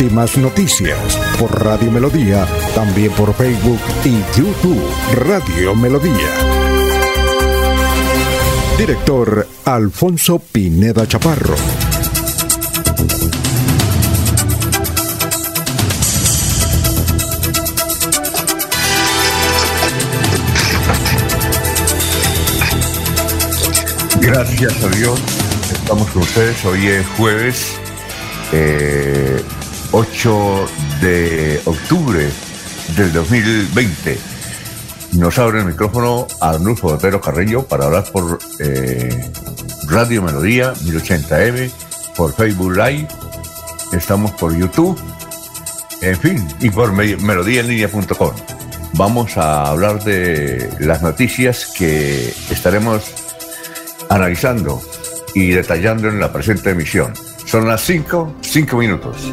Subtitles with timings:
[0.00, 0.96] Últimas noticias
[1.38, 4.82] por Radio Melodía, también por Facebook y YouTube
[5.12, 6.14] Radio Melodía.
[8.78, 11.54] Director Alfonso Pineda Chaparro.
[24.22, 25.20] Gracias a Dios,
[25.70, 26.64] estamos con ustedes.
[26.64, 27.78] Hoy es jueves
[28.52, 29.42] eh,
[29.92, 30.66] 8
[31.00, 32.28] de octubre
[32.96, 34.18] del 2020.
[35.14, 39.30] Nos abre el micrófono Arnulfo Otero Carreño para hablar por eh,
[39.88, 41.70] Radio Melodía 1080M,
[42.16, 43.08] por Facebook Live,
[43.92, 44.96] estamos por YouTube,
[46.02, 48.32] en fin, y por melodíaenlínea.com.
[48.92, 53.02] Vamos a hablar de las noticias que estaremos
[54.08, 54.80] analizando
[55.34, 57.12] y detallando en la presente emisión.
[57.44, 59.32] Son las 5, 5 minutos.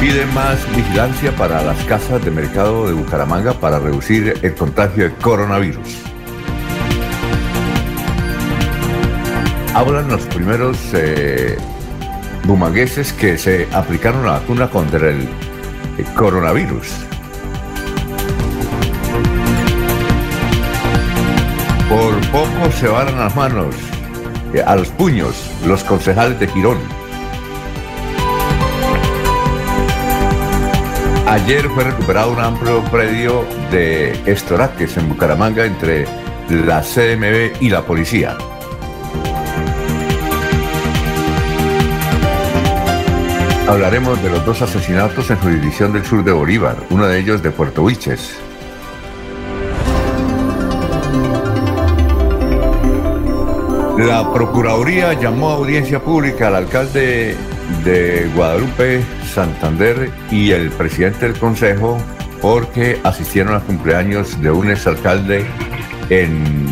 [0.00, 5.14] Pide más vigilancia para las casas de mercado de Bucaramanga para reducir el contagio de
[5.16, 5.98] coronavirus.
[9.74, 11.58] Hablan los primeros eh,
[12.44, 15.28] bumangueses que se aplicaron la vacuna contra el,
[15.98, 16.88] el coronavirus.
[21.90, 23.74] Por poco se van a las manos,
[24.54, 26.99] eh, a los puños, los concejales de Girón.
[31.30, 36.04] Ayer fue recuperado un amplio predio de Estoraques en Bucaramanga entre
[36.48, 38.36] la CMB y la policía.
[43.68, 47.52] Hablaremos de los dos asesinatos en jurisdicción del sur de Bolívar, uno de ellos de
[47.52, 48.36] Puerto Huiches.
[53.98, 57.36] La Procuraduría llamó a audiencia pública al alcalde
[57.84, 61.98] de Guadalupe, Santander y el presidente del Consejo
[62.40, 65.44] porque asistieron a cumpleaños de un exalcalde
[66.08, 66.66] en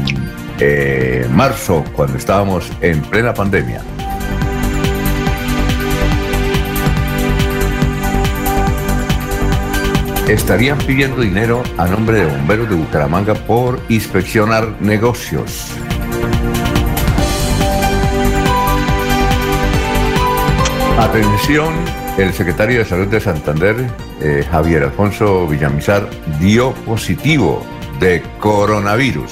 [0.61, 3.83] eh, marzo, cuando estábamos en plena pandemia.
[10.29, 15.73] Estarían pidiendo dinero a nombre de bomberos de Bucaramanga por inspeccionar negocios.
[20.99, 21.75] Atención,
[22.19, 23.87] el secretario de Salud de Santander,
[24.21, 26.11] eh, Javier Alfonso Villamizar,
[26.41, 27.65] dio positivo
[28.01, 29.31] de coronavirus.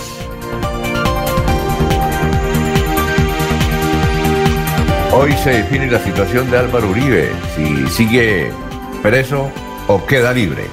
[5.12, 8.52] Hoy se define la situación de Álvaro Uribe, si sigue
[9.02, 9.50] preso
[9.88, 10.66] o queda libre.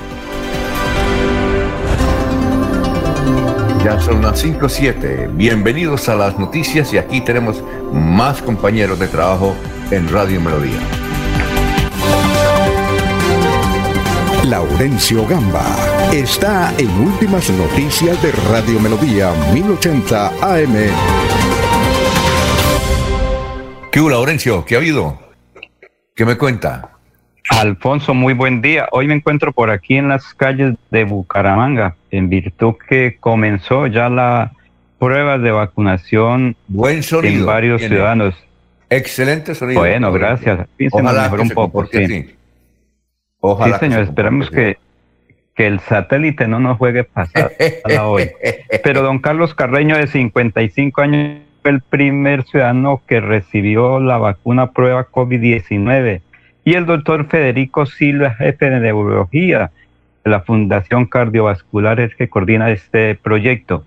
[3.83, 5.35] Ya son las 5.07.
[5.35, 9.55] Bienvenidos a las noticias y aquí tenemos más compañeros de trabajo
[9.95, 10.79] en Radio Melodía.
[14.45, 15.63] Laurencio Gamba
[16.11, 20.73] está en Últimas Noticias de Radio Melodía 1080 AM.
[23.91, 24.65] ¿Qué hubo, Laurencio?
[24.65, 25.19] ¿Qué ha habido?
[26.15, 26.89] ¿Qué me cuenta?
[27.49, 28.87] Alfonso, muy buen día.
[28.91, 34.09] Hoy me encuentro por aquí en las calles de Bucaramanga, en virtud que comenzó ya
[34.09, 34.53] la
[34.97, 37.95] prueba de vacunación Buen sonido en varios tiene.
[37.95, 38.35] ciudadanos.
[38.97, 39.79] Excelente sonido.
[39.79, 40.67] Bueno, gracias.
[40.77, 42.35] Sí, se me Ojalá mejoró que un se poco, comporte sí.
[43.39, 44.77] Ojalá sí, señor, se esperamos que,
[45.55, 47.51] que el satélite no nos juegue pasada
[48.01, 48.29] hoy.
[48.83, 54.71] Pero don Carlos Carreño, de 55 años, fue el primer ciudadano que recibió la vacuna
[54.71, 56.21] prueba COVID-19.
[56.65, 59.71] Y el doctor Federico Silva, jefe de neurología
[60.23, 63.83] de la Fundación Cardiovascular, es que coordina este proyecto.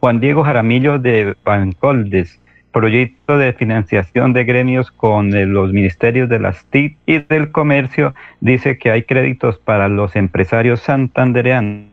[0.00, 2.41] Juan Diego Jaramillo de Bancoldes,
[2.72, 8.14] proyecto de financiación de gremios con eh, los ministerios de las TIC y del comercio,
[8.40, 11.86] dice que hay créditos para los empresarios santandereanos.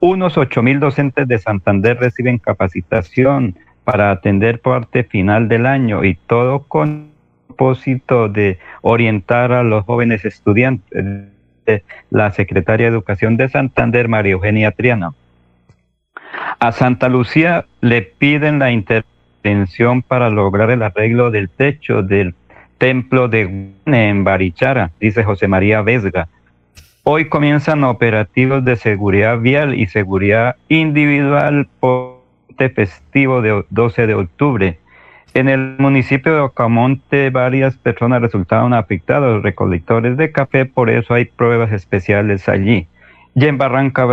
[0.00, 6.14] Unos 8 mil docentes de Santander reciben capacitación para atender parte final del año y
[6.14, 7.14] todo con
[7.46, 11.32] propósito de orientar a los jóvenes estudiantes.
[12.10, 15.14] La secretaria de Educación de Santander, María Eugenia Triana.
[16.58, 19.13] A Santa Lucía le piden la intervención
[20.08, 22.34] para lograr el arreglo del techo del
[22.78, 26.28] templo de en Barichara, dice José María Vesga.
[27.02, 34.14] Hoy comienzan operativos de seguridad vial y seguridad individual por este festivo de 12 de
[34.14, 34.78] octubre.
[35.34, 41.26] En el municipio de Ocamonte varias personas resultaron afectadas, recolectores de café, por eso hay
[41.26, 42.86] pruebas especiales allí.
[43.34, 44.06] Y en Barranca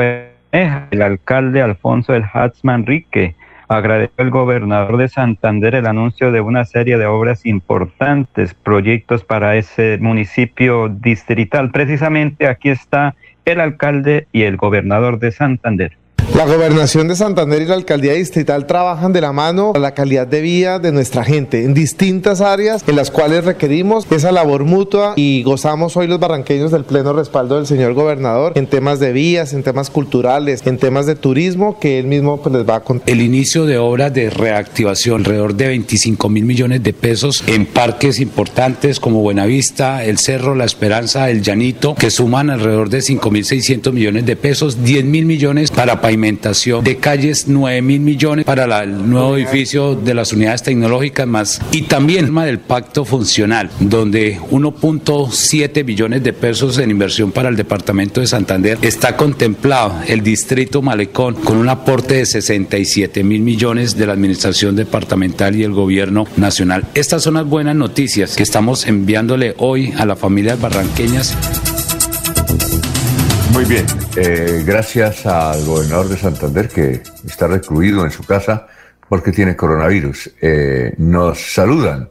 [0.52, 3.36] el alcalde Alfonso El Hatz Manrique
[3.78, 9.56] agradeció al gobernador de Santander el anuncio de una serie de obras importantes, proyectos para
[9.56, 11.72] ese municipio distrital.
[11.72, 13.16] Precisamente aquí está
[13.46, 16.01] el alcalde y el gobernador de Santander.
[16.36, 20.26] La gobernación de Santander y la alcaldía distrital trabajan de la mano a la calidad
[20.26, 25.14] de vida de nuestra gente en distintas áreas en las cuales requerimos esa labor mutua
[25.18, 29.52] y gozamos hoy los barranqueños del pleno respaldo del señor gobernador en temas de vías,
[29.52, 33.10] en temas culturales, en temas de turismo que él mismo pues, les va a contar.
[33.10, 38.22] El inicio de obras de reactivación, alrededor de 25 mil millones de pesos en parques
[38.22, 43.44] importantes como Buenavista, El Cerro, La Esperanza, El Llanito, que suman alrededor de 5 mil
[43.44, 49.10] 600 millones de pesos, 10 mil millones para de calles, 9 mil millones para el
[49.10, 55.84] nuevo edificio de las unidades tecnológicas más y también el del pacto funcional, donde 1.7
[55.84, 61.36] billones de pesos en inversión para el departamento de Santander está contemplado el distrito Malecón
[61.36, 66.86] con un aporte de 67 mil millones de la administración departamental y el gobierno nacional.
[66.94, 71.36] Estas son las buenas noticias que estamos enviándole hoy a las familias barranqueñas.
[73.54, 78.68] Muy bien, eh, gracias al gobernador de Santander que está recluido en su casa
[79.10, 80.32] porque tiene coronavirus.
[80.42, 82.10] Eh, nos saludan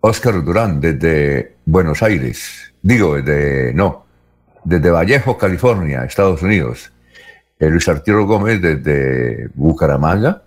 [0.00, 4.06] Óscar Durán desde Buenos Aires, digo, desde, no,
[4.64, 6.90] desde Vallejo, California, Estados Unidos.
[7.58, 10.42] Eh, Luis Arturo Gómez desde Bucaramanga,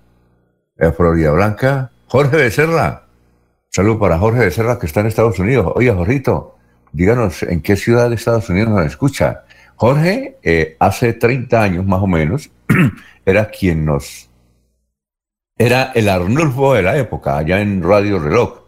[0.97, 1.91] Florida Blanca.
[2.07, 3.03] Jorge Becerra,
[3.69, 5.71] saludo para Jorge Becerra que está en Estados Unidos.
[5.75, 6.57] Oye, Jorrito,
[6.91, 9.43] díganos en qué ciudad de Estados Unidos nos escucha.
[9.81, 12.51] Jorge, eh, hace 30 años más o menos,
[13.25, 14.29] era quien nos...
[15.57, 18.59] Era el Arnulfo de la época, allá en Radio Reloj,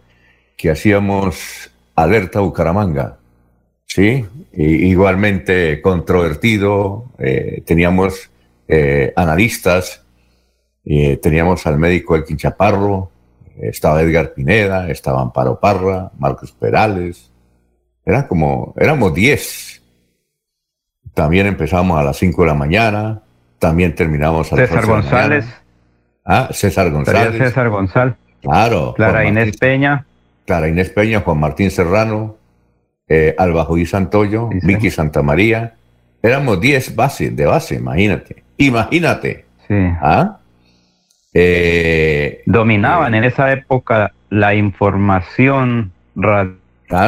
[0.58, 3.20] que hacíamos Alerta Bucaramanga.
[3.86, 4.26] ¿sí?
[4.54, 8.32] igualmente controvertido, eh, teníamos
[8.68, 10.04] eh, analistas,
[10.84, 13.12] teníamos al médico Elkin Chaparro,
[13.62, 17.30] estaba Edgar Pineda, estaba Amparo Parra, Marcos Perales,
[18.04, 19.73] era como, éramos 10
[21.14, 23.22] también empezamos a las 5 de la mañana,
[23.60, 25.46] también terminamos a las César González.
[26.26, 27.38] Ah, César González.
[27.38, 28.16] César González.
[28.42, 28.94] Claro.
[28.96, 30.06] Clara Inés Peña.
[30.46, 32.36] Clara Inés Peña, Juan Martín Serrano,
[33.08, 35.76] eh, Alba Juí Santoyo, Vicky Santa María.
[36.22, 38.44] Éramos 10 bases, de base, imagínate.
[38.58, 39.46] Imagínate.
[39.68, 39.76] Sí.
[40.02, 40.38] ¿Ah?
[41.34, 45.92] Eh, Dominaban eh, en esa época la información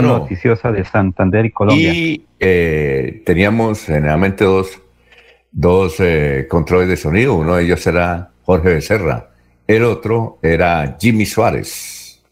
[0.02, 1.94] noticiosa de Santander y Colombia.
[1.94, 4.82] Y eh, teníamos generalmente dos,
[5.52, 7.36] dos eh, controles de sonido.
[7.36, 9.32] Uno de ellos era Jorge Becerra.
[9.68, 12.24] El otro era Jimmy Suárez.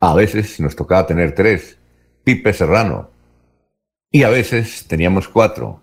[0.00, 1.78] A veces nos tocaba tener tres.
[2.24, 3.10] Pipe Serrano.
[4.10, 5.80] Y a veces teníamos cuatro,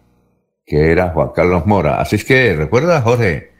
[0.65, 2.01] que era Juan Carlos Mora.
[2.01, 3.51] Así es que recuerda, Jorge,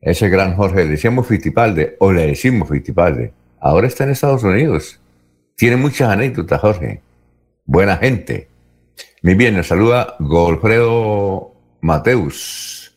[0.00, 3.32] ese gran Jorge, le decíamos Fitipalde, o le decimos Fitipalde.
[3.60, 5.00] Ahora está en Estados Unidos.
[5.56, 7.00] Tiene muchas anécdotas, Jorge.
[7.64, 8.48] Buena gente.
[9.22, 12.96] Muy bien, nos saluda Golfredo Mateus.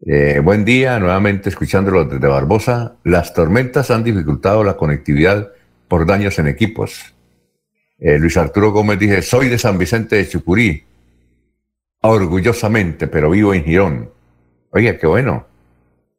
[0.00, 2.96] Eh, buen día, nuevamente escuchándolo desde Barbosa.
[3.04, 5.52] Las tormentas han dificultado la conectividad
[5.88, 7.14] por daños en equipos.
[7.98, 10.84] Eh, Luis Arturo Gómez dice, soy de San Vicente de Chucurí.
[12.00, 14.10] Orgullosamente, pero vivo en Girón.
[14.70, 15.46] Oye, qué bueno.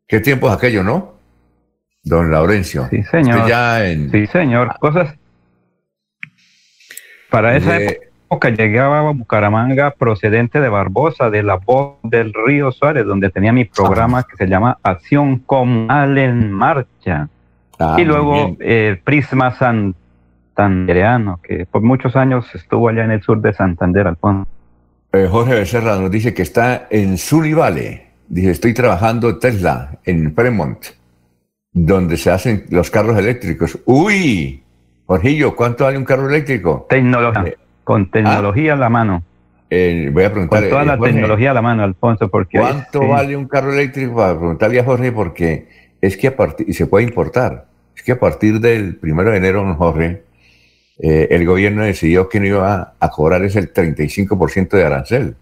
[0.07, 1.16] Qué tiempo es aquello, ¿no?
[2.03, 2.87] Don Laurencio.
[2.89, 3.49] Sí, señor.
[4.11, 4.77] Sí, señor.
[4.79, 5.15] Cosas.
[7.29, 13.05] Para esa época llegaba a Bucaramanga procedente de Barbosa, de la voz del Río Suárez,
[13.05, 17.29] donde tenía mi programa que se llama Acción Comunal en Marcha.
[17.79, 23.41] Ah, y luego eh, Prisma Santandereano, que por muchos años estuvo allá en el sur
[23.41, 24.49] de Santander, Alfonso.
[25.11, 27.55] Eh, Jorge Becerra nos dice que está en Sully
[28.29, 30.96] Dice, estoy trabajando Tesla, en Fremont
[31.73, 33.79] donde se hacen los carros eléctricos.
[33.85, 34.63] ¡Uy!
[35.05, 36.85] Jorgillo, ¿cuánto vale un carro eléctrico?
[36.89, 37.43] Tecnología.
[37.47, 39.23] Eh, con tecnología a la mano.
[39.69, 40.61] Eh, voy a preguntar.
[40.61, 42.59] Con toda la tecnología a la mano, Alfonso, porque.
[42.59, 44.15] ¿Cuánto vale un carro eléctrico?
[44.15, 45.67] Para preguntarle a Jorge, porque
[46.01, 46.69] es que a partir.
[46.69, 47.65] Y se puede importar.
[47.95, 50.23] Es que a partir del primero de enero, Jorge,
[50.99, 55.35] eh, el gobierno decidió que no iba a, cobrar ese el 35% de arancel.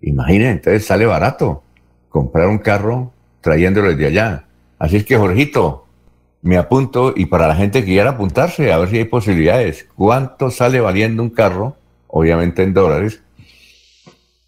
[0.00, 1.62] Imagínense, entonces sale barato
[2.08, 4.44] comprar un carro trayéndolo desde allá.
[4.78, 5.86] Así es que, Jorgito,
[6.42, 9.88] me apunto y para la gente que quiera apuntarse, a ver si hay posibilidades.
[9.96, 11.76] ¿Cuánto sale valiendo un carro?
[12.06, 13.20] Obviamente en dólares.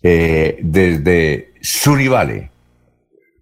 [0.03, 2.51] Eh, desde Sunivale.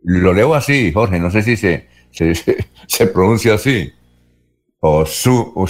[0.03, 3.93] Lo leo así, Jorge, no sé si se, se, pronuncia así.
[4.81, 5.67] O, su, o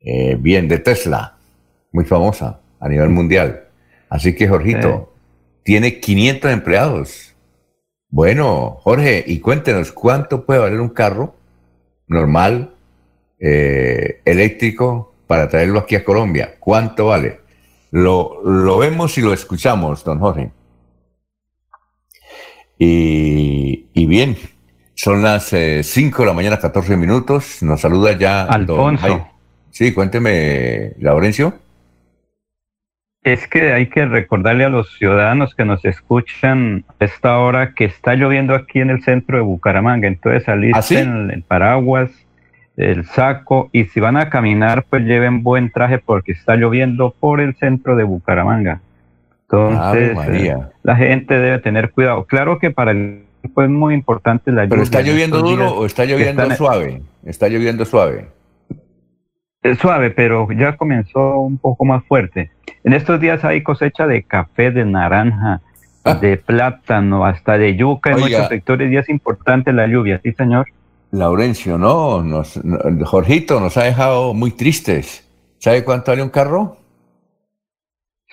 [0.00, 1.36] eh, bien, de Tesla,
[1.90, 3.64] muy famosa a nivel mundial.
[4.08, 5.12] Así que, Jorgito,
[5.64, 7.31] tiene 500 empleados.
[8.12, 11.34] Bueno, Jorge, y cuéntenos, ¿cuánto puede valer un carro
[12.06, 12.74] normal,
[13.40, 16.56] eh, eléctrico, para traerlo aquí a Colombia?
[16.60, 17.40] ¿Cuánto vale?
[17.90, 20.50] Lo, lo vemos y lo escuchamos, don Jorge.
[22.78, 24.36] Y, y bien,
[24.94, 27.62] son las 5 eh, de la mañana, 14 minutos.
[27.62, 28.42] Nos saluda ya.
[28.42, 29.26] Alfonso.
[29.70, 31.61] sí, cuénteme, Laurencio.
[33.24, 37.84] Es que hay que recordarle a los ciudadanos que nos escuchan a esta hora que
[37.84, 40.08] está lloviendo aquí en el centro de Bucaramanga.
[40.08, 42.10] Entonces salir ¿Ah, en el paraguas,
[42.76, 47.40] el saco y si van a caminar pues lleven buen traje porque está lloviendo por
[47.40, 48.80] el centro de Bucaramanga.
[49.42, 50.16] Entonces
[50.82, 52.24] la gente debe tener cuidado.
[52.24, 53.24] Claro que para el
[53.54, 54.70] pues muy importante la lluvia.
[54.70, 57.02] ¿Pero está lloviendo duro o está lloviendo suave?
[57.24, 58.28] Está lloviendo suave.
[59.62, 62.50] Es suave, pero ya comenzó un poco más fuerte.
[62.82, 65.60] En estos días hay cosecha de café, de naranja,
[66.04, 66.14] ah.
[66.14, 70.66] de plátano, hasta de yuca en muchos sectores y es importante la lluvia, ¿sí, señor?
[71.12, 72.58] Laurencio, no, nos,
[73.04, 75.28] Jorgito nos ha dejado muy tristes.
[75.58, 76.76] ¿Sabe cuánto vale un carro?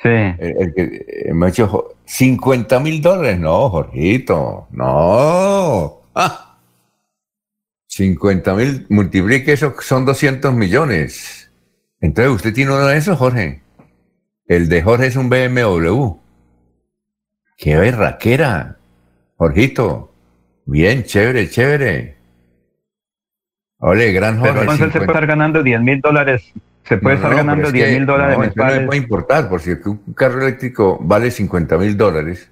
[0.02, 0.10] Sí.
[0.10, 3.40] El, que eh, me ha dicho 50 mil dólares.
[3.40, 6.00] No, Jorgito, no.
[6.16, 6.49] Ah.
[8.00, 11.52] 50 mil, multiplique eso, son 200 millones.
[12.00, 13.62] Entonces, ¿usted tiene uno de esos, Jorge?
[14.46, 16.14] El de Jorge es un BMW.
[17.58, 18.78] ¡Qué berraquera!
[19.36, 20.14] Jorgito,
[20.66, 22.16] bien, chévere, chévere.
[23.80, 24.54] Ole, gran Jorge.
[24.54, 26.54] Pero se puede estar ganando 10 mil dólares.
[26.84, 30.14] Se puede estar ganando 10 mil dólares no, No le puede importar, porque si un
[30.14, 32.50] carro eléctrico vale 50 mil dólares,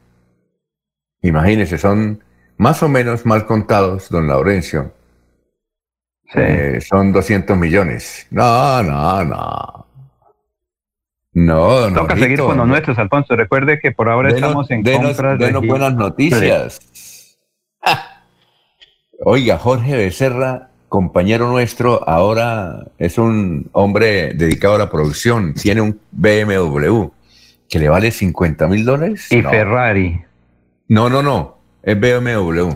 [1.22, 2.22] imagínese, son
[2.58, 4.97] más o menos mal contados, don Laurencio,
[6.36, 8.28] eh, son 200 millones.
[8.32, 9.88] No, no, no.
[11.34, 12.02] No, no.
[12.02, 13.36] Toca seguir con los nuestros, Alfonso.
[13.36, 15.52] Recuerde que por ahora estamos en compras de...
[15.52, 16.80] buenas noticias.
[19.20, 25.54] Oiga, Jorge Becerra, compañero nuestro, ahora es un hombre dedicado a la producción.
[25.54, 27.06] Tiene un BMW
[27.70, 29.32] que le vale 50 mil dólares.
[29.32, 30.22] Y Ferrari.
[30.88, 31.58] No, no, no.
[31.84, 32.72] Es BMW.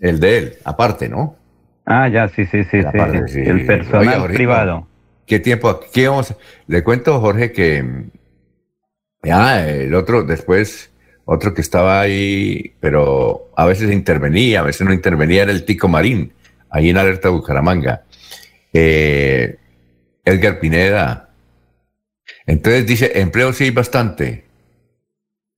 [0.00, 1.36] El de él, aparte, ¿no?
[1.86, 2.80] Ah, ya, sí, sí, sí,
[3.26, 3.40] sí.
[3.40, 4.88] El personal privado.
[5.26, 5.80] ¿Qué tiempo?
[5.92, 6.34] ¿Qué vamos?
[6.66, 7.84] Le cuento, Jorge, que
[9.22, 10.90] ya el otro, después,
[11.24, 15.88] otro que estaba ahí, pero a veces intervenía, a veces no intervenía, era el Tico
[15.88, 16.32] Marín,
[16.70, 18.02] ahí en Alerta Bucaramanga.
[18.72, 19.56] Eh,
[20.24, 21.30] Edgar Pineda.
[22.46, 24.44] Entonces dice, empleo sí hay bastante.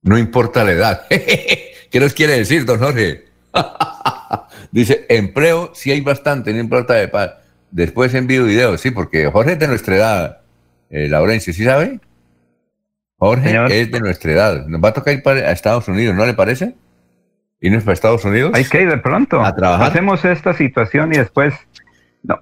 [0.01, 1.07] No importa la edad.
[1.09, 3.25] ¿Qué nos quiere decir, don Jorge?
[4.71, 7.35] Dice, empleo sí hay bastante, no importa de paz.
[7.71, 10.41] Después envío videos, sí, porque Jorge es de nuestra edad,
[10.89, 11.99] eh, Laurencio, ¿sí sabe?
[13.17, 14.67] Jorge es de nuestra edad.
[14.67, 16.75] Nos va a tocar ir para, a Estados Unidos, ¿no le parece?
[17.59, 18.51] ¿Irnos para Estados Unidos?
[18.53, 19.43] Hay que ir de pronto.
[19.43, 19.87] A trabajar.
[19.87, 21.55] Hacemos esta situación y después,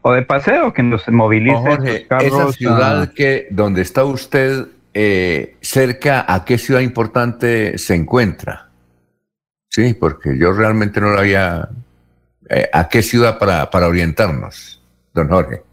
[0.01, 1.55] o de paseo, que nos movilice.
[1.55, 8.69] Jorge, esa ciudad que, donde está usted, eh, cerca, ¿a qué ciudad importante se encuentra?
[9.69, 11.69] Sí, porque yo realmente no lo había
[12.49, 14.81] eh, a qué ciudad para, para orientarnos,
[15.13, 15.63] don Jorge.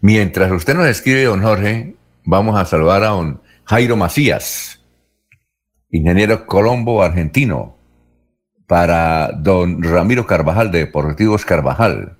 [0.00, 4.84] Mientras usted nos escribe, don Jorge, vamos a saludar a don Jairo Macías,
[5.90, 7.76] ingeniero Colombo argentino,
[8.66, 12.18] para don Ramiro Carvajal de Deportivos Carvajal,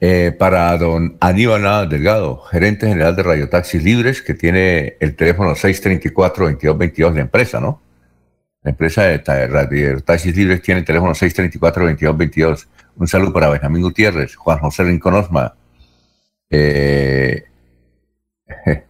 [0.00, 5.54] eh, para don Aníbal Delgado, gerente general de Radio Taxis Libres, que tiene el teléfono
[5.54, 7.82] 634-2222 de empresa, ¿no?
[8.62, 9.18] La empresa de
[10.04, 12.66] Taxis Libres tiene el teléfono 634-2222.
[12.96, 15.54] Un saludo para Benjamín Gutiérrez, Juan José Rincón Osma,
[16.50, 17.44] eh,
[18.66, 18.84] eh,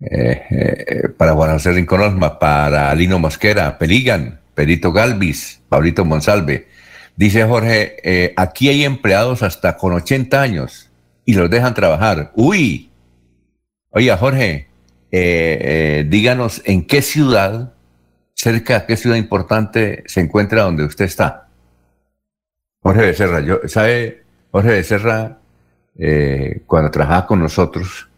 [0.00, 6.66] eh, para Juan José Rincón Osma, para Lino Mosquera, Peligan, Perito Galvis, Pablito Monsalve.
[7.14, 10.90] Dice Jorge, aquí hay empleados hasta con 80 años
[11.24, 12.32] y los dejan trabajar.
[12.34, 12.90] Uy,
[13.90, 14.68] oiga Jorge,
[15.10, 17.74] díganos en qué ciudad
[18.40, 21.48] cerca, ¿qué ciudad importante se encuentra donde usted está?
[22.82, 24.24] Jorge Becerra, yo, ¿sabe?
[24.50, 25.38] Jorge Becerra,
[25.98, 28.08] eh, cuando trabajaba con nosotros,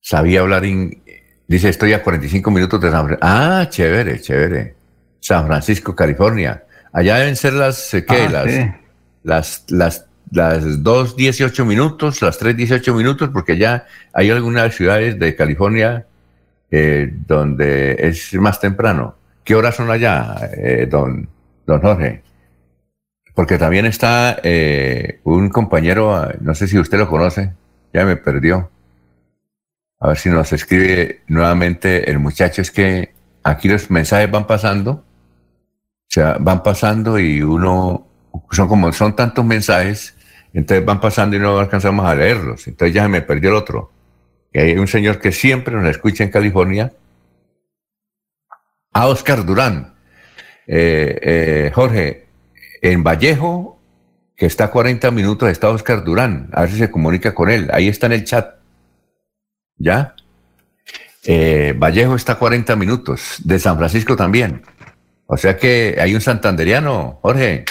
[0.00, 3.26] sabía hablar, dice, estoy a 45 minutos de San Francisco.
[3.28, 4.74] Ah, chévere, chévere.
[5.18, 6.64] San Francisco, California.
[6.92, 8.28] Allá deben ser las, eh, ¿qué?
[8.28, 8.54] Ah, las,
[9.24, 15.18] las, las, las 2, 18 minutos, las 3, 18 minutos, porque ya hay algunas ciudades
[15.18, 16.06] de California
[16.70, 19.16] eh, donde es más temprano.
[19.44, 21.28] ¿Qué horas son allá, eh, don,
[21.66, 22.22] don Jorge?
[23.34, 24.40] Porque también está
[25.24, 27.52] un compañero, no sé si usted lo conoce,
[27.92, 28.70] ya me perdió.
[30.00, 32.62] A ver si nos escribe nuevamente el muchacho.
[32.62, 35.04] Es que aquí los mensajes van pasando, o
[36.08, 38.06] sea, van pasando y uno,
[38.50, 40.16] son como, son tantos mensajes,
[40.52, 42.66] entonces van pasando y no alcanzamos a leerlos.
[42.66, 43.92] Entonces ya me perdió el otro.
[44.58, 46.92] Hay un señor que siempre nos escucha en California,
[48.92, 49.94] a Oscar Durán.
[50.66, 52.26] Eh, eh, Jorge,
[52.80, 53.78] en Vallejo,
[54.36, 56.48] que está a 40 minutos, está Oscar Durán.
[56.52, 57.68] A ver si se comunica con él.
[57.72, 58.56] Ahí está en el chat.
[59.78, 60.14] ¿Ya?
[61.24, 64.62] Eh, Vallejo está a 40 minutos, de San Francisco también.
[65.26, 67.64] O sea que hay un santanderiano, Jorge.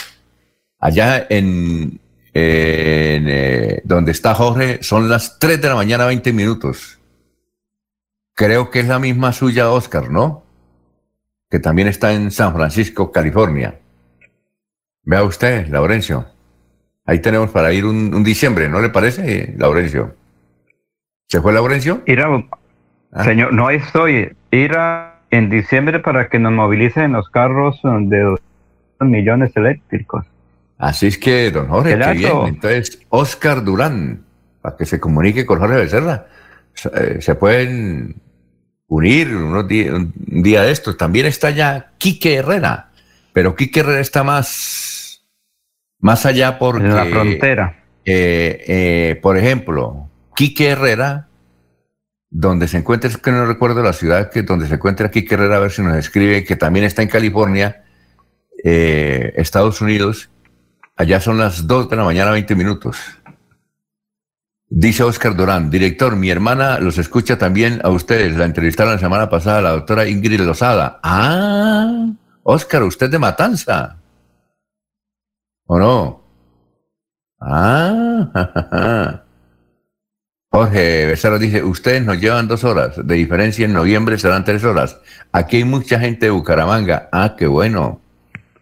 [0.79, 1.99] Allá en,
[2.37, 6.99] eh, donde está Jorge son las 3 de la mañana, 20 minutos.
[8.33, 10.43] Creo que es la misma suya, Oscar, ¿no?
[11.49, 13.79] Que también está en San Francisco, California.
[15.03, 16.25] Vea usted, Laurencio.
[17.05, 20.15] Ahí tenemos para ir un diciembre, ¿no le parece, Laurencio?
[21.27, 22.01] ¿Se fue Laurencio?
[23.11, 23.23] Ah.
[23.23, 24.35] Señor, no estoy.
[24.51, 24.77] Ir
[25.31, 28.39] en diciembre para que nos movilicen los carros de dos
[28.99, 30.25] millones eléctricos.
[30.77, 32.37] Así es que, don Jorge, qué bien.
[32.47, 34.25] Entonces, Oscar Durán,
[34.61, 36.27] para que se comunique con Jorge Becerra.
[36.93, 38.21] Eh, se pueden
[38.87, 40.13] unir unos días, un
[40.43, 40.97] día de estos.
[40.97, 42.91] También está ya Quique Herrera,
[43.31, 45.25] pero Quique Herrera está más,
[45.99, 46.85] más allá porque...
[46.85, 47.83] En la frontera.
[48.03, 51.29] Eh, eh, por ejemplo, Quique Herrera,
[52.29, 55.55] donde se encuentra, es que no recuerdo la ciudad que donde se encuentra Quique Herrera,
[55.55, 57.83] a ver si nos escribe, que también está en California,
[58.63, 60.29] eh, Estados Unidos.
[60.97, 62.97] Allá son las 2 de la mañana, 20 minutos.
[64.69, 68.35] Dice Oscar Durán, director, mi hermana los escucha también a ustedes.
[68.35, 70.99] La entrevistaron la semana pasada la doctora Ingrid Lozada.
[71.03, 72.07] Ah,
[72.43, 73.97] Oscar, usted de Matanza.
[75.67, 76.23] ¿O no?
[77.39, 79.21] Ah,
[80.51, 84.97] Jorge Becerra dice, ustedes nos llevan dos horas, de diferencia en noviembre serán tres horas.
[85.33, 87.09] Aquí hay mucha gente de Bucaramanga.
[87.11, 87.99] Ah, qué bueno.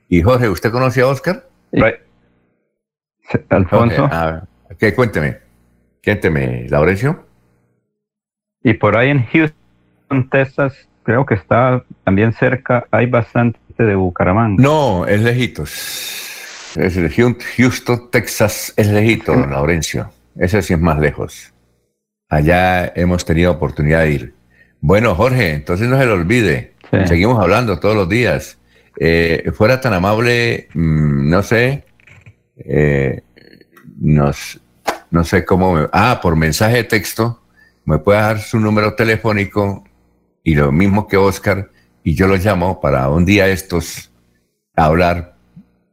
[0.09, 1.47] Y Jorge, ¿usted conoce a Oscar?
[3.49, 4.09] Alfonso.
[4.77, 4.93] ¿qué?
[4.93, 5.37] Cuénteme.
[6.03, 7.25] Cuénteme, Laurencio.
[8.63, 14.61] Y por ahí en Houston, Texas, creo que está también cerca, hay bastante de Bucaramanga.
[14.61, 15.71] No, es lejitos.
[16.75, 16.97] Es
[17.57, 20.09] Houston, Texas es lejito, don Laurencio.
[20.35, 21.53] Ese sí es más lejos
[22.33, 24.33] allá hemos tenido oportunidad de ir.
[24.81, 26.73] Bueno, Jorge, entonces no se lo olvide.
[27.05, 28.59] Seguimos hablando todos los días.
[28.99, 31.85] Eh, fuera tan amable, mm, no sé,
[32.65, 33.21] eh,
[33.97, 34.59] nos,
[35.11, 37.41] no sé cómo, ah, por mensaje de texto,
[37.85, 39.83] me puede dar su número telefónico
[40.43, 41.69] y lo mismo que Oscar,
[42.03, 44.11] y yo lo llamo para un día estos
[44.75, 45.35] hablar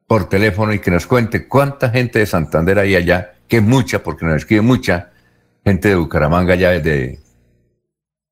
[0.06, 4.02] por teléfono y que nos cuente cuánta gente de Santander hay allá, que es mucha,
[4.02, 5.10] porque nos escribe mucha,
[5.64, 7.20] gente de Bucaramanga ya desde,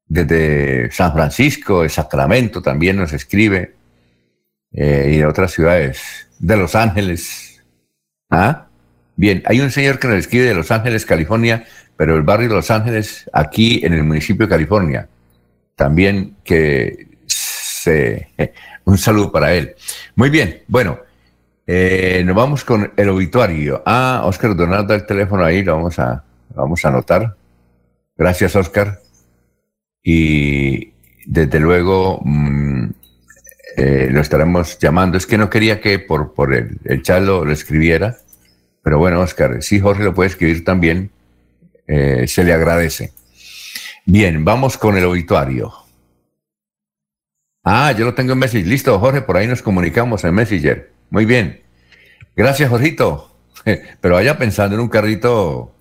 [0.06, 3.76] desde San Francisco, de Sacramento también nos escribe,
[4.72, 7.47] eh, y de otras ciudades, de Los Ángeles.
[8.30, 8.66] ¿Ah?
[9.16, 11.64] Bien, hay un señor que nos escribe de Los Ángeles, California,
[11.96, 15.08] pero el barrio de Los Ángeles, aquí en el municipio de California.
[15.74, 18.28] También que se,
[18.84, 19.74] un saludo para él.
[20.14, 20.98] Muy bien, bueno,
[21.66, 23.82] eh, nos vamos con el obituario.
[23.84, 27.36] Ah, Oscar Donaldo, el teléfono ahí, lo vamos a, vamos a anotar.
[28.16, 29.00] Gracias, Oscar.
[30.02, 30.92] Y
[31.26, 32.67] desde luego mm,
[33.78, 35.16] eh, lo estaremos llamando.
[35.16, 38.16] Es que no quería que por, por el, el chat lo, escribiera,
[38.82, 41.10] pero bueno, Oscar, si Jorge lo puede escribir también,
[41.86, 43.12] eh, se le agradece.
[44.04, 45.72] Bien, vamos con el obituario.
[47.62, 48.66] Ah, yo lo tengo en Messenger.
[48.66, 50.90] Listo, Jorge, por ahí nos comunicamos en Messenger.
[51.10, 51.62] Muy bien.
[52.34, 53.36] Gracias, Jorgito.
[54.00, 55.72] Pero vaya pensando en un carrito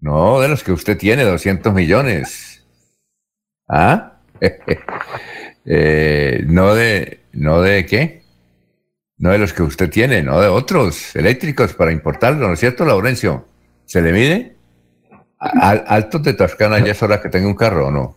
[0.00, 2.64] no, de los que usted tiene, 200 millones.
[3.68, 4.14] ¿Ah?
[5.64, 8.22] Eh, no de, no de qué?
[9.18, 12.84] No de los que usted tiene, no de otros eléctricos para importarlo, ¿no es cierto,
[12.84, 13.46] Laurencio?
[13.84, 14.56] ¿Se le mide?
[15.38, 18.16] Al, altos de Toscana ya es hora que tenga un carro o no?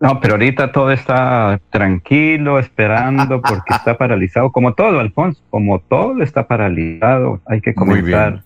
[0.00, 6.22] No, pero ahorita todo está tranquilo, esperando, porque está paralizado, como todo, Alfonso, como todo
[6.22, 8.42] está paralizado, hay que comenzar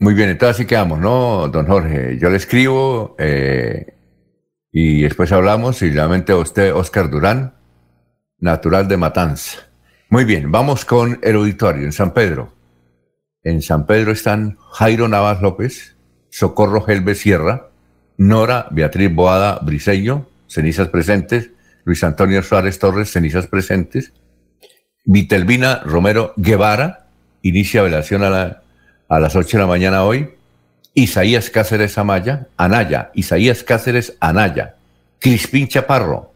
[0.00, 2.18] muy bien, entonces así quedamos, ¿no, don Jorge?
[2.18, 3.94] Yo le escribo eh,
[4.72, 7.54] y después hablamos y realmente usted, Oscar Durán,
[8.38, 9.68] natural de Matanza.
[10.10, 12.54] Muy bien, vamos con el auditorio en San Pedro.
[13.42, 15.96] En San Pedro están Jairo Navas López,
[16.30, 17.70] Socorro Gelbe Sierra,
[18.16, 21.50] Nora Beatriz Boada Briseño, cenizas presentes,
[21.84, 24.12] Luis Antonio Suárez Torres, cenizas presentes,
[25.04, 27.06] Vitelvina Romero Guevara,
[27.42, 28.62] inicia velación a,
[29.08, 30.37] a las 8 de la mañana hoy,
[30.94, 34.76] Isaías Cáceres Amaya, Anaya, Isaías Cáceres Anaya,
[35.18, 36.32] Crispín Chaparro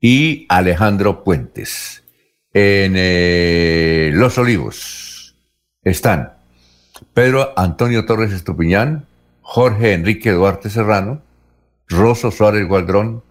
[0.00, 2.04] y Alejandro Puentes.
[2.52, 5.36] En eh, Los Olivos
[5.82, 6.32] están
[7.14, 9.06] Pedro Antonio Torres Estupiñán,
[9.42, 11.22] Jorge Enrique Duarte Serrano,
[11.88, 13.22] Rosso Suárez Gualdrón,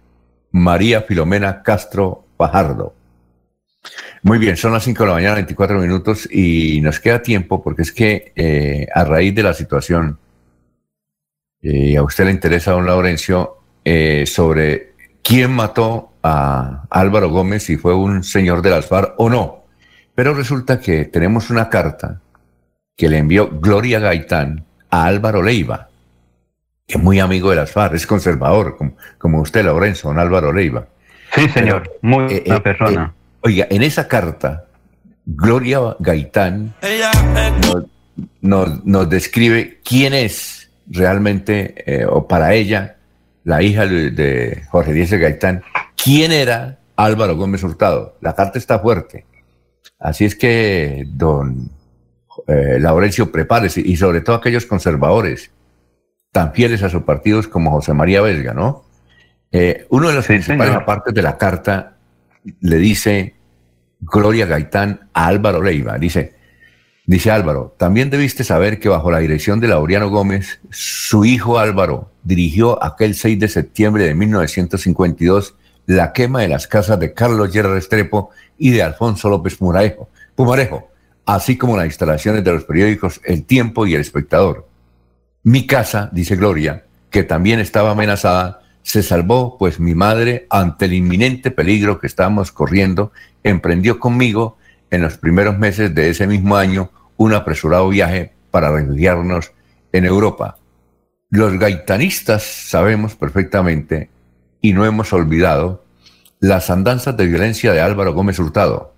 [0.50, 2.94] María Filomena Castro Pajardo.
[4.22, 7.82] Muy bien, son las 5 de la mañana, 24 minutos, y nos queda tiempo porque
[7.82, 10.18] es que eh, a raíz de la situación,
[11.60, 17.64] y eh, a usted le interesa, don Laurencio, eh, sobre quién mató a Álvaro Gómez,
[17.64, 19.64] si fue un señor de las FARC o no.
[20.14, 22.20] Pero resulta que tenemos una carta
[22.96, 25.88] que le envió Gloria Gaitán a Álvaro Leiva,
[26.86, 28.76] que es muy amigo de las FARC, es conservador,
[29.18, 30.88] como, usted, Lorenzo, don Álvaro Leiva.
[31.34, 33.14] Sí, señor, muy buena persona.
[33.40, 34.64] Oiga, en esa carta,
[35.24, 36.74] Gloria Gaitán
[38.40, 42.96] nos, describe quién es realmente, eh, o para ella,
[43.44, 45.62] la hija de, Jorge Díaz Gaitán,
[46.02, 48.16] quién era Álvaro Gómez Hurtado.
[48.20, 49.24] La carta está fuerte.
[49.98, 51.70] Así es que, don
[52.46, 55.50] eh, Laurencio, prepárese, y sobre todo aquellos conservadores
[56.32, 58.84] tan fieles a sus partidos como José María Vesga, ¿no?
[59.50, 61.97] Eh, uno de los principales aparte de la carta
[62.60, 63.34] le dice
[64.00, 65.98] Gloria Gaitán a Álvaro Leiva.
[65.98, 66.34] Dice,
[67.06, 72.12] dice Álvaro, también debiste saber que bajo la dirección de Laureano Gómez, su hijo Álvaro
[72.22, 75.54] dirigió aquel 6 de septiembre de 1952
[75.88, 80.90] la quema de las casas de Carlos Gerard Restrepo y de Alfonso López Pumarejo,
[81.24, 84.68] así como las instalaciones de los periódicos El Tiempo y El Espectador.
[85.44, 90.94] Mi casa, dice Gloria, que también estaba amenazada, se salvó, pues mi madre, ante el
[90.94, 93.12] inminente peligro que estábamos corriendo,
[93.44, 94.56] emprendió conmigo
[94.90, 99.52] en los primeros meses de ese mismo año un apresurado viaje para refugiarnos
[99.92, 100.56] en Europa.
[101.28, 104.08] Los gaitanistas sabemos perfectamente
[104.62, 105.84] y no hemos olvidado
[106.40, 108.94] las andanzas de violencia de Álvaro Gómez Hurtado.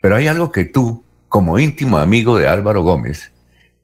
[0.00, 3.32] Pero hay algo que tú, como íntimo amigo de Álvaro Gómez,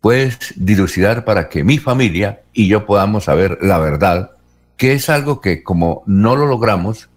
[0.00, 4.33] puedes dilucidar para que mi familia y yo podamos saber la verdad
[4.76, 7.08] que es algo que como no lo logramos,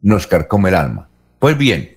[0.00, 1.08] nos carcome el alma.
[1.38, 1.96] Pues bien,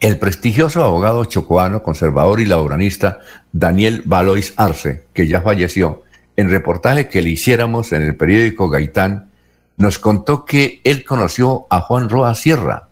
[0.00, 3.18] el prestigioso abogado chocoano, conservador y lauranista
[3.52, 6.02] Daniel Valois Arce, que ya falleció,
[6.36, 9.30] en reportaje que le hiciéramos en el periódico Gaitán,
[9.76, 12.88] nos contó que él conoció a Juan Roa Sierra,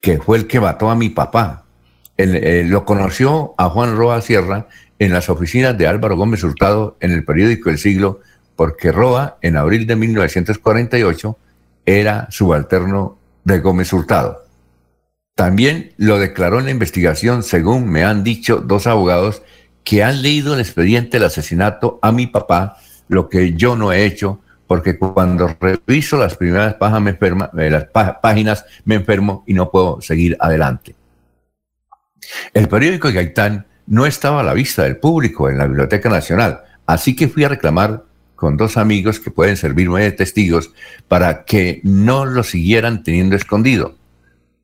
[0.00, 1.64] que fue el que mató a mi papá.
[2.16, 6.96] Él, eh, lo conoció a Juan Roa Sierra en las oficinas de Álvaro Gómez Hurtado
[7.00, 8.20] en el periódico El Siglo
[8.56, 11.38] porque Roa, en abril de 1948,
[11.86, 14.44] era subalterno de Gómez Hurtado.
[15.34, 19.42] También lo declaró en la investigación, según me han dicho dos abogados
[19.82, 22.76] que han leído el expediente del asesinato a mi papá,
[23.08, 27.84] lo que yo no he hecho, porque cuando reviso las primeras páginas me, eh, las
[28.20, 30.94] páginas me enfermo y no puedo seguir adelante.
[32.54, 37.16] El periódico Gaitán no estaba a la vista del público en la Biblioteca Nacional, así
[37.16, 38.04] que fui a reclamar
[38.42, 40.72] con dos amigos que pueden servirme de testigos
[41.06, 43.94] para que no lo siguieran teniendo escondido.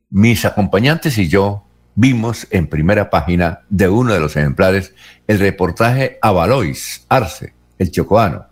[0.09, 1.63] Mis acompañantes y yo
[1.95, 4.93] vimos en primera página de uno de los ejemplares
[5.27, 8.47] el reportaje a Valois Arce, el chocoano.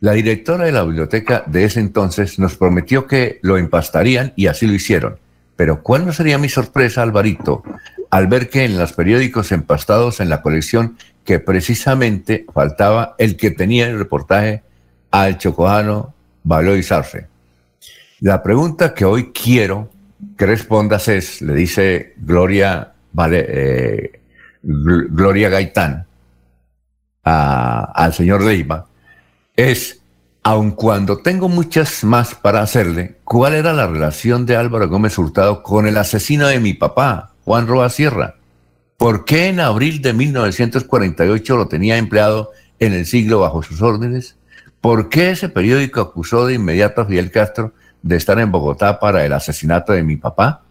[0.00, 4.66] La directora de la biblioteca de ese entonces nos prometió que lo empastarían y así
[4.66, 5.18] lo hicieron.
[5.56, 7.62] Pero ¿cuál no sería mi sorpresa, Alvarito,
[8.10, 13.50] al ver que en los periódicos empastados en la colección que precisamente faltaba el que
[13.50, 14.62] tenía el reportaje
[15.10, 17.26] al chocojano Baloy Sarfe.
[18.20, 19.90] La pregunta que hoy quiero
[20.36, 24.20] que respondas es, le dice Gloria, vale, eh,
[24.62, 26.06] Gloria Gaitán
[27.22, 28.86] al señor Leiva,
[29.54, 30.00] es,
[30.42, 35.62] aun cuando tengo muchas más para hacerle, ¿cuál era la relación de Álvaro Gómez Hurtado
[35.62, 38.36] con el asesino de mi papá, Juan Roa Sierra?
[39.00, 44.36] ¿Por qué en abril de 1948 lo tenía empleado en el siglo bajo sus órdenes?
[44.82, 49.24] ¿Por qué ese periódico acusó de inmediato a Fidel Castro de estar en Bogotá para
[49.24, 50.64] el asesinato de mi papá?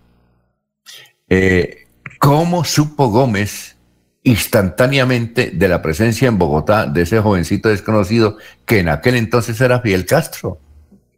[1.28, 1.88] Eh,
[2.20, 3.78] ¿Cómo supo Gómez
[4.22, 8.38] instantáneamente de la presencia en Bogotá de ese jovencito desconocido
[8.68, 10.60] que en aquel entonces era Fidel Castro?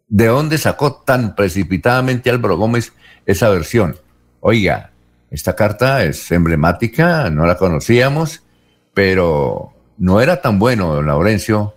[0.07, 2.93] ¿De dónde sacó tan precipitadamente Álvaro Gómez
[3.25, 3.97] esa versión?
[4.39, 4.90] Oiga,
[5.31, 8.45] esta carta es emblemática, no la conocíamos,
[8.93, 11.73] pero no era tan bueno, don Laurencio,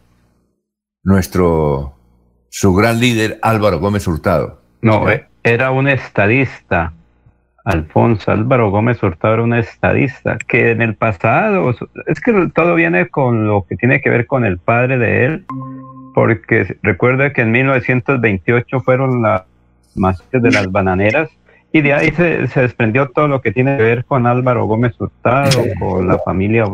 [1.04, 1.94] nuestro,
[2.48, 4.60] su gran líder Álvaro Gómez Hurtado.
[4.82, 6.92] No, eh, era un estadista.
[7.64, 11.74] Alfonso Álvaro Gómez Hurtado era un estadista que en el pasado,
[12.06, 15.46] es que todo viene con lo que tiene que ver con el padre de él,
[16.12, 19.44] porque recuerda que en 1928 fueron las
[19.94, 21.30] masacres de las bananeras
[21.74, 24.94] y de ahí se, se, desprendió todo lo que tiene que ver con Álvaro Gómez
[24.96, 26.66] Hurtado, con la familia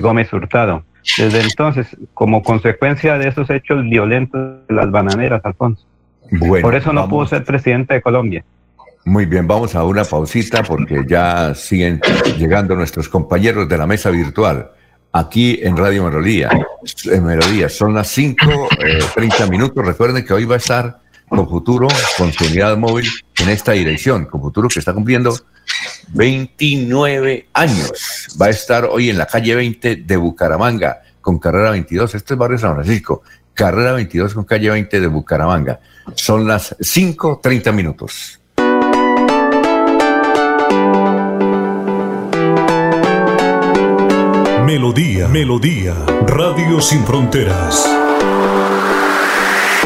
[0.00, 0.84] Gómez Hurtado.
[1.16, 5.86] Desde entonces, como consecuencia de esos hechos violentos de las bananeras, Alfonso.
[6.60, 8.44] Por eso no pudo ser presidente de Colombia.
[9.06, 12.02] Muy bien, vamos a una pausita porque ya siguen
[12.36, 14.70] llegando nuestros compañeros de la mesa virtual
[15.12, 16.50] aquí en Radio Melodía.
[17.10, 19.82] En Melodía son las 5.30 eh, minutos.
[19.82, 21.00] Recuerden que hoy va a estar
[21.34, 24.26] con Futuro, con su unidad móvil en esta dirección.
[24.26, 25.34] Con Futuro que está cumpliendo
[26.08, 28.28] 29 años.
[28.40, 32.14] Va a estar hoy en la calle 20 de Bucaramanga con carrera 22.
[32.14, 33.22] Este es barrio San Francisco.
[33.54, 35.80] Carrera 22 con calle 20 de Bucaramanga.
[36.14, 38.38] Son las 5.30 minutos.
[44.66, 45.94] Melodía, Melodía,
[46.26, 48.01] Radio Sin Fronteras.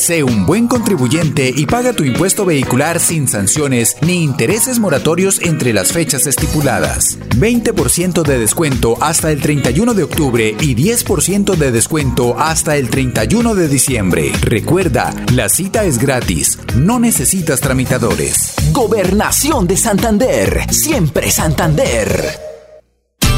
[0.00, 5.74] Sé un buen contribuyente y paga tu impuesto vehicular sin sanciones ni intereses moratorios entre
[5.74, 7.18] las fechas estipuladas.
[7.36, 13.54] 20% de descuento hasta el 31 de octubre y 10% de descuento hasta el 31
[13.54, 14.32] de diciembre.
[14.40, 18.54] Recuerda, la cita es gratis, no necesitas tramitadores.
[18.72, 22.49] Gobernación de Santander, siempre Santander.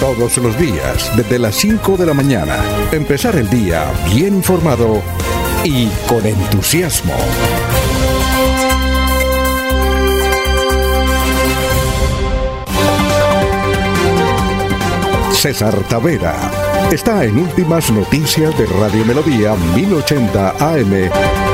[0.00, 2.56] Todos los días, desde las 5 de la mañana.
[2.92, 5.02] Empezar el día bien informado
[5.64, 7.14] y con entusiasmo.
[15.32, 16.36] César Tavera
[16.92, 21.47] está en Últimas Noticias de Radio Melodía 1080 AM.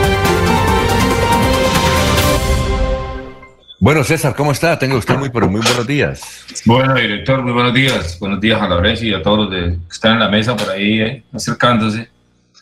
[3.85, 4.79] Bueno, César, ¿cómo está?
[4.79, 6.47] Tengo usted muy, pero muy buenos días.
[6.65, 8.19] Bueno, director, muy buenos días.
[8.19, 11.03] Buenos días a Laurencio y a todos los que están en la mesa por ahí
[11.03, 12.09] eh, acercándose.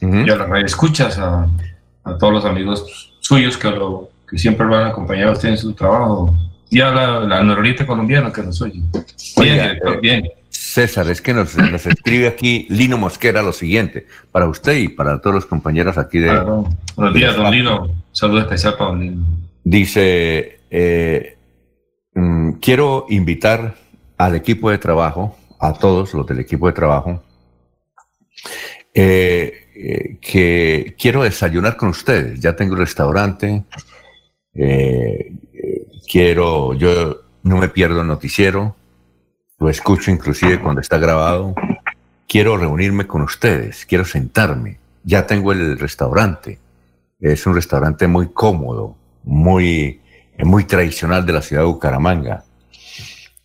[0.01, 1.47] Y a las escuchas, a,
[2.03, 5.59] a, todos los amigos suyos que, lo, que siempre lo han acompañado a usted en
[5.59, 6.37] su trabajo.
[6.71, 8.83] Y a la, la colombiana que nos oye.
[9.37, 10.29] Bien, director, bien.
[10.51, 15.21] César, es que nos, nos, escribe aquí Lino Mosquera lo siguiente, para usted y para
[15.21, 16.33] todos los compañeros aquí de...
[16.97, 17.91] Buenos días, don Lino.
[18.11, 19.52] saludo especial para don Lino.
[19.65, 21.37] Dice, eh,
[22.15, 23.77] mm, quiero invitar
[24.19, 27.23] al equipo de trabajo, a todos los del equipo de trabajo,
[28.93, 32.41] eh, eh, que quiero desayunar con ustedes.
[32.41, 33.65] Ya tengo el restaurante,
[36.11, 38.77] quiero, yo no me pierdo el noticiero,
[39.59, 41.55] lo escucho inclusive cuando está grabado.
[42.29, 44.79] Quiero reunirme con ustedes, quiero sentarme.
[45.05, 46.59] Ya tengo el restaurante.
[47.21, 50.03] Es un restaurante muy cómodo, muy
[50.45, 52.45] muy tradicional de la ciudad de Bucaramanga.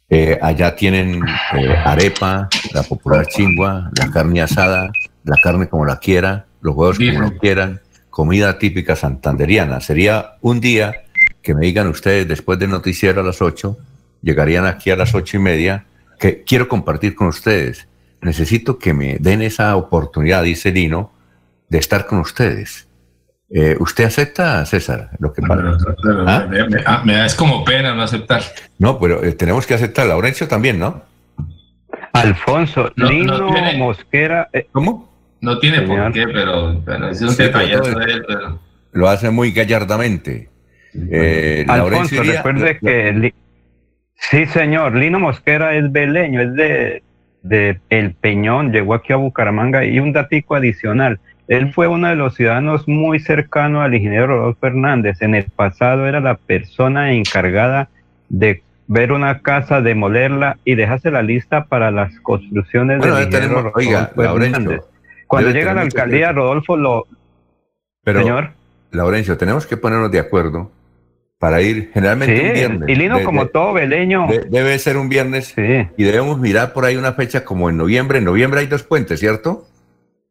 [0.10, 1.22] Eh, allá tienen
[1.54, 4.90] eh, arepa, la popular chingua, la carne asada,
[5.24, 9.82] la carne como la quiera, los huevos como lo quieran, comida típica santanderiana.
[9.82, 10.94] Sería un día
[11.42, 13.78] que me digan ustedes después del noticiero a las 8,
[14.22, 15.86] llegarían aquí a las ocho y media,
[16.20, 17.88] que quiero compartir con ustedes.
[18.22, 21.12] Necesito que me den esa oportunidad, dice Lino,
[21.70, 22.87] de estar con ustedes.
[23.50, 25.78] Eh, ¿Usted acepta, César, lo que pasa?
[26.26, 26.50] ¿Ah?
[26.86, 28.42] Ah, me, da es como pena no aceptar.
[28.78, 30.06] No, pero eh, tenemos que aceptar.
[30.06, 31.04] Laurencio también, ¿no?
[32.12, 34.50] Alfonso, Lino Mosquera.
[34.52, 35.10] Eh, ¿Cómo?
[35.40, 36.72] No tiene por qué, pero,
[37.10, 38.26] es un detallazo de él.
[38.92, 40.50] Lo hace muy gallardamente.
[41.68, 43.34] Alfonso, recuerde que.
[44.16, 44.96] Sí, señor.
[44.96, 47.04] Lino Mosquera es beleño, es de,
[47.44, 49.86] de El Peñón, llegó aquí a Bucaramanga.
[49.86, 51.20] Y un datico adicional.
[51.48, 55.22] Él fue uno de los ciudadanos muy cercano al ingeniero Rodolfo Fernández.
[55.22, 57.90] En el pasado era la persona encargada
[58.30, 64.12] de ver una casa, demolerla y dejarse la lista para las construcciones del ingeniero Rodolfo
[64.16, 64.82] Fernández.
[65.28, 67.06] Cuando llega a la alcaldía, Rodolfo lo...
[68.04, 68.52] Pero, Señor.
[68.92, 70.72] Laurencio, tenemos que ponernos de acuerdo
[71.40, 72.90] para ir generalmente un viernes.
[72.90, 74.28] Y Lino, como todo beleño.
[74.50, 75.54] debe ser un viernes.
[75.58, 78.20] Y debemos mirar por ahí una fecha como en noviembre.
[78.20, 79.66] En noviembre hay dos puentes, ¿cierto?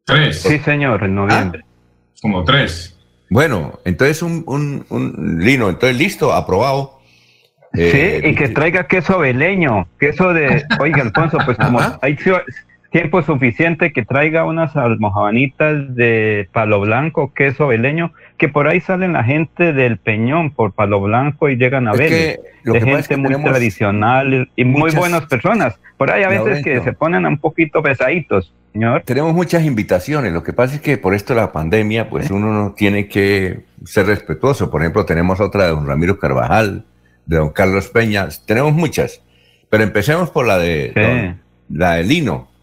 [0.07, 0.41] Tres.
[0.41, 1.61] Sí, señor, en noviembre.
[1.63, 2.97] Ah, como tres.
[3.29, 7.01] Bueno, entonces un, un, lino, entonces listo, aprobado.
[7.73, 12.17] sí, eh, y que traiga queso veleño, queso de, oiga, Alfonso, pues como hay
[12.97, 19.13] tiempo suficiente que traiga unas almohadanitas de palo blanco, queso veleño, que por ahí salen
[19.13, 22.39] la gente del Peñón por palo blanco y llegan a ver.
[22.63, 25.79] De gente muy tradicional y muy buenas personas.
[25.97, 28.51] Por ahí a veces que se ponen un poquito pesaditos.
[29.05, 30.33] Tenemos muchas invitaciones.
[30.33, 33.61] Lo que pasa es que por esto de la pandemia, pues uno no tiene que
[33.85, 34.71] ser respetuoso.
[34.71, 36.83] Por ejemplo, tenemos otra de don Ramiro Carvajal,
[37.27, 38.27] de don Carlos Peña.
[38.47, 39.21] Tenemos muchas.
[39.69, 41.35] Pero empecemos por la de
[41.69, 42.56] la de Lino.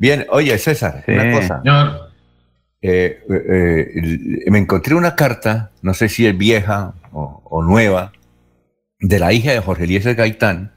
[0.00, 1.62] Bien, oye, César, una cosa.
[2.82, 8.10] Eh, eh, me encontré una carta, no sé si es vieja o, o nueva,
[8.98, 10.72] de la hija de Jorge Eliezer Gaitán,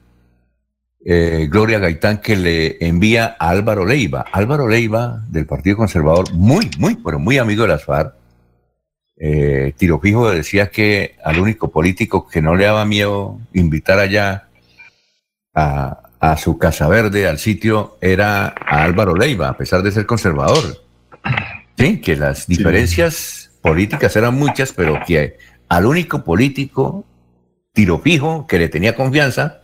[1.06, 4.24] eh, Gloria Gaitán que le envía a Álvaro Leiva.
[4.32, 8.14] Álvaro Leiva, del Partido Conservador, muy, muy, pero muy amigo de las FARC.
[9.16, 14.48] Eh, Tiro Fijo decía que al único político que no le daba miedo invitar allá
[15.54, 16.03] a,
[16.36, 20.82] su Casa Verde, al sitio, era a Álvaro Leiva, a pesar de ser conservador.
[21.76, 25.36] Sí, que las diferencias políticas eran muchas, pero que
[25.68, 27.04] al único político,
[27.72, 29.62] Tiro Fijo, que le tenía confianza,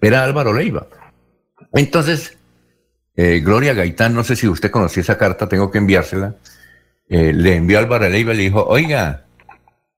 [0.00, 0.88] era Álvaro Leiva.
[1.72, 2.38] Entonces,
[3.16, 6.34] eh, Gloria Gaitán, no sé si usted conocía esa carta, tengo que enviársela,
[7.08, 9.26] eh, le envió a Álvaro Leiva y le dijo, oiga,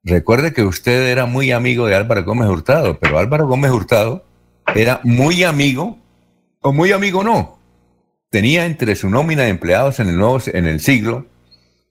[0.05, 4.27] recuerde que usted era muy amigo de Álvaro Gómez Hurtado, pero Álvaro Gómez Hurtado
[4.75, 5.99] era muy amigo,
[6.61, 7.59] o muy amigo no,
[8.31, 11.27] tenía entre su nómina de empleados en el, nuevo, en el siglo,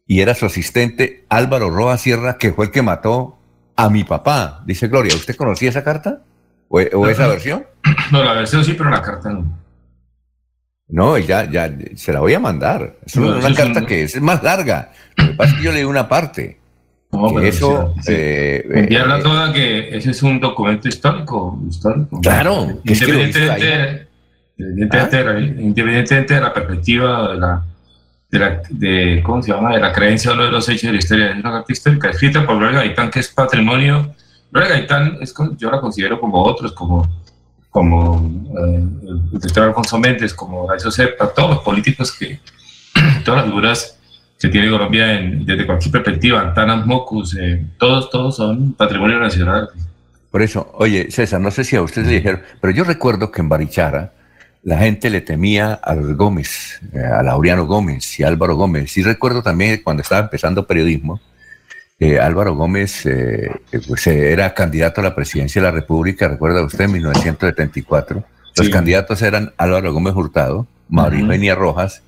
[0.08, 3.40] y era su asistente Álvaro Roa Sierra, que fue el que mató
[3.76, 4.64] a mi papá.
[4.66, 6.22] Dice Gloria, ¿usted conocía esa carta?
[6.68, 7.66] ¿O, esa versión?
[8.12, 9.66] No, la versión sí, pero la carta no.
[10.88, 12.98] No, ya, ya, se la voy a mandar.
[13.04, 14.92] Es una, carta que es más larga.
[15.16, 16.60] Lo que pasa es que yo leí una parte.
[17.16, 17.94] No, eso.
[18.08, 21.60] Eh, eh, toda que ese es un documento histórico.
[21.68, 22.68] histórico claro.
[22.84, 24.08] Independientemente,
[24.58, 27.64] independientemente, de la perspectiva de la,
[28.32, 29.74] de la de, ¿cómo se llama?
[29.74, 31.32] de la creencia de los hechos de la historia.
[31.32, 34.14] Es una carta histórica escrita por Gloria Gaitán, que es patrimonio
[34.56, 37.06] Gloria Gaitán, es, yo la considero como otros, como,
[37.70, 38.26] como
[38.58, 42.40] eh, el doctor Alfonso Méndez, como eso sepa, todos los políticos que,
[43.26, 43.95] todas las figuras
[44.46, 49.70] que tiene Colombia desde cualquier perspectiva, Antanas Mocus, eh, todos, todos son patrimonio nacional.
[50.30, 53.42] Por eso, oye, César, no sé si a ustedes le dijeron, pero yo recuerdo que
[53.42, 54.14] en Barichara
[54.64, 58.98] la gente le temía a Gómez, eh, a Laureano Gómez y a Álvaro Gómez.
[58.98, 61.22] Y recuerdo también cuando estaba empezando periodismo,
[61.98, 63.50] eh, Álvaro Gómez eh,
[63.88, 68.24] pues, eh, era candidato a la presidencia de la República, recuerda usted, en 1974.
[68.58, 72.02] Los candidatos eran Álvaro Gómez Hurtado, Mauricio uh Rojas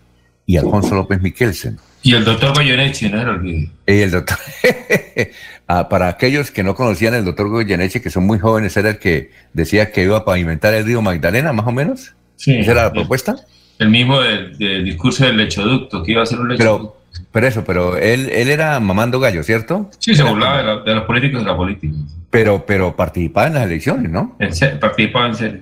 [0.45, 1.77] y Alfonso López Miquelsen.
[2.07, 3.43] Y el doctor Goyeneche, ¿no?
[3.45, 4.37] Y el doctor.
[5.69, 8.99] Ah, para aquellos que no conocían el doctor Goyeneche, que son muy jóvenes, era el
[8.99, 12.13] que decía que iba a pavimentar el río Magdalena, más o menos.
[12.37, 12.55] Sí.
[12.55, 13.35] ¿Esa era la propuesta?
[13.77, 17.01] El mismo del, discurso del lechoducto, que iba a ser un lechoducto.
[17.33, 19.91] Pero eso, pero él, él era mamando gallo, ¿cierto?
[19.99, 21.93] Sí, se burlaba de, los políticos de la política.
[22.29, 24.37] Pero, pero participaba en las elecciones, ¿no?
[24.39, 25.61] En participaba en serio.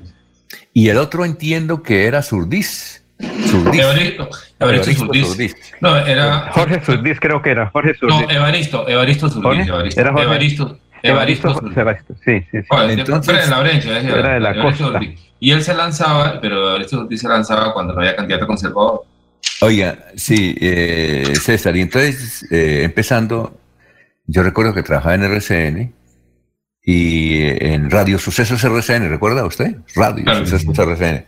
[0.72, 3.05] Y el otro entiendo que era Surdís.
[3.20, 3.82] Surdís.
[3.82, 5.56] Evaristo, Evaristo, Surdís.
[5.80, 6.52] No, era...
[6.52, 7.70] Jorge Surdís creo que era.
[7.70, 8.22] Jorge Surdís.
[8.22, 9.68] No, Evaristo, Evaristo Surdís.
[9.68, 10.80] Evaristo, era Jorge, Evaristo.
[11.02, 12.62] Evaristo, Evaristo, sí, sí.
[12.62, 12.68] sí.
[12.72, 15.00] Entonces, la brecha, era de la costa.
[15.40, 19.04] Y él se lanzaba, pero Evaristo Surdís se lanzaba cuando no había candidato conservador.
[19.62, 23.58] Oiga, sí, eh, César, y entonces, eh, empezando,
[24.28, 25.94] yo recuerdo que trabajaba en RCN
[26.88, 29.78] y en Radio Sucesos RCN, ¿recuerda usted?
[29.96, 31.26] Radio Sucesos RCN.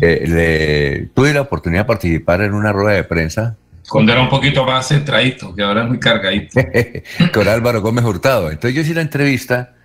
[0.00, 3.56] Eh, le, tuve la oportunidad de participar en una rueda de prensa
[3.88, 6.60] Cuando era un poquito más centradito, que ahora es muy cargadito.
[7.32, 8.50] con Álvaro Gómez Hurtado.
[8.50, 9.76] Entonces yo hice la entrevista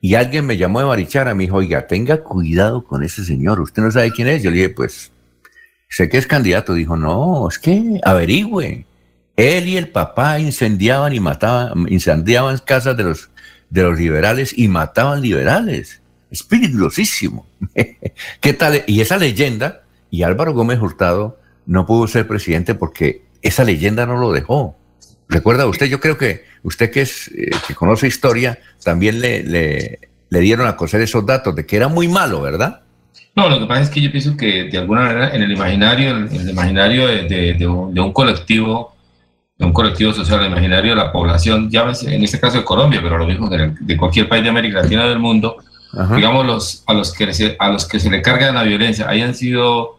[0.00, 3.82] y alguien me llamó de Barichara, me dijo, oiga, tenga cuidado con ese señor, usted
[3.82, 4.44] no sabe quién es.
[4.44, 5.10] Yo le dije, pues,
[5.88, 6.74] sé que es candidato.
[6.74, 8.86] Dijo, no, es que averigüe.
[9.34, 13.30] Él y el papá incendiaban y mataban, incendiaban casas de los,
[13.70, 16.00] de los liberales y mataban liberales.
[16.30, 17.46] Es peligrosísimo.
[18.40, 18.84] ¿Qué tal?
[18.86, 24.18] Y esa leyenda, y Álvaro Gómez Hurtado no pudo ser presidente porque esa leyenda no
[24.18, 24.76] lo dejó.
[25.28, 25.86] ¿Recuerda usted?
[25.86, 31.24] Yo creo que usted que, eh, conoce historia, también le, le, dieron a conocer esos
[31.26, 32.80] datos de que era muy malo, ¿verdad?
[33.36, 36.16] No, lo que pasa es que yo pienso que de alguna manera en el imaginario,
[36.16, 38.96] el imaginario de, un, colectivo,
[39.58, 43.18] de un colectivo social, imaginario de la población, ya en este caso de Colombia, pero
[43.18, 45.56] lo mismo de, de cualquier país de América Latina del mundo,
[46.14, 49.98] digamos los, a los que a los que se le carga la violencia hayan sido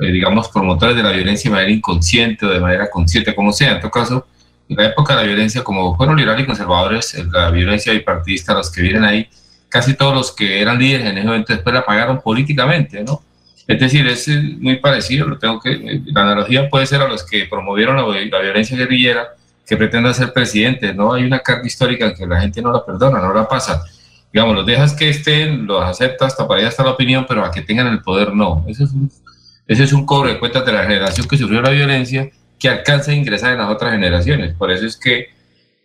[0.00, 3.72] eh, digamos promotores de la violencia de manera inconsciente o de manera consciente, como sea,
[3.72, 4.26] en todo caso,
[4.68, 8.70] en la época de la violencia, como fueron liberales y conservadores, la violencia bipartidista, los
[8.70, 9.28] que vienen ahí,
[9.68, 13.22] casi todos los que eran líderes en ese momento después la pagaron políticamente, ¿no?
[13.70, 14.26] Es decir, es
[14.58, 18.76] muy parecido, lo tengo que, la analogía puede ser a los que promovieron la, violencia
[18.76, 19.28] guerrillera,
[19.64, 21.12] que pretendan ser presidentes, ¿no?
[21.12, 23.84] Hay una carga histórica que la gente no la perdona, no la pasa.
[24.32, 27.52] Digamos, los dejas que estén, los acepta hasta para allá está la opinión, pero a
[27.52, 28.66] que tengan el poder no.
[28.66, 33.12] Ese es un cobro de cuentas de la generación que sufrió la violencia que alcanza
[33.12, 34.52] a ingresar en las otras generaciones.
[34.54, 35.28] Por eso es que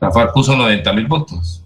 [0.02, 1.62] la puso 90 mil votos.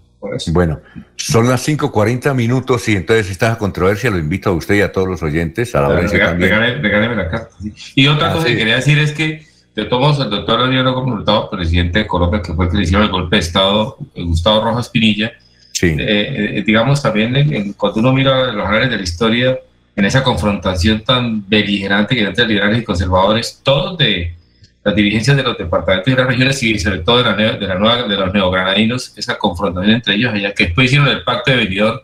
[0.52, 0.80] Bueno,
[1.16, 5.08] son las 5.40 minutos y entonces esta controversia lo invito a usted y a todos
[5.08, 6.50] los oyentes a la audiencia también.
[6.82, 7.54] Regáleme, la carta.
[7.94, 11.48] Y otra ah, cosa que quería decir es que de todos el doctor Adriano Hurtado,
[11.48, 14.62] presidente de Colombia, que fue el que le hicieron el golpe de Estado, eh, Gustavo
[14.62, 15.32] Rojas Pinilla,
[15.72, 15.86] sí.
[15.98, 19.58] Eh, eh, digamos también cuando uno mira los anales de la historia,
[19.96, 24.34] en esa confrontación tan beligerante que hay entre liberales y conservadores, todos de
[24.82, 27.74] las dirigencias de los departamentos y las regiones y sobre todo de, la, de, la
[27.74, 31.58] nueva, de los neogranadinos, esa confrontación entre ellos allá, que después hicieron el pacto de
[31.58, 32.00] Benidorm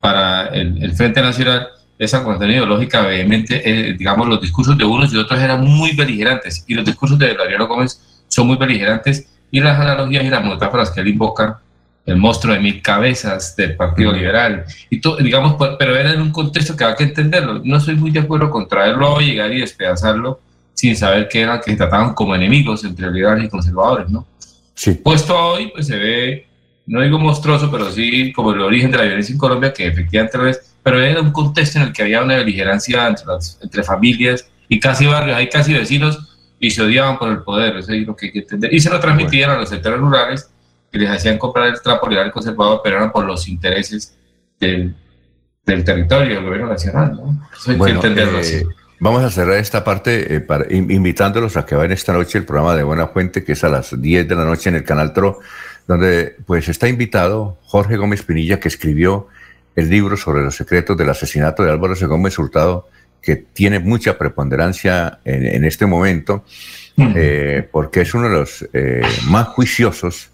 [0.00, 1.68] para el, Frente Nacional,
[1.98, 6.64] esa confrontación ideológica vehemente, eh, digamos, los discursos de unos y otros eran muy beligerantes,
[6.66, 10.90] y los discursos de Daniel Gómez son muy beligerantes, y las analogías y las metáforas
[10.90, 11.60] que él invoca,
[12.06, 16.32] el monstruo de mil cabezas del Partido Liberal, y todo, digamos, pero era en un
[16.32, 17.60] contexto que hay que entenderlo.
[17.64, 20.40] No soy muy de acuerdo con traerlo hoy, llegar y despedazarlo
[20.74, 24.26] sin saber que eran, que trataban como enemigos entre liberales y conservadores, ¿no?
[24.74, 24.92] Sí.
[24.92, 26.46] Puesto hoy, pues se ve,
[26.86, 30.36] no digo monstruoso, pero sí como el origen de la violencia en Colombia, que efectivamente
[30.36, 33.24] lo es, pero era un contexto en el que había una beligerancia entre,
[33.62, 37.92] entre familias y casi barrios, hay casi vecinos y se odiaban por el poder, eso
[37.92, 38.74] es lo que hay que entender.
[38.74, 40.50] Y se lo transmitían a los sectores rurales
[40.90, 44.16] que les hacían comprar el trapo liberal conservador, pero eran por los intereses
[44.58, 44.94] del,
[45.64, 47.48] del territorio, del gobierno nacional, ¿no?
[47.56, 48.62] Eso hay que entenderlo así.
[48.94, 52.76] Eh, Vamos a cerrar esta parte eh, invitándolos a que vayan esta noche el programa
[52.76, 55.40] de Buena Fuente, que es a las 10 de la noche en el canal TRO,
[55.86, 59.28] donde pues está invitado Jorge Gómez Pinilla, que escribió
[59.76, 62.06] el libro sobre los secretos del asesinato de Álvaro C.
[62.06, 62.88] Gómez Hurtado,
[63.20, 66.44] que tiene mucha preponderancia en, este momento,
[66.96, 70.30] eh, porque es uno de los eh, más juiciosos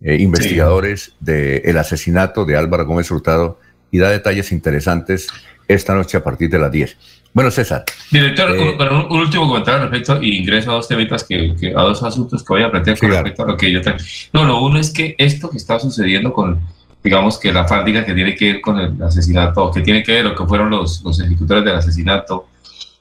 [0.00, 5.28] investigadores del asesinato de Álvaro Gómez Hurtado y da detalles interesantes
[5.68, 6.96] esta noche a partir de las 10.
[7.32, 7.84] Bueno, César.
[8.10, 8.76] Director, eh,
[9.08, 12.62] un, último comentario respecto, y ingreso a dos temas que, a dos asuntos que voy
[12.62, 13.98] a plantear con respecto a lo que yo tengo.
[14.32, 16.60] No, lo uno es que esto que está sucediendo con,
[17.04, 20.24] digamos que la fábrica que tiene que ver con el asesinato, que tiene que ver
[20.24, 22.48] lo que fueron los, los ejecutores del asesinato,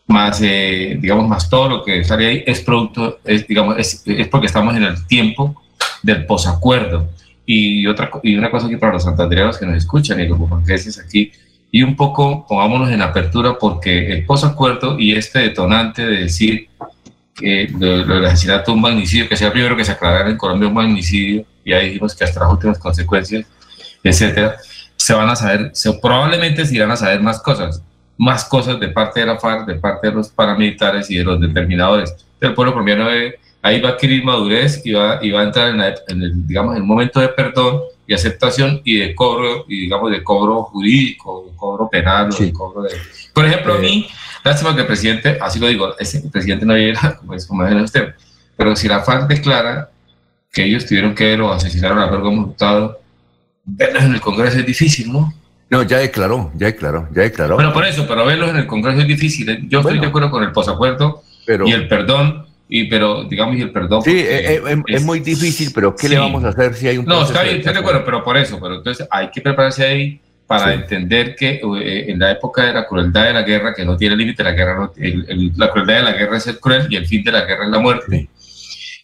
[0.06, 4.28] más, eh, digamos, más todo lo que sale ahí, es producto, es, digamos, es, es
[4.28, 5.60] porque estamos en el tiempo
[6.04, 7.10] del posacuerdo.
[7.46, 11.00] Y, otra, y una cosa que para los santandreanos que nos escuchan y los bumangueses
[11.00, 11.32] aquí,
[11.72, 16.70] y un poco pongámonos en apertura porque el posacuerdo y este detonante de decir
[17.36, 21.46] que el asesinato un magnicidio, que sea primero que se aclarara en Colombia un magnicidio,
[21.64, 23.46] y ahí dijimos que hasta las últimas consecuencias,
[24.04, 24.56] etcétera,
[24.96, 27.82] se van a saber, se, probablemente se irán a saber más cosas,
[28.18, 31.40] más cosas de parte de la FARC, de parte de los paramilitares y de los
[31.40, 32.14] determinadores.
[32.42, 33.08] El pueblo colombiano
[33.62, 36.76] ahí va a adquirir madurez y va, y va a entrar en, en el, digamos,
[36.76, 41.55] el momento de perdón y aceptación y de cobro, y digamos, de cobro jurídico, de
[41.55, 42.89] cobro penal, de cobro de...
[43.32, 44.14] Por ejemplo, a mí, eh.
[44.43, 47.84] lástima que el presidente, así lo digo, ese, presidente no llega, como es como dice
[47.84, 48.16] usted,
[48.57, 49.91] pero si la FARC declara
[50.51, 52.99] que ellos tuvieron que ver o asesinaron a Alberto Murtado,
[53.64, 55.32] verlos en el Congreso es difícil, ¿no?
[55.70, 57.53] No, ya declaró, ya declaró, ya declaró.
[57.53, 59.70] Bueno, por eso, pero verlos en el Congreso es difícil.
[59.70, 63.62] Yo estoy de acuerdo con el posacuerdo pero, y el perdón, y pero digamos y
[63.62, 66.88] el perdón sí eh, eh, es, muy difícil pero qué le vamos a hacer si
[66.88, 69.42] hay un no está bien estoy de acuerdo pero por eso pero entonces hay que
[69.42, 73.74] prepararse ahí para entender que eh, en la época de la crueldad de la guerra
[73.76, 76.96] que no tiene límite la guerra la crueldad de la guerra es el cruel y
[76.96, 78.30] el fin de la guerra es la muerte.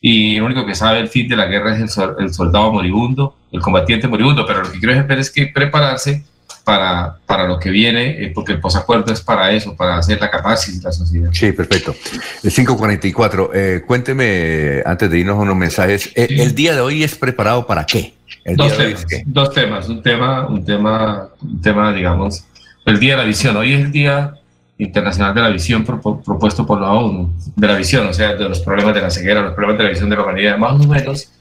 [0.02, 3.62] Y lo único que sabe el fin de la guerra es el, soldado moribundo, el
[3.62, 6.24] combatiente moribundo, pero lo que quiero es que prepararse
[6.66, 10.32] para, para lo que viene, eh, porque el posacuerdo es para eso, para hacer la
[10.32, 11.30] capacidad de la sociedad.
[11.32, 11.96] Sí, perfecto.
[12.44, 17.04] El 544, eh, cuénteme, antes de irnos a unos mensajes, eh, ¿el día de hoy
[17.04, 18.16] es preparado para qué?
[18.56, 22.44] dos, temas, dos temas, un tema, un tema, un tema, digamos,
[22.86, 23.56] el Día de la Visión.
[23.58, 24.34] Hoy es el Día
[24.80, 28.60] Internacional de la Visión propuesto por la ONU, de la visión, o sea, de los
[28.60, 31.32] problemas de la ceguera, los problemas de la visión de la humanidad, más o menos,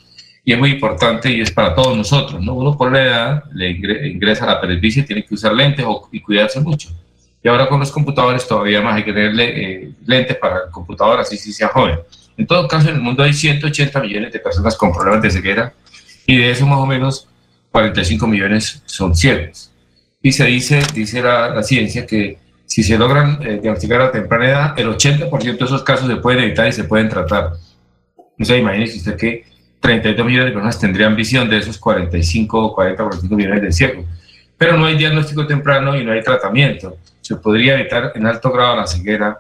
[0.45, 2.55] y es muy importante y es para todos nosotros, ¿no?
[2.55, 3.71] Uno por la edad le
[4.09, 6.91] ingresa a la presbicia y tiene que usar lentes y cuidarse mucho.
[7.43, 11.21] Y ahora con los computadores todavía más hay que tener eh, lentes para el computador,
[11.21, 11.99] así si sea joven.
[12.37, 15.73] En todo caso, en el mundo hay 180 millones de personas con problemas de ceguera
[16.27, 17.29] y de eso más o menos
[17.71, 19.71] 45 millones son ciegos.
[20.23, 24.47] Y se dice, dice la, la ciencia que si se logran eh, diagnosticar a temprana
[24.47, 27.53] edad, el 80% de esos casos se pueden evitar y se pueden tratar.
[28.17, 29.54] O sea, imagínese usted que
[29.85, 34.07] 32 millones de personas tendrían visión de esos 45 o 40 45 millones de ciegos.
[34.57, 36.97] Pero no hay diagnóstico temprano y no hay tratamiento.
[37.21, 39.39] Se podría evitar en alto grado la ceguera,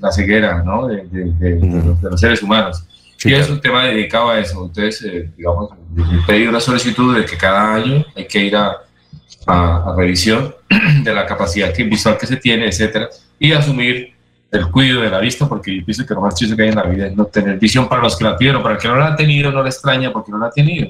[0.00, 0.86] la ceguera ¿no?
[0.86, 1.06] de,
[2.02, 2.84] los, seres humanos.
[3.24, 4.66] y es un tema dedicado a eso.
[4.66, 5.70] Entonces, eh, digamos,
[6.26, 8.76] pedí una solicitud de que cada año hay que ir a
[9.46, 10.54] a, revisión
[11.02, 13.08] de la capacidad visual que se tiene, etcétera,
[13.38, 14.11] y asumir
[14.52, 16.82] el cuidado de la vista, porque pienso que lo más triste que hay en la
[16.82, 19.08] vida es no tener visión para los que la tuvieron, para el que no la
[19.08, 20.88] ha tenido no le extraña porque no la ha tenido,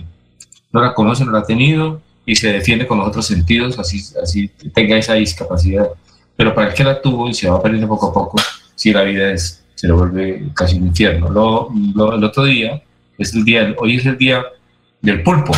[0.72, 4.02] no la conoce, no la ha tenido y se defiende con los otros sentidos, así,
[4.20, 5.88] así tenga esa discapacidad.
[6.36, 8.38] Pero para el que la tuvo y se va perdiendo poco a poco,
[8.74, 11.30] si la vida es, se le vuelve casi un infierno.
[11.30, 12.82] Lo, el otro día,
[13.16, 14.44] es el día, hoy es el día
[15.00, 15.52] del pulpo.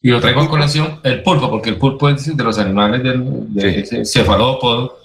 [0.00, 3.52] Y lo traigo a colación el pulpo, porque el pulpo es de los animales del,
[3.52, 5.00] de ese cefalópodo,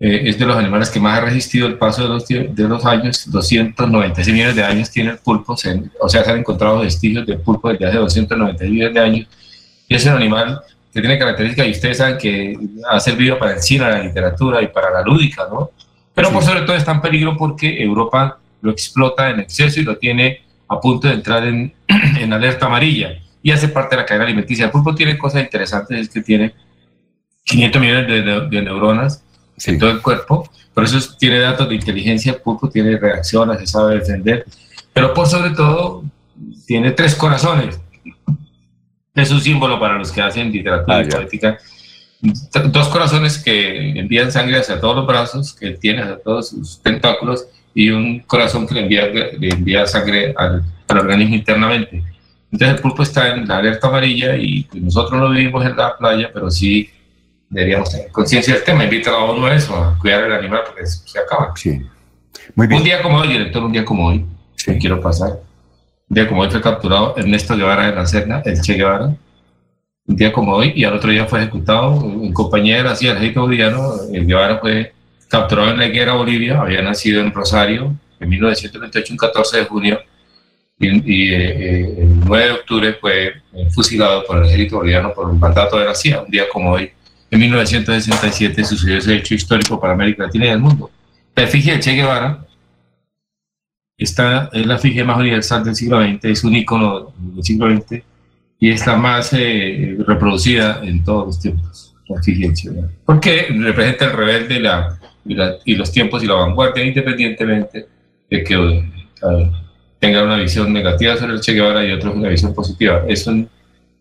[0.00, 2.84] eh, es de los animales que más ha resistido el paso de los, de los
[2.86, 7.38] años, 296 millones de años tiene el pulpo, o sea, se han encontrado vestigios del
[7.40, 9.26] pulpo desde hace 296 millones de años,
[9.86, 10.60] y es un animal
[10.92, 12.58] que tiene características, y ustedes saben que
[12.90, 15.70] ha servido para el cine, la literatura y para la lúdica, ¿no?
[16.14, 19.96] Pero por sobre todo está en peligro porque Europa lo explota en exceso y lo
[19.96, 24.24] tiene a punto de entrar en, en alerta amarilla y hace parte de la cadena
[24.26, 24.66] alimenticia.
[24.66, 26.54] El pulpo tiene cosas interesantes, es que tiene
[27.44, 29.24] 500 millones de, neuronas
[29.66, 33.66] en todo el cuerpo, por eso tiene datos de inteligencia, el pulpo tiene reacciones, se
[33.66, 34.46] sabe defender,
[34.92, 36.04] pero por sobre todo
[36.66, 37.78] tiene tres corazones.
[39.14, 41.58] Es un símbolo para los que hacen literatura ah, y poética.
[42.66, 47.46] Dos corazones que envían sangre hacia todos los brazos, que tiene hacia todos sus tentáculos,
[47.74, 52.02] y un corazón que le envía, le envía sangre al, al organismo internamente.
[52.52, 56.30] Entonces el pulpo está en la alerta amarilla y nosotros no vivimos en la playa,
[56.32, 56.90] pero sí
[57.50, 58.84] deberíamos tener conciencia del tema.
[58.84, 61.52] Invita a uno a eso, a cuidar el animal porque se acaba.
[61.56, 61.82] Sí.
[62.54, 62.80] Muy bien.
[62.80, 64.24] Un día como hoy, director, un día como hoy,
[64.56, 64.78] sí.
[64.78, 65.40] quiero pasar.
[66.08, 69.14] Un día como hoy fue capturado Ernesto Guevara de la Serna, el Che Guevara.
[70.06, 73.10] Un día como hoy, y al otro día fue ejecutado en compañía de la CIA,
[73.10, 73.92] el ejército boliviano.
[74.12, 74.92] El Guevara fue
[75.28, 80.00] capturado en la guerra Bolivia, había nacido en Rosario en 1928, un 14 de junio
[80.80, 83.34] y, eh, el 9 de octubre fue
[83.72, 86.90] fusilado por el ejército boliviano por un mandato de la CIA, un día como hoy.
[87.30, 90.90] En 1967 sucedió ese hecho histórico para América Latina y el mundo.
[91.36, 92.46] La efigie de Che Guevara
[94.00, 98.02] esta es la efigie más universal del siglo XX, es un ícono del siglo XX
[98.58, 101.94] y está más eh, reproducida en todos los tiempos.
[102.08, 102.88] La efigie de Che Guevara.
[103.04, 104.98] Porque representa el rebelde la,
[105.66, 107.88] y, los tiempos y la vanguardia, independientemente
[108.30, 108.90] de que
[109.98, 113.04] tengan una visión negativa sobre el Che Guevara y otros una visión positiva.
[113.06, 113.46] Es un,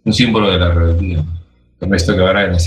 [0.05, 1.25] un símbolo de la rebeldía.
[1.81, 2.59] Ernesto Guevara de la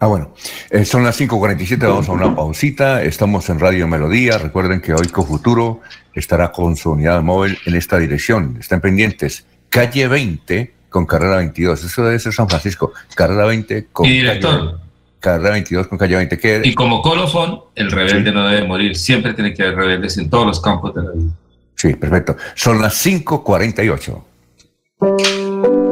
[0.00, 0.32] Ah, bueno,
[0.70, 5.08] eh, son las 5.47, vamos a una pausita, estamos en Radio Melodía, recuerden que hoy
[5.08, 5.80] Cofuturo
[6.14, 11.82] estará con su unidad móvil en esta dirección, estén pendientes, calle 20 con carrera 22,
[11.82, 14.06] eso debe ser San Francisco, carrera 20 con...
[14.06, 14.78] Y director.
[15.18, 16.38] carrera 22 con calle 20.
[16.38, 16.60] ¿qué?
[16.62, 20.46] Y como colofón, el rebelde no debe morir, siempre tiene que haber rebeldes en todos
[20.46, 21.32] los campos de la vida.
[21.74, 22.36] Sí, perfecto.
[22.54, 25.87] Son las 5.48.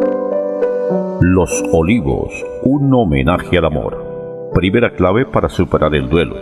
[1.29, 2.31] Los Olivos,
[2.63, 4.51] un homenaje al amor.
[4.55, 6.37] Primera clave para superar el duelo.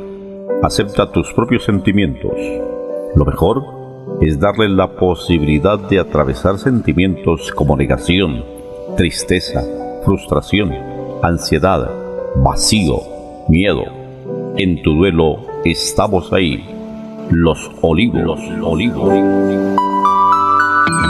[0.63, 2.35] Acepta tus propios sentimientos.
[3.15, 3.65] Lo mejor
[4.21, 8.45] es darle la posibilidad de atravesar sentimientos como negación,
[8.95, 9.63] tristeza,
[10.05, 10.75] frustración,
[11.23, 11.91] ansiedad,
[12.37, 13.01] vacío,
[13.49, 13.85] miedo.
[14.59, 16.63] En tu duelo estamos ahí
[17.31, 20.04] los olivos, los olivos.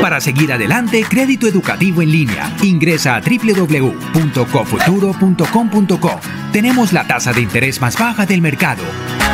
[0.00, 2.54] Para seguir adelante, crédito educativo en línea.
[2.62, 6.20] Ingresa a www.cofuturo.com.co.
[6.52, 8.82] Tenemos la tasa de interés más baja del mercado.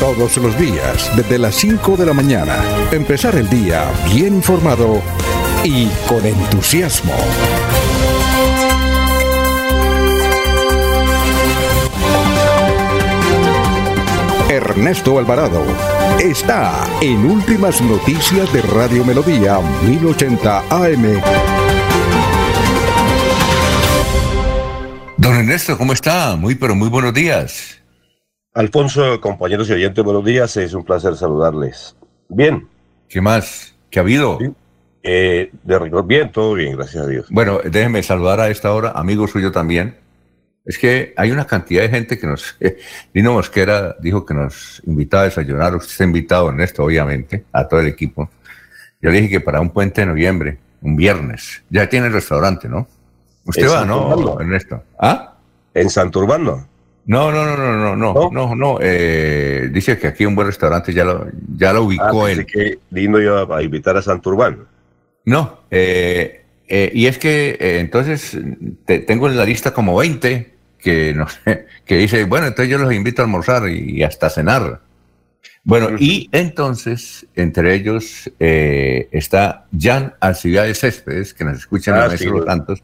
[0.00, 2.56] Todos los días, desde las 5 de la mañana,
[2.92, 5.02] empezar el día bien informado
[5.64, 7.14] y con entusiasmo.
[14.48, 15.64] Ernesto Alvarado
[16.20, 21.20] está en Últimas Noticias de Radio Melodía 1080 AM.
[25.16, 26.36] Don Ernesto, ¿cómo está?
[26.36, 27.77] Muy, pero muy buenos días.
[28.58, 30.56] Alfonso, compañeros y oyentes, buenos días.
[30.56, 31.94] Es un placer saludarles.
[32.28, 32.66] Bien.
[33.08, 33.76] ¿Qué más?
[33.88, 34.36] ¿Qué ha habido?
[35.04, 37.26] Eh, de rigor, bien, todo bien, gracias a Dios.
[37.30, 39.94] Bueno, déjeme saludar a esta hora, amigo suyo también.
[40.64, 42.56] Es que hay una cantidad de gente que nos...
[43.14, 45.76] Lino Mosquera dijo que nos invitaba a desayunar.
[45.76, 48.28] Usted está invitado, Ernesto, obviamente, a todo el equipo.
[49.00, 52.68] Yo le dije que para un puente de noviembre, un viernes, ya tiene el restaurante,
[52.68, 52.88] ¿no?
[53.44, 54.82] Usted va, ¿no, Ernesto?
[54.98, 55.36] ¿Ah?
[55.74, 56.67] ¿En Santurbano?
[57.08, 58.78] No, no, no, no, no, no, no, no.
[58.82, 62.44] Eh, dice que aquí un buen restaurante ya lo, ya lo ubicó ah, él.
[62.44, 64.66] que lindo yo a invitar a Santurbano.
[65.24, 68.36] No, eh, eh, y es que entonces
[69.06, 72.92] tengo en la lista como 20 que, no sé, que dice, bueno, entonces yo los
[72.92, 74.80] invito a almorzar y, hasta a cenar.
[75.64, 82.24] Bueno, y entonces, entre ellos está Jan Alcibiades Céspedes, que nos escucha en la mesa
[82.24, 82.82] de los tantos,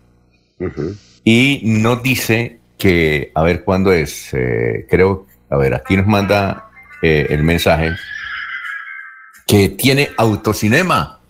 [1.24, 6.70] y nos dice que, a ver cuándo es, eh, creo, a ver, aquí nos manda
[7.02, 7.92] eh, el mensaje,
[9.46, 11.20] que tiene autocinema.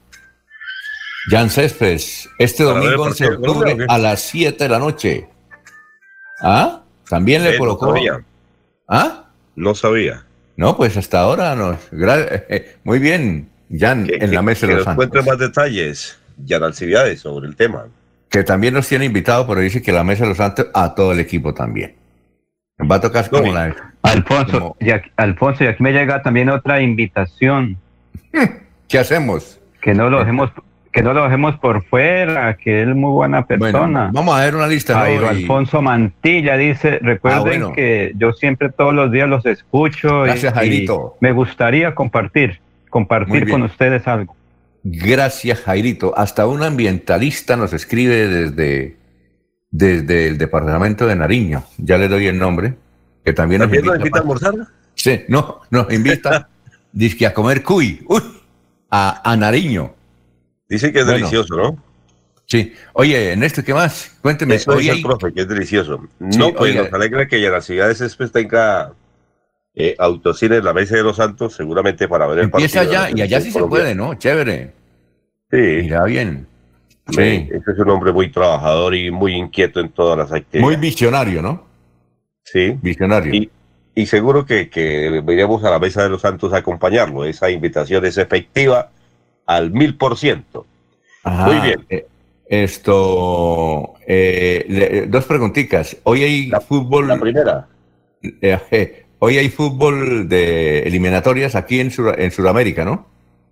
[1.30, 5.28] Jan Céspedes, este domingo 11 de octubre a las 7 de la noche.
[6.40, 6.82] ¿Ah?
[7.08, 7.94] También le colocó.
[8.88, 9.30] ¿Ah?
[9.56, 10.26] No sabía.
[10.56, 11.78] No, pues hasta ahora nos.
[12.84, 17.56] Muy bien, Jan, en la mesa de los encuentre más detalles, Jan Alcibiades, sobre el
[17.56, 17.86] tema
[18.34, 21.12] que también nos tiene invitado, pero dice que la Mesa de los Santos a todo
[21.12, 21.94] el equipo también.
[22.80, 23.72] Va a tocar como la...
[24.02, 27.76] Alfonso, y aquí, Alfonso, y aquí me llega también otra invitación.
[28.88, 29.60] ¿Qué hacemos?
[29.80, 30.50] Que no lo dejemos
[30.90, 34.10] que no lo dejemos por fuera, que él es muy buena persona.
[34.12, 34.94] vamos a ver una lista.
[34.94, 40.22] Jairo Alfonso Mantilla dice, recuerden ah, que yo siempre todos los días los escucho.
[40.22, 41.16] Gracias, Jairito.
[41.20, 42.60] me gustaría compartir,
[42.90, 44.36] compartir con ustedes algo.
[44.84, 46.16] Gracias, Jairito.
[46.16, 48.96] Hasta un ambientalista nos escribe desde,
[49.70, 51.64] desde el departamento de Nariño.
[51.78, 52.76] Ya le doy el nombre.
[53.24, 54.54] Que también, nos invita, a almorzar?
[54.94, 56.50] Sí, no, nos invita
[56.92, 58.04] dice a comer cuy.
[58.06, 58.20] Uy,
[58.90, 59.94] a, Nariño.
[60.68, 61.82] Dice que es delicioso, ¿no?
[62.44, 62.74] Sí.
[62.92, 64.14] Oye, Ernesto, ¿qué más?
[64.20, 64.56] Cuénteme.
[64.56, 66.06] Eso dice el profe, que es delicioso.
[66.18, 68.92] no, pues nos alegra que ya la ciudad de Céspedes tenga
[69.74, 73.20] eh, autocine en la Mesa de los Santos, seguramente para ver el Empieza allá, y
[73.20, 74.14] allá sí se puede, ¿no?
[74.14, 74.72] Chévere.
[75.50, 75.56] Sí.
[75.82, 76.46] Mira bien.
[77.10, 77.48] Sí.
[77.50, 80.62] Ese es un hombre muy trabajador y muy inquieto en todas las actividades.
[80.62, 81.66] Muy visionario, ¿no?
[82.44, 82.78] Sí.
[82.80, 83.34] Visionario.
[83.34, 83.50] Y,
[83.94, 87.24] y seguro que, que a la Mesa de los Santos a acompañarlo.
[87.24, 88.90] Esa invitación es efectiva
[89.46, 90.66] al mil por ciento.
[91.24, 91.84] Muy bien.
[91.90, 92.06] Eh,
[92.46, 95.96] esto, eh, dos preguntitas.
[96.04, 97.08] Hoy hay fútbol.
[97.08, 97.68] La primera.
[98.22, 103.08] Eh, Hoy hay fútbol de eliminatorias aquí en, en Sudamérica, ¿no?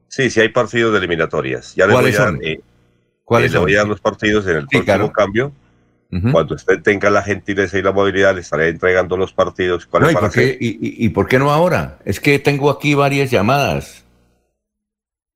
[0.06, 1.74] Sí, sí hay partidos de eliminatorias.
[1.74, 2.38] Ya ¿Cuáles son?
[2.42, 2.60] Eh,
[3.24, 5.50] ¿Cuáles eh, le voy a dar los partidos en el próximo cambio.
[6.30, 9.88] Cuando usted tenga la gentileza y la movilidad, le estaré entregando los partidos.
[10.60, 12.00] y, por qué, no ahora?
[12.04, 14.04] Es que tengo aquí varias llamadas.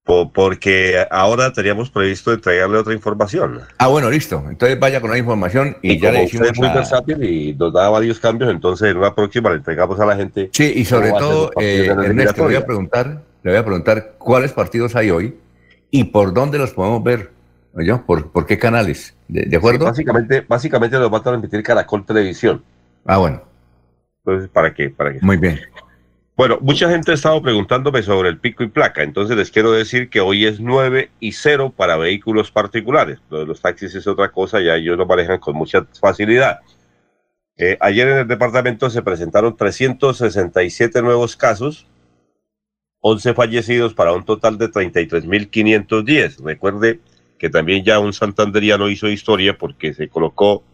[0.07, 3.61] Porque ahora teníamos previsto entregarle otra información.
[3.79, 4.45] Ah, bueno, listo.
[4.49, 6.49] Entonces vaya con la información y, ya le decimos.
[6.49, 10.07] Es muy versátil y nos da varios cambios, entonces en una próxima le entregamos a
[10.07, 10.49] la gente.
[10.53, 14.53] Sí, y sobre todo, eh, Ernesto, le voy a preguntar, le voy a preguntar cuáles
[14.53, 15.37] partidos hay hoy
[15.91, 17.35] y por dónde los podemos ver.
[18.07, 19.15] ¿Por, ¿Por qué canales?
[19.29, 19.85] ¿De, acuerdo?
[19.85, 22.63] básicamente, básicamente lo va a transmitir Caracol Televisión.
[23.05, 23.43] Ah, bueno.
[24.25, 24.89] Entonces, ¿para qué?
[24.89, 25.19] ¿para qué?
[25.21, 25.61] Muy bien.
[26.37, 30.11] Bueno, mucha gente ha estado preguntándome sobre el pico y placa, entonces les quiero decir
[30.11, 33.21] que hoy es 9 y 0 para vehículos particulares.
[33.31, 36.61] Los taxis es otra cosa, ya ellos lo manejan con mucha facilidad.
[37.57, 41.87] Eh, ayer en el departamento se presentaron 367 nuevos casos,
[43.01, 46.45] 11 fallecidos para un total de 33.510.
[46.45, 47.01] Recuerde
[47.39, 50.65] que también ya un santanderiano hizo historia porque se colocó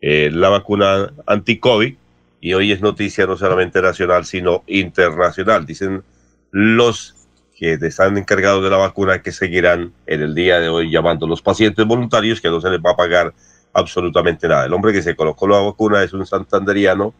[0.00, 1.96] eh, la vacuna anti-COVID
[2.40, 5.66] y hoy es noticia no solamente nacional, sino internacional.
[5.66, 6.02] Dicen
[6.50, 7.14] los
[7.56, 11.28] que están encargados de la vacuna que seguirán en el día de hoy llamando a
[11.28, 13.34] los pacientes voluntarios que no se les va a pagar
[13.72, 14.66] absolutamente nada.
[14.66, 17.14] El hombre que se colocó la vacuna es un santanderiano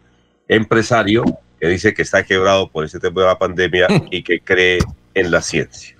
[0.47, 1.25] empresario
[1.61, 4.79] que dice que está quebrado por ese tema de la pandemia y que cree
[5.15, 5.97] en la ciencia.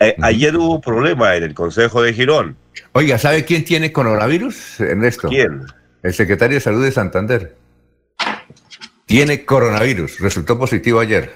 [0.00, 2.56] Eh, ayer hubo un problema en el Consejo de Girón.
[2.92, 5.28] Oiga, ¿sabe quién tiene coronavirus, Ernesto?
[5.28, 5.64] ¿Quién?
[6.02, 7.56] El secretario de Salud de Santander.
[9.06, 11.32] Tiene coronavirus, resultó positivo ayer.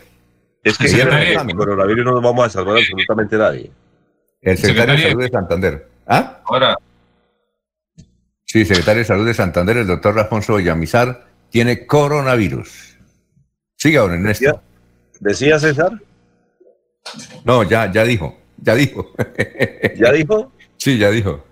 [0.62, 1.08] Es que si el
[1.56, 3.70] coronavirus no nos vamos a salvar absolutamente nadie.
[4.42, 5.88] El secretario, de Salud de Santander.
[6.06, 6.40] ¿Ah?
[6.44, 6.76] Ahora.
[8.44, 12.98] Sí, secretario de Salud de Santander, el doctor Alfonso Villamizar, tiene coronavirus.
[13.76, 14.60] Siga, don Ernesto.
[15.20, 15.92] ¿Decía César?
[17.44, 18.36] No, ya, ya dijo.
[18.56, 19.12] Ya dijo.
[19.96, 20.52] ¿Ya dijo?
[20.76, 21.44] Sí, ya dijo.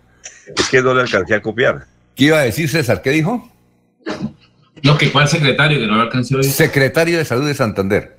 [0.56, 1.86] Es que no le alcancé a copiar.
[2.16, 3.02] ¿Qué iba a decir César?
[3.02, 3.48] ¿Qué dijo?
[4.82, 6.52] No, que fue el secretario, que no lo alcanzó a decir.
[6.52, 8.16] Secretario de Salud de Santander.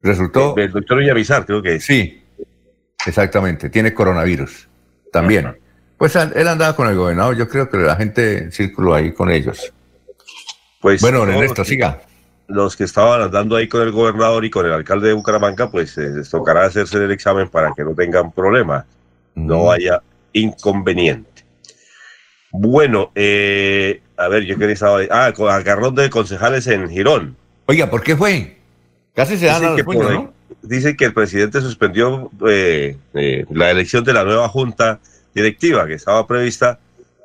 [0.00, 0.56] Resultó.
[0.56, 2.22] El, doctor Villavizar, creo que Sí,
[3.06, 3.70] exactamente.
[3.70, 4.68] Tiene coronavirus.
[5.12, 5.56] También.
[5.96, 7.36] Pues él andaba con el gobernador.
[7.36, 9.72] Yo creo que la gente circuló ahí con ellos.
[10.80, 11.00] Pues.
[11.00, 12.00] Bueno, Ernesto, siga
[12.52, 15.96] los que estaban andando ahí con el gobernador y con el alcalde de Bucaramanga, pues
[15.98, 18.84] eh, les tocará hacerse el examen para que no tengan problemas,
[19.34, 20.02] no haya
[20.32, 21.30] inconveniente.
[22.52, 25.08] Bueno, eh, a ver, yo quería saber.
[25.10, 27.36] Ah, agarrón de concejales en Girón.
[27.66, 28.58] Oiga, ¿por qué fue?
[29.14, 30.32] Casi se dan los puños, ¿no?
[30.62, 32.96] Dice que el presidente suspendió eh,
[33.50, 35.00] la elección de la nueva junta
[35.34, 36.78] directiva que estaba prevista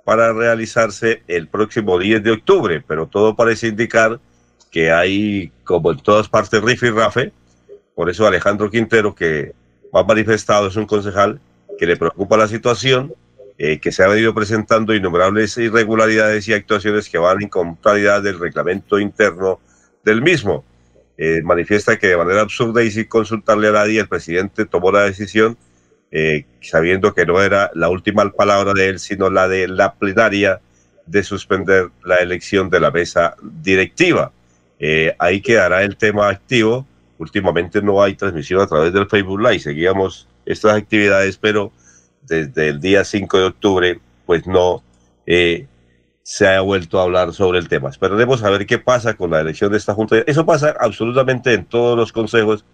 [0.06, 4.20] para realizarse el próximo 10 de octubre, pero todo parece indicar
[4.72, 7.34] que hay, como en todas partes, rife y rafe.
[7.94, 9.54] Por eso Alejandro Quintero, que
[9.94, 11.42] ha manifestado, es un concejal
[11.78, 13.14] que le preocupa la situación,
[13.58, 18.40] eh, que se ha venido presentando innumerables irregularidades y actuaciones que van en contrariedad del
[18.40, 19.60] reglamento interno
[20.04, 20.64] del mismo.
[21.20, 25.02] Eh, manifiesta que de manera absurda y sin consultarle a nadie, el presidente tomó la
[25.02, 25.58] decisión,
[26.12, 30.62] eh, sabiendo que no era la última palabra de él, sino la de la plenaria
[31.08, 34.32] de suspender la elección de la mesa directiva.
[34.80, 36.86] Eh, ahí quedará el tema activo.
[37.18, 39.60] Últimamente no hay transmisión a través del Facebook Live.
[39.60, 41.72] Seguíamos estas actividades, pero
[42.28, 44.84] desde el día 5 de octubre, pues no
[45.26, 45.68] eh,
[46.24, 47.90] se ha vuelto a hablar sobre el tema.
[47.90, 50.18] Esperaremos a ver qué pasa con la elección de esta Junta.
[50.28, 52.66] Eso pasa absolutamente en todos los consejos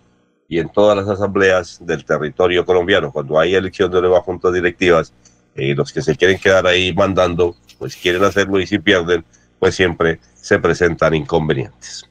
[0.47, 3.12] y en todas las asambleas del territorio colombiano.
[3.12, 5.14] Cuando hay elección de nuevas juntas directivas,
[5.56, 9.24] eh, los que se quieren quedar ahí mandando, pues quieren hacerlo y si pierden,
[9.60, 12.10] pues siempre se presentan inconvenientes.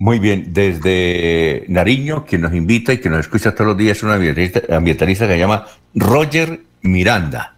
[0.00, 4.04] Muy bien, desde Nariño, quien nos invita y que nos escucha todos los días, es
[4.04, 7.56] una ambientalista, que se llama Roger Miranda.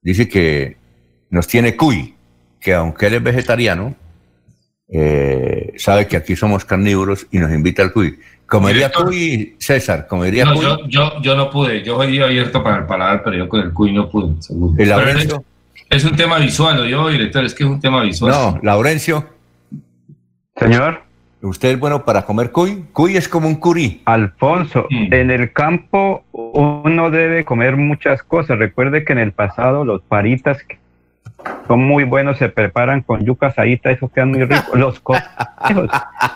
[0.00, 0.76] Dice que
[1.30, 2.14] nos tiene cuy,
[2.60, 3.96] que aunque él es vegetariano,
[4.88, 8.20] eh, sabe que aquí somos carnívoros y nos invita al cuy.
[8.46, 10.06] ¿Comería cuy, César?
[10.06, 13.48] ¿Comería no, Yo, yo, yo, no pude, yo hoy abierto para el paladar, pero yo
[13.48, 14.74] con el cuy no pude, seguro.
[14.78, 15.42] ¿El
[15.90, 18.32] es un tema visual, yo, director, es que es un tema visual.
[18.32, 19.28] No, Laurencio.
[20.56, 21.02] Señor.
[21.44, 22.86] ¿Usted es bueno para comer cuy?
[22.92, 24.00] Cuy es como un curí.
[24.06, 25.12] Alfonso, mm.
[25.12, 28.58] en el campo uno debe comer muchas cosas.
[28.58, 30.58] Recuerde que en el pasado los paritas
[31.68, 34.74] son muy buenos, se preparan con yuca asadita, eso quedan muy ricos.
[34.74, 35.02] Los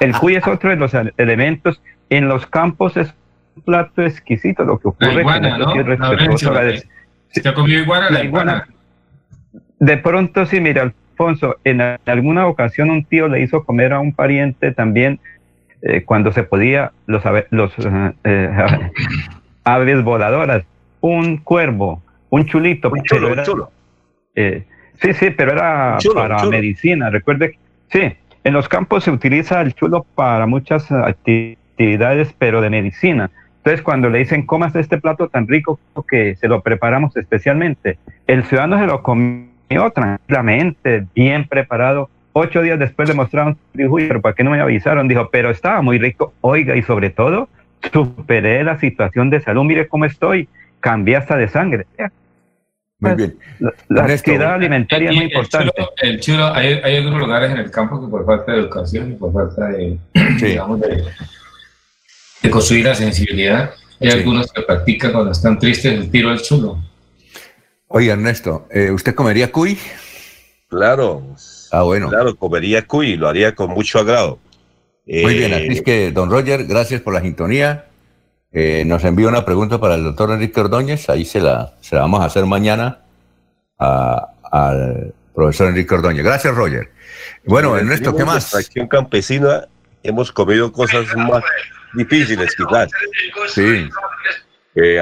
[0.01, 1.81] El cuy es otro de los elementos.
[2.11, 3.15] En los campos es
[3.57, 4.65] un plato exquisito.
[4.65, 5.73] Lo que ocurre la iguana, ¿no?
[7.31, 8.11] ¿Se ha comido iguana?
[8.11, 8.67] La, iguana
[9.81, 14.13] de pronto sí, mira, Alfonso, en alguna ocasión un tío le hizo comer a un
[14.13, 15.19] pariente también
[15.83, 18.51] eh, cuando se podía los, los eh, eh,
[19.65, 20.63] aves voladoras,
[21.01, 22.01] un cuervo,
[22.31, 22.91] un chulito.
[22.91, 23.71] Un chulo, chulo.
[24.35, 27.11] Sí, sí, pero era para medicina.
[27.11, 27.59] Recuerde,
[27.91, 28.13] sí,
[28.45, 33.29] en los campos se utiliza el chulo para muchas actividades, pero de medicina.
[33.57, 37.99] Entonces, cuando le dicen, comas este plato tan rico que se lo preparamos especialmente,
[38.29, 39.03] el ciudadano se lo
[39.69, 42.09] comió tranquilamente, bien preparado.
[42.33, 45.09] Ocho días después le mostraron, dijo, pero ¿para qué no me avisaron?
[45.09, 46.33] Dijo, pero estaba muy rico.
[46.41, 47.49] Oiga, y sobre todo,
[47.93, 49.65] superé la situación de salud.
[49.65, 50.49] Mire cómo estoy.
[50.81, 51.87] Cambié hasta de sangre.
[53.01, 53.37] Muy bien.
[53.89, 55.73] La, actividad alimentaria es muy importante.
[56.03, 59.15] El chulo, hay, hay, algunos lugares en el campo que por falta de educación y
[59.15, 59.99] por falta de,
[60.41, 61.05] digamos, de,
[62.43, 66.79] de, construir la sensibilidad, hay algunos que practican cuando están tristes el tiro al chulo.
[67.89, 69.79] Oye, Ernesto, eh, ¿usted comería cuy?
[70.69, 71.23] Claro.
[71.73, 72.11] Ah, bueno.
[72.11, 74.39] Claro, comería cuy, lo haría con mucho agrado.
[75.07, 77.87] Muy bien, así es que, don Roger, gracias por la sintonía.
[78.53, 82.03] Eh, nos envió una pregunta para el doctor Enrique Ordóñez, ahí se la, se la
[82.03, 83.01] vamos a hacer mañana
[83.79, 86.25] al profesor Enrique Ordóñez.
[86.25, 86.91] Gracias, Roger.
[87.47, 88.53] Bueno, Ernesto, ¿qué más?
[88.53, 89.67] En acción campesina
[90.03, 91.43] hemos comido cosas más
[91.95, 92.91] difíciles, quizás.
[93.49, 93.89] Sí.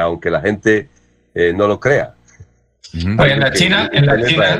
[0.00, 0.88] aunque la gente
[1.34, 2.15] eh, no lo crea.
[2.92, 4.58] En la China, en la China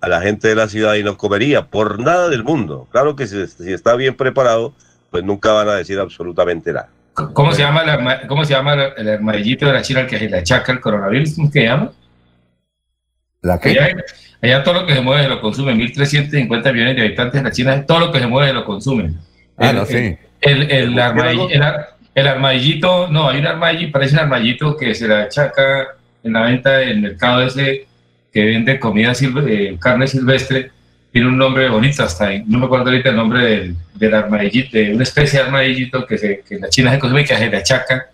[0.00, 2.86] a la gente de la ciudad y no comería por nada del mundo.
[2.92, 4.74] Claro que si, si está bien preparado,
[5.10, 6.90] pues nunca van a decir absolutamente nada.
[7.32, 10.28] ¿Cómo se llama, el, ¿Cómo se llama el armadillito de la China al que se
[10.28, 11.34] le achaca el coronavirus?
[11.34, 11.90] ¿Cómo se llama?
[13.40, 13.96] ¿La qué?
[14.42, 15.78] Allá, todo lo que se mueve se lo consumen.
[15.78, 19.18] 1.350 millones de habitantes en la China, todo lo que se mueve se lo consumen.
[19.56, 20.18] Ah, no, sí.
[20.42, 25.96] El, el, armadillito, no, hay un armadillito, parece un armadillito que se le achaca
[26.26, 27.86] en la venta del mercado ese
[28.32, 30.70] que vende comida eh, carne silvestre
[31.12, 32.44] tiene un nombre bonito hasta ahí.
[32.46, 36.18] No me acuerdo ahorita el nombre del, del armadillito, de una especie de armadillito que,
[36.18, 38.10] se, que en la China se consume que se le achaca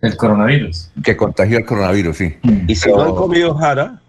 [0.00, 0.90] el coronavirus.
[1.02, 2.36] Que contagió el coronavirus, sí.
[2.66, 4.00] Y si no han comido jara.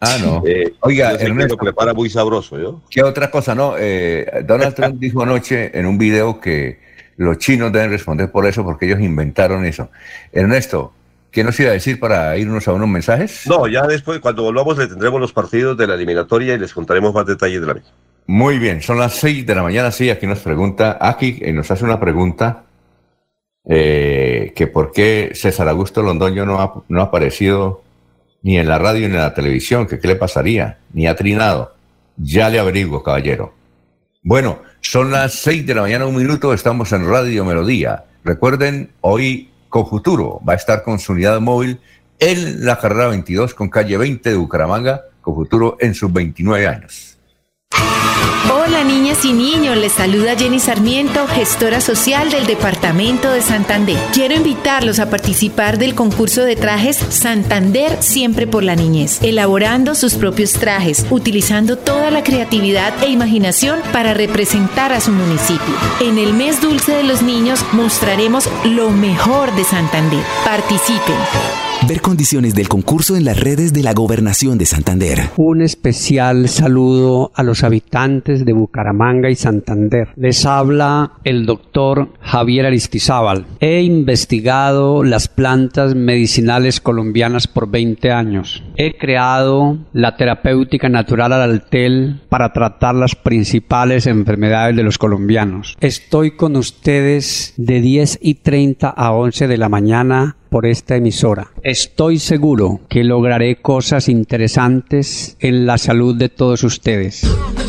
[0.00, 0.42] Ah, no.
[0.46, 1.54] Eh, Oiga, Ernesto.
[1.54, 2.82] Lo prepara muy sabroso, ¿yo?
[2.90, 3.54] ¿Qué otra cosa?
[3.54, 6.78] No, eh, Donald Trump dijo anoche en un video que
[7.16, 9.90] los chinos deben responder por eso porque ellos inventaron eso.
[10.32, 10.92] Ernesto,
[11.36, 13.42] ¿Qué nos iba a decir para irnos a unos mensajes?
[13.46, 17.12] No, ya después, cuando volvamos, le tendremos los partidos de la eliminatoria y les contaremos
[17.12, 17.90] más detalles de la misma.
[18.26, 21.70] Muy bien, son las seis de la mañana, sí, aquí nos pregunta, aquí eh, nos
[21.70, 22.64] hace una pregunta,
[23.66, 27.82] eh, que por qué César Augusto Londoño no ha, no ha aparecido
[28.40, 31.74] ni en la radio ni en la televisión, que qué le pasaría, ni ha trinado.
[32.16, 33.52] Ya le averiguo, caballero.
[34.22, 38.04] Bueno, son las seis de la mañana, un minuto, estamos en Radio Melodía.
[38.24, 41.80] Recuerden, hoy Cofuturo va a estar con su unidad móvil
[42.18, 47.15] en la carrera 22 con calle 20 de Bucaramanga, Cofuturo en sus 29 años.
[48.52, 53.96] Hola niñas y niños, les saluda Jenny Sarmiento, gestora social del Departamento de Santander.
[54.12, 60.14] Quiero invitarlos a participar del concurso de trajes Santander Siempre por la Niñez, elaborando sus
[60.14, 65.74] propios trajes, utilizando toda la creatividad e imaginación para representar a su municipio.
[66.00, 70.22] En el mes dulce de los niños mostraremos lo mejor de Santander.
[70.44, 71.16] Participen.
[71.88, 75.20] Ver condiciones del concurso en las redes de la Gobernación de Santander.
[75.36, 80.08] Un especial saludo a los habitantes de Bucaramanga y Santander.
[80.16, 83.46] Les habla el doctor Javier Aristizábal.
[83.60, 88.64] He investigado las plantas medicinales colombianas por 20 años.
[88.76, 95.76] He creado la terapéutica natural al altel para tratar las principales enfermedades de los colombianos.
[95.80, 101.50] Estoy con ustedes de 10 y 30 a 11 de la mañana por esta emisora.
[101.62, 107.22] Estoy seguro que lograré cosas interesantes en la salud de todos ustedes.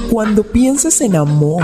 [0.10, 1.64] Cuando pienses en amor,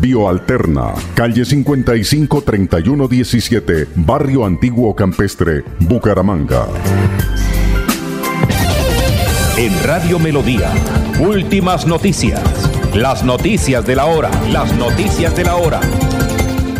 [0.00, 2.44] Bioalterna, calle 55
[3.08, 6.66] 17, Barrio Antiguo Campestre, Bucaramanga.
[9.56, 10.70] En Radio Melodía,
[11.20, 12.42] últimas noticias.
[12.94, 15.80] Las noticias de la hora, las noticias de la hora.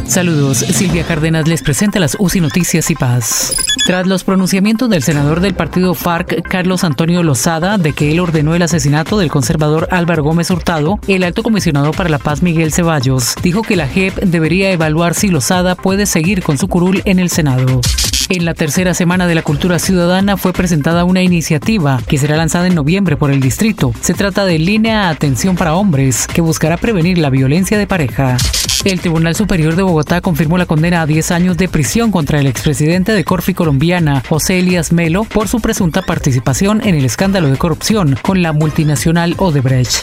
[0.07, 3.72] Saludos, Silvia Cárdenas les presenta las UCI Noticias y Paz.
[3.85, 8.55] Tras los pronunciamientos del senador del partido FARC, Carlos Antonio Lozada, de que él ordenó
[8.55, 13.35] el asesinato del conservador Álvaro Gómez Hurtado, el alto comisionado para la paz Miguel Ceballos
[13.43, 17.29] dijo que la JEP debería evaluar si Lozada puede seguir con su curul en el
[17.29, 17.81] Senado.
[18.29, 22.69] En la tercera semana de la cultura ciudadana fue presentada una iniciativa que será lanzada
[22.69, 23.93] en noviembre por el distrito.
[24.01, 28.37] Se trata de Línea Atención para Hombres, que buscará prevenir la violencia de pareja.
[28.85, 32.49] El Tribunal Superior de Bogotá confirmó la condena a 10 años de prisión contra el
[32.49, 37.59] expresidente de Corfi colombiana, José Elías Melo, por su presunta participación en el escándalo de
[37.59, 40.03] corrupción con la multinacional Odebrecht.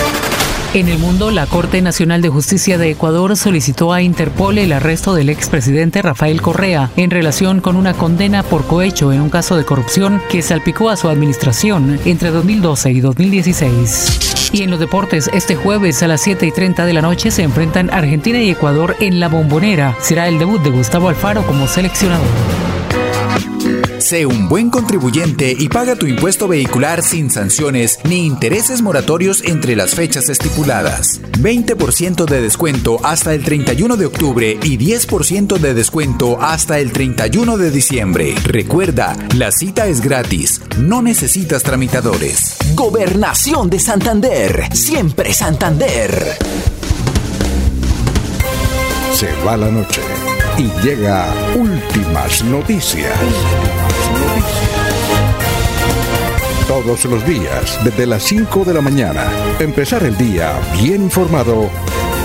[0.73, 5.13] En el mundo, la Corte Nacional de Justicia de Ecuador solicitó a Interpol el arresto
[5.13, 9.65] del expresidente Rafael Correa en relación con una condena por cohecho en un caso de
[9.65, 14.51] corrupción que salpicó a su administración entre 2012 y 2016.
[14.53, 17.43] Y en los deportes, este jueves a las 7 y 30 de la noche se
[17.43, 19.97] enfrentan Argentina y Ecuador en la bombonera.
[19.99, 22.70] Será el debut de Gustavo Alfaro como seleccionador.
[24.11, 29.73] Sé un buen contribuyente y paga tu impuesto vehicular sin sanciones ni intereses moratorios entre
[29.73, 31.21] las fechas estipuladas.
[31.39, 37.55] 20% de descuento hasta el 31 de octubre y 10% de descuento hasta el 31
[37.55, 38.35] de diciembre.
[38.43, 42.57] Recuerda, la cita es gratis, no necesitas tramitadores.
[42.75, 46.37] Gobernación de Santander, siempre Santander.
[49.13, 50.01] Se va la noche
[50.57, 53.17] y llega últimas noticias.
[56.71, 61.69] Todos los días, desde las 5 de la mañana, empezar el día bien informado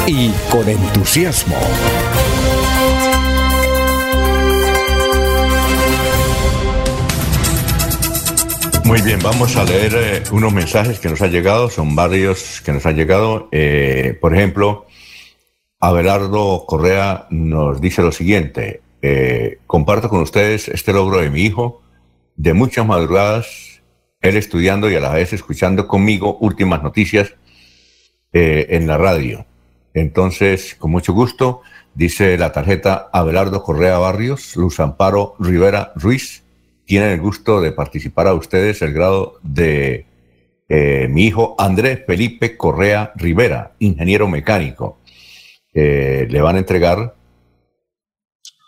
[0.07, 1.57] y con entusiasmo.
[8.84, 12.70] Muy bien, vamos a leer eh, unos mensajes que nos han llegado, son varios que
[12.70, 13.49] nos han llegado.
[13.51, 14.86] Eh, por ejemplo,
[15.80, 21.82] Abelardo Correa nos dice lo siguiente, eh, comparto con ustedes este logro de mi hijo,
[22.36, 23.76] de muchas madrugadas,
[24.21, 27.35] él estudiando y a la vez escuchando conmigo últimas noticias
[28.33, 29.47] eh, en la radio.
[29.95, 31.62] Entonces, con mucho gusto,
[31.95, 36.45] dice la tarjeta Abelardo Correa Barrios, Luz Amparo Rivera Ruiz,
[36.85, 40.07] tienen el gusto de participar a ustedes el grado de
[40.69, 44.99] eh, mi hijo Andrés Felipe Correa Rivera, ingeniero mecánico.
[45.73, 47.14] Eh, le van a entregar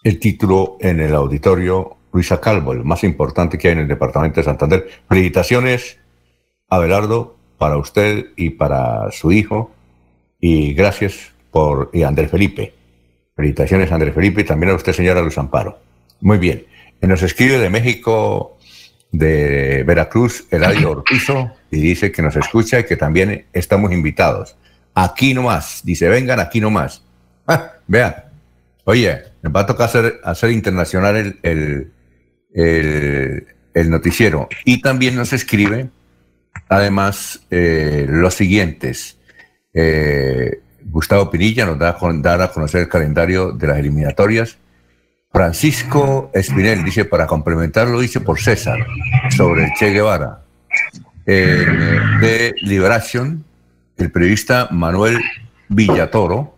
[0.03, 4.41] el título en el auditorio Luisa Calvo, el más importante que hay en el departamento
[4.41, 4.89] de Santander.
[5.09, 5.99] Felicitaciones,
[6.69, 9.73] Abelardo, para usted y para su hijo.
[10.41, 11.91] Y gracias por.
[11.93, 12.75] y Andrés Felipe.
[13.37, 15.79] Felicitaciones, Andrés Felipe, y también a usted, señora Luz Amparo.
[16.21, 16.67] Muy bien.
[17.01, 18.59] Nos escribe de México,
[19.13, 24.57] de Veracruz, Eladio Ortizo, y dice que nos escucha y que también estamos invitados.
[24.95, 25.83] Aquí nomás.
[25.85, 27.03] Dice, vengan aquí nomás.
[27.47, 28.17] Ah, vean.
[28.85, 31.93] Oye, me va a tocar hacer, hacer internacional el, el,
[32.55, 34.49] noticiero.
[34.65, 35.89] Y también nos escribe,
[36.69, 39.19] además, eh, los siguientes.
[39.73, 44.57] Eh, Gustavo Pinilla nos da, dar a conocer el calendario de las eliminatorias.
[45.31, 48.79] Francisco Espinel dice, para complementarlo, dice por César,
[49.37, 50.43] sobre el Che Guevara.
[51.27, 53.45] De Liberación,
[53.99, 55.19] el periodista Manuel
[55.69, 56.57] Villatoro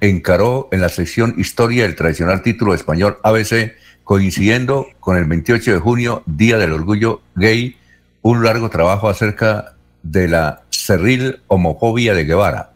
[0.00, 3.74] encaró en la sección Historia el tradicional título español ABC
[4.04, 7.76] coincidiendo con el 28 de junio, Día del Orgullo Gay,
[8.22, 12.72] un largo trabajo acerca de la cerril homofobia de Guevara.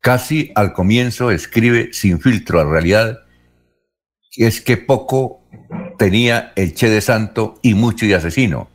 [0.00, 3.20] Casi al comienzo escribe sin filtro a realidad,
[4.36, 5.40] es que poco
[5.98, 8.68] tenía el Che de Santo y mucho de asesino,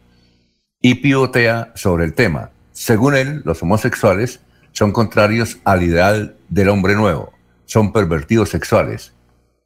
[0.82, 2.52] y pivotea sobre el tema.
[2.74, 4.42] Según él, los homosexuales
[4.74, 7.32] son contrarios al ideal del hombre nuevo,
[7.66, 9.14] son pervertidos sexuales.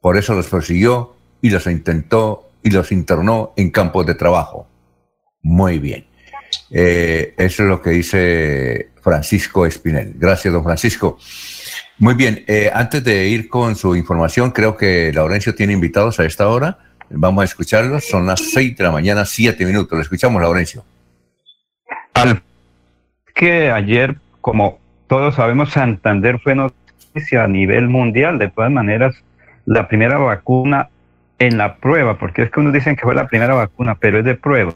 [0.00, 4.66] Por eso los persiguió y los intentó y los internó en campos de trabajo.
[5.42, 6.06] Muy bien.
[6.70, 10.14] Eh, eso es lo que dice Francisco Espinel.
[10.16, 11.18] Gracias, don Francisco.
[11.98, 16.24] Muy bien, eh, antes de ir con su información, creo que Laurencio tiene invitados a
[16.24, 16.78] esta hora.
[17.10, 18.04] Vamos a escucharlos.
[18.06, 19.96] Son las seis de la mañana, siete minutos.
[19.96, 20.84] Lo escuchamos, Laurencio.
[22.14, 22.42] Al
[23.34, 28.38] que ayer, como todos sabemos, Santander fue noticia a nivel mundial.
[28.38, 29.14] De todas maneras,
[29.64, 30.90] la primera vacuna
[31.38, 34.24] en la prueba, porque es que unos dicen que fue la primera vacuna, pero es
[34.24, 34.74] de prueba.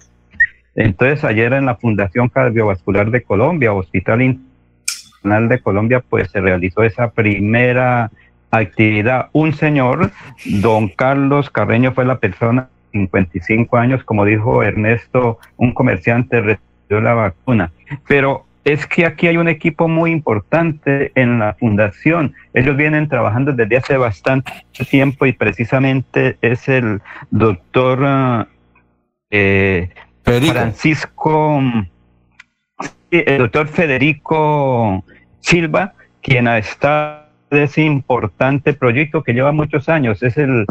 [0.75, 6.83] Entonces, ayer en la Fundación Cardiovascular de Colombia, Hospital Internacional de Colombia, pues se realizó
[6.83, 8.11] esa primera
[8.51, 9.29] actividad.
[9.33, 10.11] Un señor,
[10.47, 17.15] don Carlos Carreño, fue la persona, 55 años, como dijo Ernesto, un comerciante recibió la
[17.15, 17.73] vacuna.
[18.07, 22.35] Pero es que aquí hay un equipo muy importante en la fundación.
[22.55, 24.53] Ellos vienen trabajando desde hace bastante
[24.89, 27.01] tiempo y precisamente es el
[27.31, 28.47] doctor
[29.31, 29.89] eh,
[30.23, 31.61] Francisco,
[33.11, 35.05] el doctor Federico
[35.41, 40.23] Silva, quien está de ese importante proyecto que lleva muchos años.
[40.23, 40.67] Es el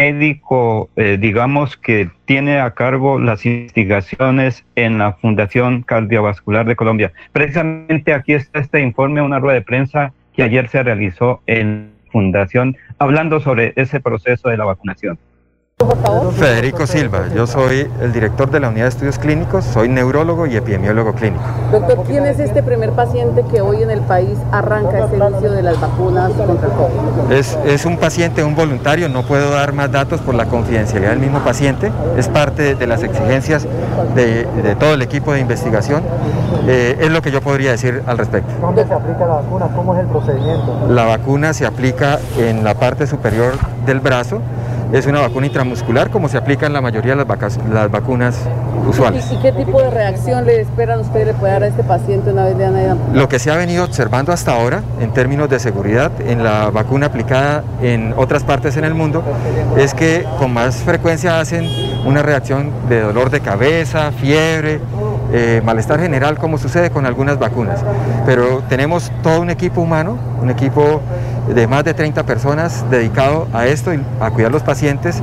[0.00, 7.12] médico, eh, digamos, que tiene a cargo las investigaciones en la Fundación Cardiovascular de Colombia.
[7.32, 12.78] Precisamente aquí está este informe, una rueda de prensa que ayer se realizó en Fundación,
[12.98, 15.18] hablando sobre ese proceso de la vacunación.
[16.38, 20.56] Federico Silva, yo soy el director de la unidad de estudios clínicos, soy neurólogo y
[20.56, 21.42] epidemiólogo clínico.
[21.72, 25.62] Doctor, ¿quién es este primer paciente que hoy en el país arranca este inicio de
[25.62, 27.32] las vacunas contra el COVID?
[27.32, 31.20] Es, es un paciente, un voluntario, no puedo dar más datos por la confidencialidad del
[31.20, 33.66] mismo paciente, es parte de las exigencias
[34.14, 36.02] de, de todo el equipo de investigación,
[36.66, 38.52] eh, es lo que yo podría decir al respecto.
[38.60, 39.68] ¿Dónde se aplica la vacuna?
[39.74, 40.86] ¿Cómo es el procedimiento?
[40.90, 43.54] La vacuna se aplica en la parte superior
[43.86, 44.40] del brazo,
[44.92, 48.36] es una vacuna intramuscular como se aplica en la mayoría de las, las vacunas
[48.86, 49.30] usuales.
[49.30, 52.44] ¿Y, qué tipo de reacción le esperan ustedes le puede dar a este paciente una
[52.44, 56.10] vez de hayan Lo que se ha venido observando hasta ahora en términos de seguridad
[56.20, 59.22] en la vacuna aplicada en otras partes en el mundo
[59.76, 61.68] es que con más frecuencia hacen
[62.04, 64.80] una reacción de dolor de cabeza, fiebre,
[65.32, 67.84] eh, malestar general como sucede con algunas vacunas.
[68.26, 71.00] Pero tenemos todo un equipo humano, un equipo
[71.48, 75.22] de más de 30 personas dedicado a esto y a cuidar los pacientes,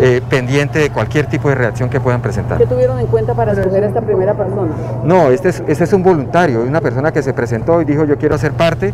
[0.00, 2.58] eh, pendiente de cualquier tipo de reacción que puedan presentar.
[2.58, 4.72] ¿Qué tuvieron en cuenta para escoger a esta primera persona?
[5.04, 8.18] No, este es, este es un voluntario, una persona que se presentó y dijo yo
[8.18, 8.92] quiero ser parte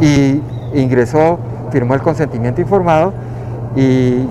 [0.00, 0.42] y
[0.74, 1.38] ingresó,
[1.70, 3.12] firmó el consentimiento informado
[3.76, 4.26] y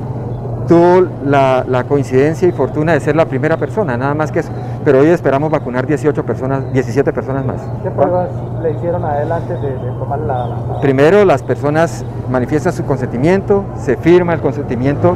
[0.68, 4.52] tuvo la, la, coincidencia y fortuna de ser la primera persona, nada más que eso.
[4.84, 7.58] Pero hoy esperamos vacunar 18 personas, 17 personas más.
[7.84, 8.30] ¿Qué pruebas
[8.62, 12.86] le hicieron a él antes de, de tomar la, la, Primero las personas manifiestan su
[12.86, 15.16] consentimiento, se firma el consentimiento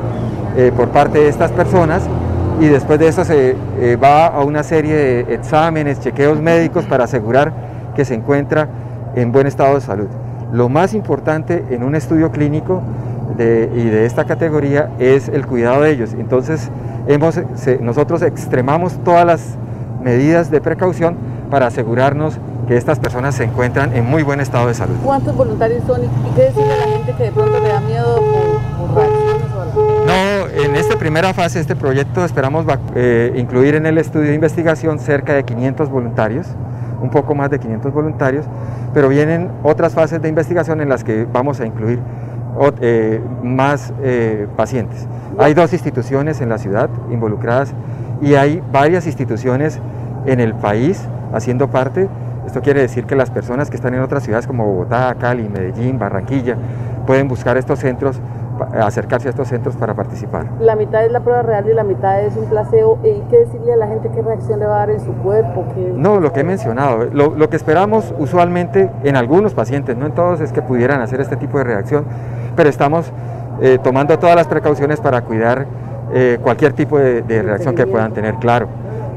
[0.58, 2.08] eh, por parte de estas personas
[2.62, 7.04] y después de eso se eh, va a una serie de exámenes, chequeos médicos para
[7.04, 7.52] asegurar
[7.96, 8.70] que se encuentra
[9.16, 10.08] en buen estado de salud.
[10.54, 12.82] Lo más importante en un estudio clínico
[13.38, 16.14] de, y de esta categoría es el cuidado de ellos.
[16.14, 16.70] Entonces,
[17.08, 19.56] hemos, se, nosotros extremamos todas las
[20.04, 21.18] medidas de precaución
[21.50, 24.96] para asegurarnos que estas personas se encuentran en muy buen estado de salud.
[25.04, 28.16] ¿Cuántos voluntarios son y qué decirle a la gente que de pronto le da miedo
[28.16, 28.66] por?
[30.06, 32.66] No, en esta primera fase este proyecto esperamos
[32.96, 36.48] eh, incluir en el estudio de investigación cerca de 500 voluntarios,
[37.02, 38.46] un poco más de 500 voluntarios,
[38.94, 42.00] pero vienen otras fases de investigación en las que vamos a incluir
[42.82, 45.08] eh, más eh, pacientes.
[45.38, 47.74] Hay dos instituciones en la ciudad involucradas
[48.22, 49.80] y hay varias instituciones
[50.26, 52.08] en el país haciendo parte.
[52.46, 55.98] Esto quiere decir que las personas que están en otras ciudades como Bogotá, Cali, Medellín,
[55.98, 56.56] Barranquilla,
[57.06, 58.20] pueden buscar estos centros,
[58.80, 60.46] acercarse a estos centros para participar.
[60.60, 63.00] La mitad es la prueba real y la mitad es un placebo.
[63.04, 65.66] ¿Y qué decirle a la gente qué reacción le va a dar en su cuerpo?
[65.74, 65.92] ¿Qué...
[65.96, 67.06] No, lo que he mencionado.
[67.12, 71.20] Lo, lo que esperamos usualmente en algunos pacientes, no en todos, es que pudieran hacer
[71.22, 72.06] este tipo de reacción,
[72.56, 73.12] pero estamos
[73.62, 75.66] eh, tomando todas las precauciones para cuidar
[76.14, 78.68] eh, cualquier tipo de, de, reacción que puedan tener, claro.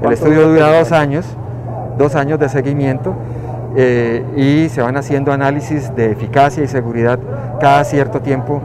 [0.03, 1.27] El estudio dura dos años,
[1.97, 3.15] dos años de seguimiento
[3.77, 7.19] eh, y se van haciendo análisis de eficacia y seguridad
[7.61, 8.63] cada cierto tiempo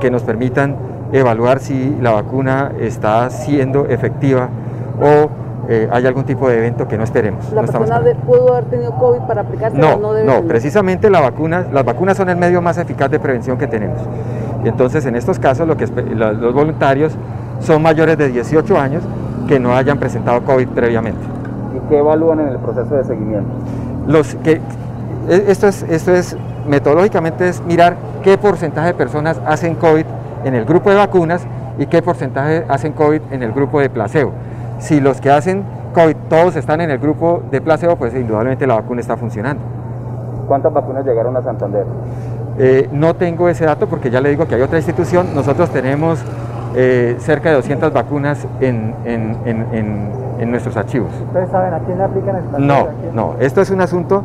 [0.00, 0.76] que nos permitan
[1.12, 4.48] evaluar si la vacuna está siendo efectiva
[5.00, 5.28] o
[5.68, 7.52] eh, hay algún tipo de evento que no esperemos.
[7.52, 10.48] ¿La no persona de, pudo haber tenido COVID para aplicarse no, no debe no, tener?
[10.48, 13.98] precisamente la vacuna, las vacunas son el medio más eficaz de prevención que tenemos.
[14.64, 17.12] Y entonces en estos casos lo que los voluntarios
[17.60, 19.02] son mayores de 18 años
[19.46, 21.20] que no hayan presentado COVID previamente.
[21.76, 23.50] ¿Y qué evalúan en el proceso de seguimiento?
[24.06, 24.60] Los que
[25.28, 26.36] esto es, esto es
[26.66, 30.04] metodológicamente es mirar qué porcentaje de personas hacen COVID
[30.44, 31.46] en el grupo de vacunas
[31.78, 34.32] y qué porcentaje hacen COVID en el grupo de placebo.
[34.82, 35.62] Si los que hacen
[35.94, 39.62] COVID todos están en el grupo de placebo, pues indudablemente la vacuna está funcionando.
[40.48, 41.86] ¿Cuántas vacunas llegaron a Santander?
[42.58, 45.28] Eh, no tengo ese dato porque ya le digo que hay otra institución.
[45.36, 46.20] Nosotros tenemos
[46.74, 50.10] eh, cerca de 200 vacunas en, en, en,
[50.40, 51.12] en, nuestros archivos.
[51.28, 53.36] ¿Ustedes saben a quién le aplican el No, no.
[53.38, 54.24] Esto es un asunto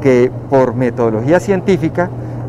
[0.00, 2.08] que por metodología científica,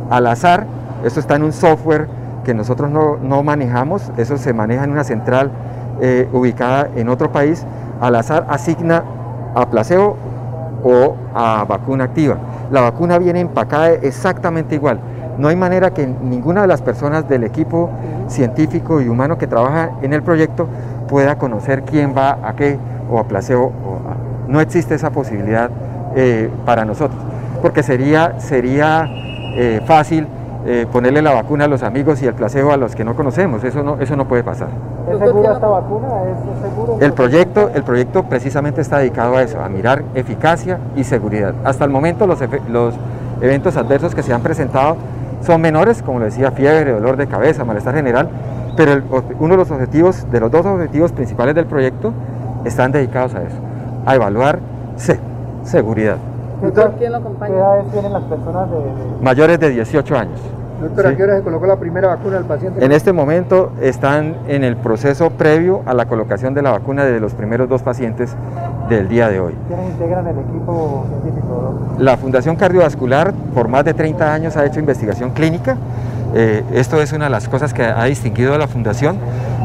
[0.09, 0.65] al azar,
[1.03, 2.07] esto está en un software
[2.45, 5.51] que nosotros no, no manejamos, eso se maneja en una central
[6.01, 7.65] eh, ubicada en otro país,
[8.01, 9.03] al azar asigna
[9.55, 10.15] a placebo
[10.83, 12.37] o a vacuna activa.
[12.71, 14.99] La vacuna viene empacada exactamente igual.
[15.37, 17.89] No hay manera que ninguna de las personas del equipo
[18.27, 20.67] científico y humano que trabaja en el proyecto
[21.07, 22.77] pueda conocer quién va a qué
[23.09, 23.71] o a placebo.
[24.47, 25.69] No existe esa posibilidad
[26.15, 27.19] eh, para nosotros,
[27.61, 29.07] porque sería, sería
[29.55, 30.27] eh, fácil
[30.69, 33.63] eh, ponerle la vacuna a los amigos y el placebo a los que no conocemos.
[33.63, 34.67] Eso no, eso no puede pasar.
[35.09, 36.07] ¿Es segura esta vacuna?
[36.25, 36.97] ¿Es seguro?
[36.99, 41.53] El proyecto, el proyecto precisamente está dedicado a eso, a mirar eficacia y seguridad.
[41.63, 42.39] Hasta el momento los,
[42.69, 42.95] los
[43.39, 44.97] eventos adversos que se han presentado
[45.41, 48.27] son menores, como le decía, fiebre, dolor de cabeza, malestar general,
[48.75, 49.01] pero
[49.39, 52.11] uno de los objetivos, de los dos objetivos principales del proyecto,
[52.65, 53.55] están dedicados a eso,
[54.05, 54.59] a evaluar
[55.63, 56.17] seguridad.
[56.97, 57.53] ¿quién lo acompaña?
[57.53, 58.77] ¿Qué edades tienen las personas de,
[59.21, 60.39] mayores de 18 años?
[60.81, 62.83] Doctora, ¿a qué hora se colocó la primera vacuna al paciente?
[62.85, 67.19] En este momento están en el proceso previo a la colocación de la vacuna de
[67.19, 68.35] los primeros dos pacientes
[68.87, 69.55] del día de hoy.
[69.67, 71.79] ¿Quiénes integran el equipo científico?
[71.97, 75.77] La Fundación Cardiovascular por más de 30 años ha hecho investigación clínica.
[76.35, 79.17] Eh, esto es una de las cosas que ha distinguido a la Fundación.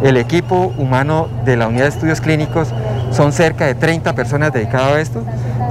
[0.03, 2.73] El equipo humano de la Unidad de Estudios Clínicos
[3.11, 5.23] son cerca de 30 personas dedicadas a esto.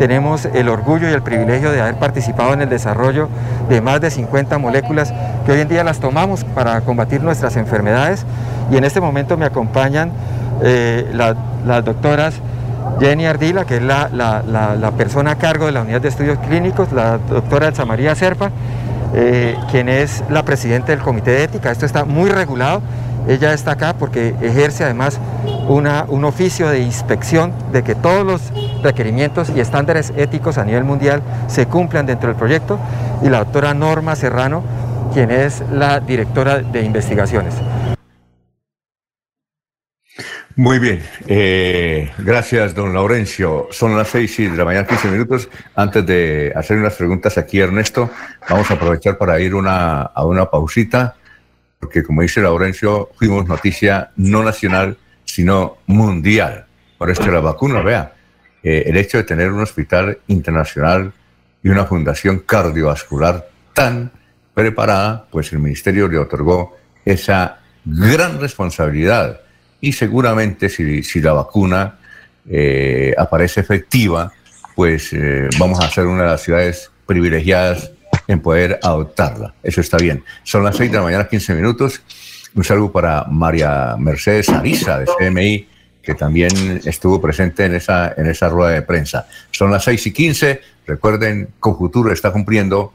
[0.02, 3.30] Tenemos el orgullo y el privilegio de haber participado en el desarrollo
[3.70, 5.14] de más de 50 moléculas
[5.46, 8.26] que hoy en día las tomamos para combatir nuestras enfermedades.
[8.72, 10.12] Y en este momento me acompañan
[10.64, 12.34] eh, las doctoras
[13.00, 17.20] Jenny Ardila, que es la, persona a cargo de la unidad de estudios clínicos, la
[17.20, 18.50] doctora Elsa María Serpa,
[19.14, 21.70] eh, quien es la presidenta del comité de ética.
[21.70, 22.82] Esto está muy regulado
[23.28, 25.20] ella está acá porque ejerce además
[25.68, 28.42] un oficio de inspección de que todos los
[28.84, 32.80] requerimientos y estándares éticos a nivel mundial se cumplan dentro del proyecto
[33.22, 34.64] y la doctora Norma Serrano,
[35.14, 37.54] quien es la directora de investigaciones.
[40.58, 43.70] Muy bien, eh, gracias don Laurencio.
[43.72, 45.50] Son las seis de la mañana, 15 minutos.
[45.76, 48.10] Antes de hacer unas preguntas aquí, Ernesto,
[48.50, 51.16] vamos a aprovechar para ir a una pausita
[51.82, 56.66] porque como dice Laurencio, fuimos noticia no nacional, sino mundial.
[56.98, 58.14] Por esto la vacuna, vea,
[58.64, 61.12] eh, el hecho de tener un hospital internacional
[61.64, 64.12] y una fundación cardiovascular tan
[64.54, 69.42] preparada, pues el ministerio le otorgó esa gran responsabilidad.
[69.82, 71.98] Y seguramente si, si la vacuna
[72.48, 74.32] eh, aparece efectiva,
[74.76, 77.92] pues eh, vamos a ser una de las ciudades privilegiadas
[78.28, 79.54] en poder adoptarla.
[79.64, 80.24] Eso está bien.
[80.44, 82.02] Son las 6 de la mañana, 15 minutos.
[82.54, 85.68] Un saludo para María Mercedes Ariza de CMI,
[86.02, 89.28] que también estuvo presente en esa, en esa rueda de prensa.
[89.52, 90.62] Son las 6 y 15.
[90.88, 92.94] Recuerden, Confuturo está cumpliendo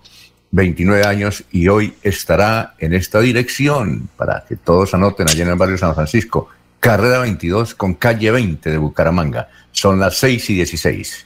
[0.51, 5.57] 29 años y hoy estará en esta dirección para que todos anoten allá en el
[5.57, 6.49] barrio San Francisco.
[6.81, 9.49] Carrera 22 con calle 20 de Bucaramanga.
[9.73, 11.26] Son las 6 y 16.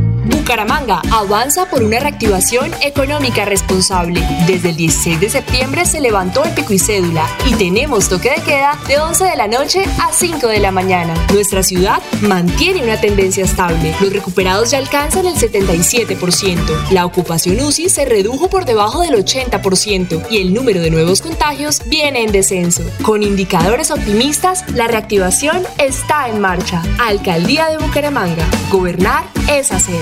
[0.31, 4.21] Bucaramanga avanza por una reactivación económica responsable.
[4.47, 8.41] Desde el 16 de septiembre se levantó el pico y cédula y tenemos toque de
[8.41, 11.13] queda de 11 de la noche a 5 de la mañana.
[11.33, 13.95] Nuestra ciudad mantiene una tendencia estable.
[13.99, 16.89] Los recuperados ya alcanzan el 77%.
[16.91, 21.81] La ocupación UCI se redujo por debajo del 80% y el número de nuevos contagios
[21.85, 22.83] viene en descenso.
[23.03, 26.81] Con indicadores optimistas, la reactivación está en marcha.
[26.99, 28.45] Alcaldía de Bucaramanga.
[28.71, 30.01] Gobernar es hacer.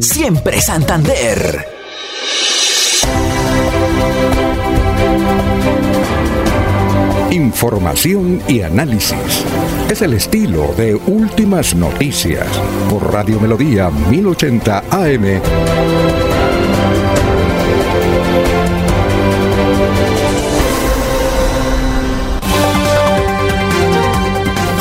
[0.00, 1.66] Siempre Santander.
[7.30, 9.44] Información y análisis.
[9.90, 12.46] Es el estilo de Últimas Noticias
[12.88, 15.40] por Radio Melodía 1080 AM.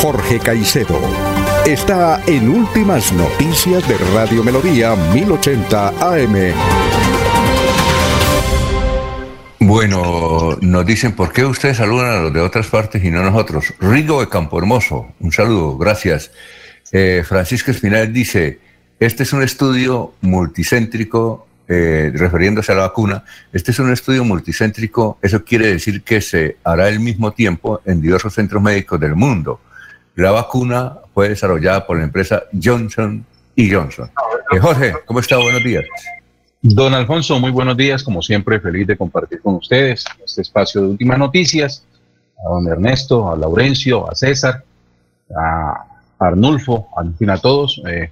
[0.01, 1.28] Jorge Caicedo
[1.65, 6.53] está en Últimas Noticias de Radio Melodía 1080 AM.
[9.59, 13.73] Bueno, nos dicen, ¿por qué ustedes saludan a los de otras partes y no nosotros?
[13.79, 16.31] Rigo de Campo Hermoso, un saludo, gracias.
[16.91, 18.59] Eh, Francisco Espinal dice,
[18.99, 23.23] este es un estudio multicéntrico, eh, refiriéndose a la vacuna,
[23.53, 28.01] este es un estudio multicéntrico, eso quiere decir que se hará al mismo tiempo en
[28.01, 29.59] diversos centros médicos del mundo.
[30.15, 34.09] La vacuna fue desarrollada por la empresa Johnson y Johnson.
[34.53, 35.35] Eh, Jorge, ¿cómo está?
[35.35, 35.83] Buenos días.
[36.61, 38.03] Don Alfonso, muy buenos días.
[38.03, 41.85] Como siempre, feliz de compartir con ustedes este espacio de últimas noticias.
[42.37, 44.63] A don Ernesto, a Laurencio, a César,
[45.35, 45.83] a
[46.19, 47.81] Arnulfo, al fin a todos.
[47.85, 48.09] Eh,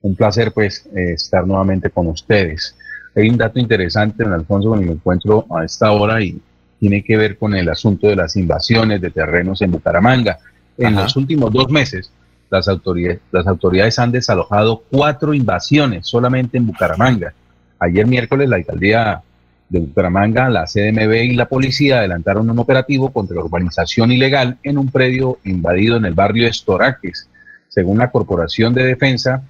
[0.00, 2.74] un placer, pues, eh, estar nuevamente con ustedes.
[3.14, 6.40] Hay un dato interesante, don Alfonso, que me encuentro a esta hora y
[6.80, 10.38] tiene que ver con el asunto de las invasiones de terrenos en Bucaramanga.
[10.78, 12.10] En los últimos dos meses,
[12.50, 17.32] las autoridades, las autoridades han desalojado cuatro invasiones solamente en Bucaramanga.
[17.78, 19.22] Ayer miércoles la alcaldía
[19.68, 24.78] de Bucaramanga, la CDMB y la policía adelantaron un operativo contra la urbanización ilegal en
[24.78, 27.28] un predio invadido en el barrio Estoraques.
[27.68, 29.42] Según la Corporación de Defensa,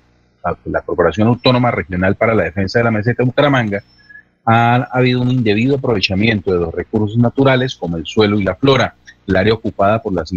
[0.65, 3.83] la Corporación Autónoma Regional para la Defensa de la Meseta de Bucaramanga,
[4.45, 8.95] ha habido un indebido aprovechamiento de los recursos naturales como el suelo y la flora.
[9.29, 10.33] El área ocupada por, las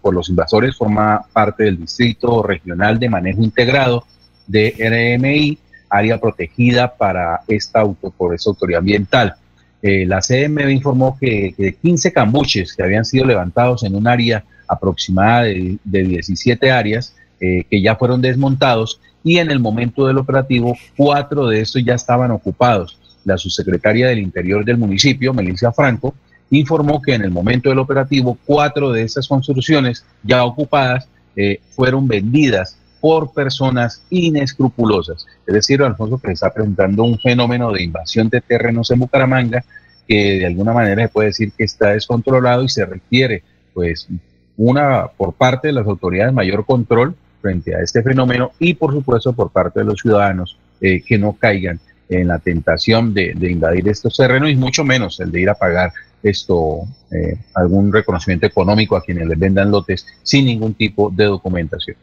[0.00, 4.04] por los invasores forma parte del Distrito Regional de Manejo Integrado
[4.46, 4.74] de
[5.18, 5.58] RMI,
[5.90, 9.34] área protegida para esta, auto, por autoridad ambiental.
[9.82, 14.42] Eh, la CMB informó que, que 15 cambuches que habían sido levantados en un área
[14.66, 20.74] aproximada de, 17 áreas eh, que ya fueron desmontados y en el momento del operativo
[20.96, 22.98] cuatro de estos ya estaban ocupados.
[23.26, 26.14] La subsecretaria del Interior del municipio, Melissa Franco,
[26.50, 32.06] informó que en el momento del operativo cuatro de esas construcciones ya ocupadas eh, fueron
[32.06, 35.26] vendidas por personas inescrupulosas.
[35.46, 39.64] Es decir, Alfonso, que está presentando un fenómeno de invasión de terrenos en Bucaramanga
[40.06, 43.42] que de alguna manera se puede decir que está descontrolado y se requiere,
[43.74, 44.08] pues,
[44.56, 49.32] una por parte de las autoridades mayor control frente a este fenómeno y, por supuesto,
[49.32, 53.88] por parte de los ciudadanos eh, que no caigan en la tentación de, de, invadir
[53.88, 55.92] estos terrenos y mucho menos el de ir a pagar
[56.22, 56.80] esto,
[57.10, 61.96] eh, algún reconocimiento económico a quienes les vendan lotes sin ningún tipo de documentación.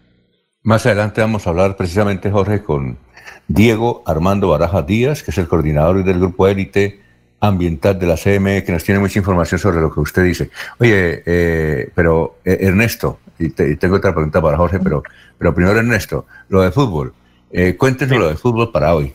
[0.62, 2.98] Más adelante vamos a hablar precisamente, Jorge, con
[3.48, 7.02] Diego Armando Baraja Díaz, que es el coordinador del grupo élite
[7.44, 10.50] ambiental de la CME, que nos tiene mucha información sobre lo que usted dice.
[10.80, 15.04] Oye, eh, pero eh, Ernesto, y, tengo otra pregunta para Jorge, pero,
[15.38, 17.14] pero primero Ernesto, lo de fútbol.
[17.52, 19.14] Eh, cuéntenos lo de fútbol para hoy.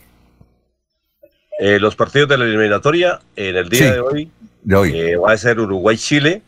[1.59, 4.31] los partidos de la eliminatoria en el día de hoy
[4.63, 5.15] de hoy.
[5.15, 6.41] va a ser Uruguay-Chile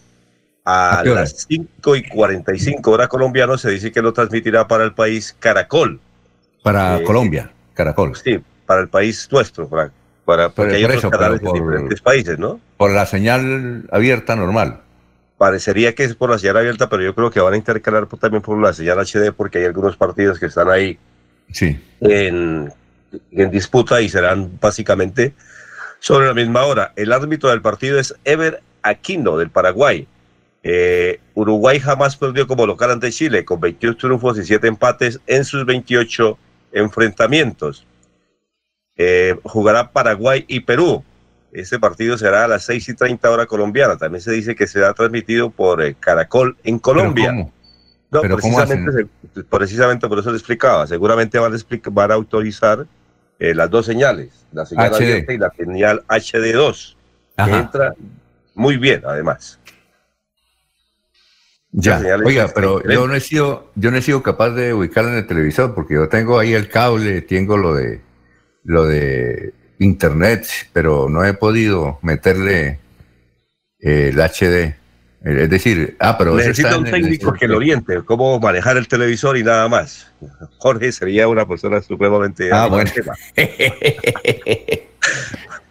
[0.66, 3.58] a, las 5 y 45 horas colombiano.
[3.58, 6.00] Se dice que lo transmitirá para el país Caracol.
[6.64, 8.16] Para eh, Colombia, Caracol.
[8.16, 9.92] Sí, para el país nuestro, para,
[10.26, 12.60] para porque hay otros canales por, diferentes países, ¿no?
[12.78, 14.82] Por la señal abierta normal.
[15.38, 18.44] Parecería que es por la señal abierta, pero yo creo que van a intercalar también
[18.44, 21.00] por la señal HD porque hay algunos partidos que están ahí
[21.52, 21.80] sí.
[22.00, 22.72] en,
[23.32, 25.34] en disputa y serán básicamente
[26.02, 26.94] sobre la misma hora.
[26.96, 30.08] El árbitro del partido es Ever Aquino del Paraguay.
[30.64, 35.46] Eh, Uruguay jamás perdió como local ante Chile, con 22 triunfos y 7 empates en
[35.46, 36.38] sus 28
[36.72, 37.86] enfrentamientos.
[38.98, 41.04] Eh, jugará Paraguay y Perú.
[41.52, 43.96] Este partido será a las 6 y 30 hora colombiana.
[43.98, 47.30] También se dice que será transmitido por eh, Caracol en Colombia.
[47.30, 47.54] cómo?
[48.10, 49.08] No, ¿Pero cómo precisamente,
[49.50, 50.88] precisamente por eso le explicaba.
[50.88, 52.86] Seguramente van a, explica- van a autorizar
[53.42, 54.96] eh, las dos señales, la señal HD.
[54.98, 56.96] abierta y la señal HD2,
[57.36, 57.60] que Ajá.
[57.60, 57.96] entra
[58.54, 59.60] muy bien, además.
[61.72, 65.18] Ya, oiga, pero yo no he sido, yo no he sido capaz de ubicarlo en
[65.18, 68.02] el televisor porque yo tengo ahí el cable, tengo lo de
[68.64, 72.80] lo de internet, pero no he podido meterle
[73.80, 74.76] eh, el HD.
[75.24, 78.40] Eh, Es decir, ah, pero Necesita está un en el- técnico que lo oriente, cómo
[78.40, 80.12] manejar el televisor y nada más.
[80.58, 82.50] Jorge sería una persona supremamente...
[82.52, 82.90] Ah, bueno.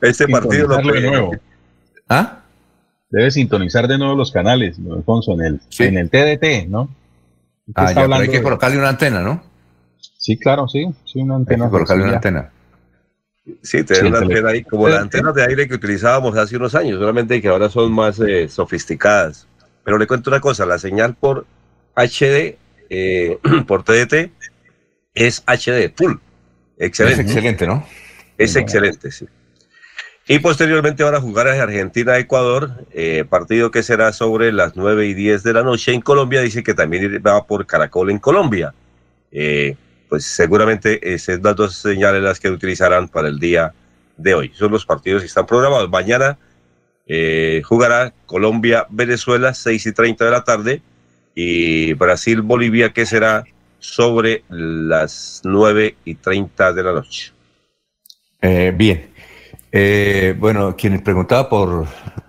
[0.01, 1.33] Este partido lo de nuevo.
[2.09, 2.39] ¿Ah?
[3.11, 6.89] Debe sintonizar de nuevo los canales, don Alfonso, en el, en el TDT, ¿no?
[7.75, 9.43] Ah, ya, pero hay que de- colocarle una antena, ¿no?
[10.17, 11.65] Sí, claro, sí, sí, una Hay antena.
[11.67, 12.51] que colocarle una antena.
[13.63, 16.75] Sí, tener Sí, una antena ahí, como las antenas de aire que utilizábamos hace unos
[16.75, 19.47] años, solamente que ahora son más eh, sofisticadas.
[19.85, 21.47] Pero le cuento una cosa, la señal por
[21.97, 22.57] HD,
[22.89, 24.31] eh, por TDT,
[25.15, 26.15] es HD, full.
[26.79, 27.23] Excelente.
[27.23, 27.87] Es excelente, ¿no?
[28.39, 29.27] Es excelente, sí.
[30.27, 35.15] Y posteriormente van a jugar a Argentina-Ecuador, eh, partido que será sobre las 9 y
[35.15, 35.93] 10 de la noche.
[35.93, 38.73] En Colombia dice que también va por Caracol en Colombia.
[39.33, 39.77] Eh,
[40.11, 43.73] pues seguramente esas las dos señales las que utilizarán para el día
[44.17, 44.53] de hoy.
[44.55, 45.89] Son los partidos que están programados.
[45.89, 46.37] Mañana
[47.07, 50.83] eh, jugará Colombia-Venezuela, 6 y 30 de la tarde,
[51.35, 53.45] y Brasil-Bolivia, que será
[53.79, 57.33] sobre las 9 y 30 de la noche.
[58.43, 59.11] Eh, bien.
[59.73, 61.87] Eh, bueno, quien preguntaba por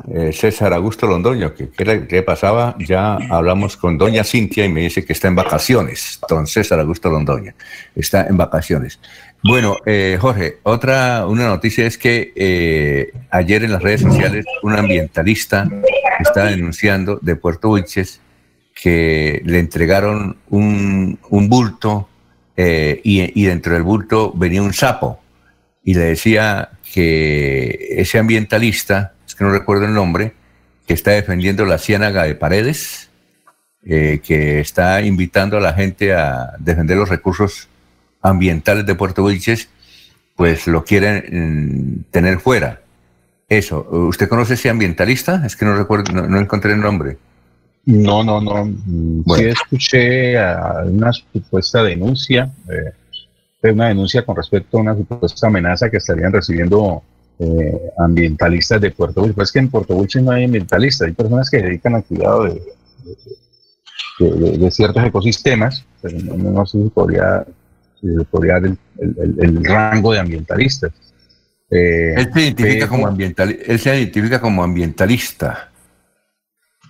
[0.09, 5.05] eh, César Augusto Londoño, que qué pasaba, ya hablamos con doña Cintia y me dice
[5.05, 6.19] que está en vacaciones.
[6.27, 7.53] Don César Augusto Londoño
[7.95, 8.99] está en vacaciones.
[9.43, 14.73] Bueno, eh, Jorge, otra una noticia es que eh, ayer en las redes sociales un
[14.73, 15.67] ambientalista
[16.19, 18.21] está denunciando de Puerto Wilches
[18.73, 22.07] que le entregaron un, bulto
[22.55, 25.19] y, dentro del bulto venía un sapo
[25.83, 30.33] y le decía que ese ambientalista, que no recuerdo el nombre,
[30.85, 33.09] que está defendiendo la ciénaga de paredes,
[33.83, 37.67] eh, que está invitando a la gente a defender los recursos
[38.21, 39.67] ambientales de Puerto Wilches,
[40.35, 42.81] pues lo quieren mm, tener fuera.
[43.49, 45.43] Eso, ¿usted conoce ese ambientalista?
[45.43, 47.17] Es que no recuerdo, no, no encontré el nombre.
[47.85, 48.69] No, no, no.
[48.85, 49.43] Bueno.
[49.43, 55.89] Sí escuché a una supuesta denuncia, eh, una denuncia con respecto a una supuesta amenaza
[55.89, 57.01] que estarían recibiendo
[57.41, 59.35] eh, ambientalistas de Puerto Wilches.
[59.35, 62.03] Pues es que en Puerto Wilches no hay ambientalistas, hay personas que se dedican al
[62.03, 62.61] cuidado de,
[64.19, 67.43] de- de- de ciertos ecosistemas, pero no, sé si podría,
[67.99, 70.91] si podría dar el, el- el- el rango de ambientalistas.
[71.69, 75.71] Eh, Él se identifica pero- como ambiental, él se identifica como ambientalista.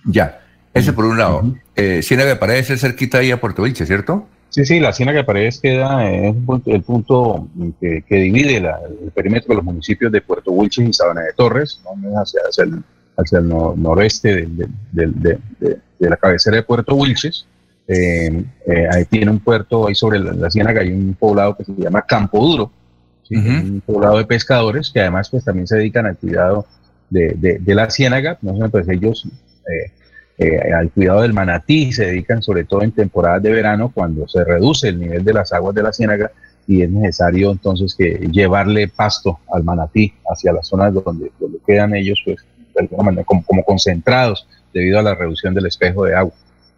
[0.04, 0.40] Ya,
[0.74, 1.54] ese por un lado.
[1.76, 4.26] Eh, Ciénaga de Paredes es cerquita ahí a Puerto Vilche, ¿cierto?
[4.52, 7.48] Sí, sí, la Ciénaga de Paredes queda en un punto- el punto
[7.80, 11.32] que, que divide la- el perímetro de los municipios de Puerto Wilches y Sabana de
[11.32, 12.20] Torres, ¿no?
[12.20, 12.82] hacia, hacia el,
[13.16, 17.46] hacia el no- noreste de, de- la cabecera de Puerto Wilches.
[17.88, 21.64] Eh, eh, ahí tiene un puerto, ahí sobre la, la Ciénaga hay un poblado que
[21.64, 22.70] se llama Campo Duro,
[23.26, 23.34] ¿sí?
[23.36, 26.66] un poblado de pescadores que además pues también se dedican al cuidado
[27.10, 29.26] de, de- de la ciénaga, no pues ellos
[29.66, 29.90] eh,
[30.42, 34.44] eh, al cuidado del manatí se dedican sobre todo en temporadas de verano cuando se
[34.44, 36.30] reduce el nivel de las aguas de la ciénaga
[36.66, 41.94] y es necesario entonces que llevarle pasto al manatí hacia las zonas donde, donde quedan
[41.94, 42.36] ellos pues
[42.74, 46.32] de alguna manera como, concentrados debido a la reducción del espejo de agua.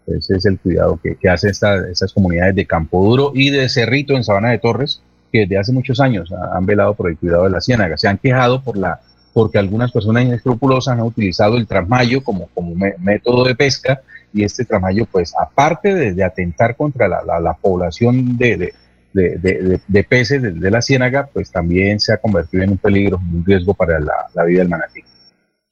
[0.06, 3.68] Ese es el cuidado que, que hacen esta- estas comunidades de Campo Duro y de
[3.68, 5.00] Cerrito en Sabana de Torres,
[5.32, 7.96] que desde hace muchos años ha- han velado por el cuidado de la ciénaga.
[7.96, 9.00] Se han quejado por la,
[9.34, 14.00] porque algunas personas inescrupulosas han utilizado el trasmayo como, como me- método de pesca
[14.32, 19.80] y este trasmayo, pues aparte de, de atentar contra la, la- la población de, de-
[19.86, 23.74] de- peces de, la ciénaga, pues también se ha convertido en un peligro, un riesgo
[23.74, 25.00] para la, la vida del manatí.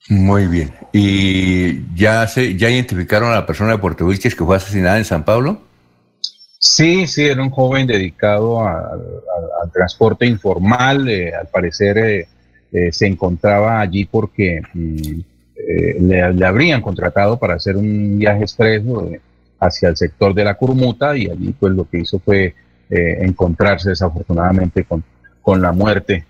[0.08, 0.72] Muy bien.
[0.92, 5.04] ¿Y ya se ya identificaron a la persona de Puerto Vilches que fue asesinada en
[5.04, 5.60] San Pablo?
[6.58, 11.08] Sí, sí, era un joven dedicado al transporte informal.
[11.08, 12.28] eh, al parecer eh,
[12.72, 15.20] eh, se encontraba allí porque mm,
[15.56, 19.20] eh, le, le habrían contratado para hacer un viaje expreso eh,
[19.60, 22.54] hacia el sector de la Curmuta y allí pues lo que hizo fue
[22.90, 25.04] eh, encontrarse desafortunadamente con,
[25.40, 26.24] con la muerte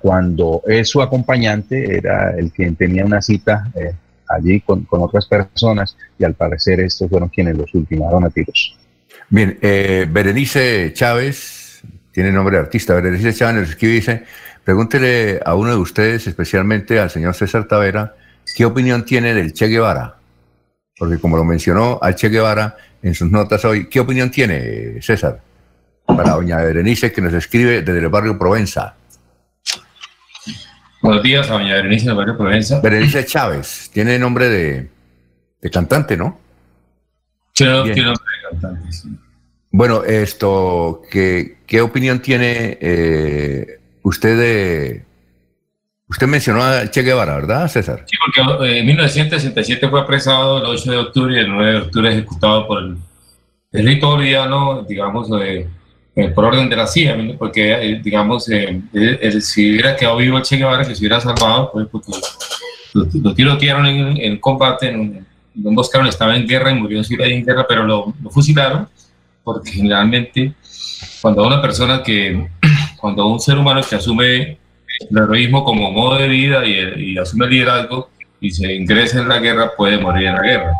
[0.00, 3.92] cuando eh, su acompañante era el quien tenía una cita eh,
[4.28, 8.76] allí con, con otras personas y al parecer estos fueron quienes los ultimaron a tiros.
[9.28, 11.82] Bien, eh, Berenice Chávez,
[12.12, 14.22] tiene nombre de artista, Berenice Chávez escribe dice,
[14.68, 18.14] pregúntele a uno de ustedes, especialmente al señor César Tavera,
[18.54, 20.16] qué opinión tiene del Che Guevara.
[20.98, 25.40] Porque como lo mencionó al Che Guevara en sus notas hoy, ¿qué opinión tiene César?
[26.04, 28.94] Para doña Berenice que nos escribe desde el barrio Provenza.
[31.00, 32.80] Buenos días a doña Berenice del barrio Provenza.
[32.80, 34.90] Berenice Chávez, tiene nombre de,
[35.62, 36.38] de cantante, ¿no?
[37.54, 39.18] Tiene nombre de cantante, sí.
[39.70, 45.04] Bueno, esto, ¿qué, qué opinión tiene eh, usted de...
[46.10, 48.04] Usted mencionó a Che Guevara, ¿verdad, César?
[48.06, 51.78] Sí, porque eh, en 1967 fue apresado el 8 de octubre y el 9 de
[51.78, 52.96] octubre ejecutado por el,
[53.72, 55.68] el rito boliviano, digamos, de,
[56.16, 60.40] eh, por orden de la CIA, porque, eh, digamos, eh, eh, si hubiera quedado vivo
[60.40, 62.12] Che Guevara, que se hubiera salvado, pues, porque
[62.94, 67.04] lo, lo tirotearon en, en combate, en, lo emboscaron, estaba en guerra y murió en
[67.04, 68.88] Siria en guerra, pero lo, lo fusilaron
[69.44, 70.52] porque generalmente
[71.22, 72.48] cuando una persona que,
[73.00, 74.58] cuando un ser humano que asume
[75.10, 78.10] el heroísmo como modo de vida y, y asume el liderazgo
[78.40, 80.72] y se ingresa en la guerra, puede morir en la guerra.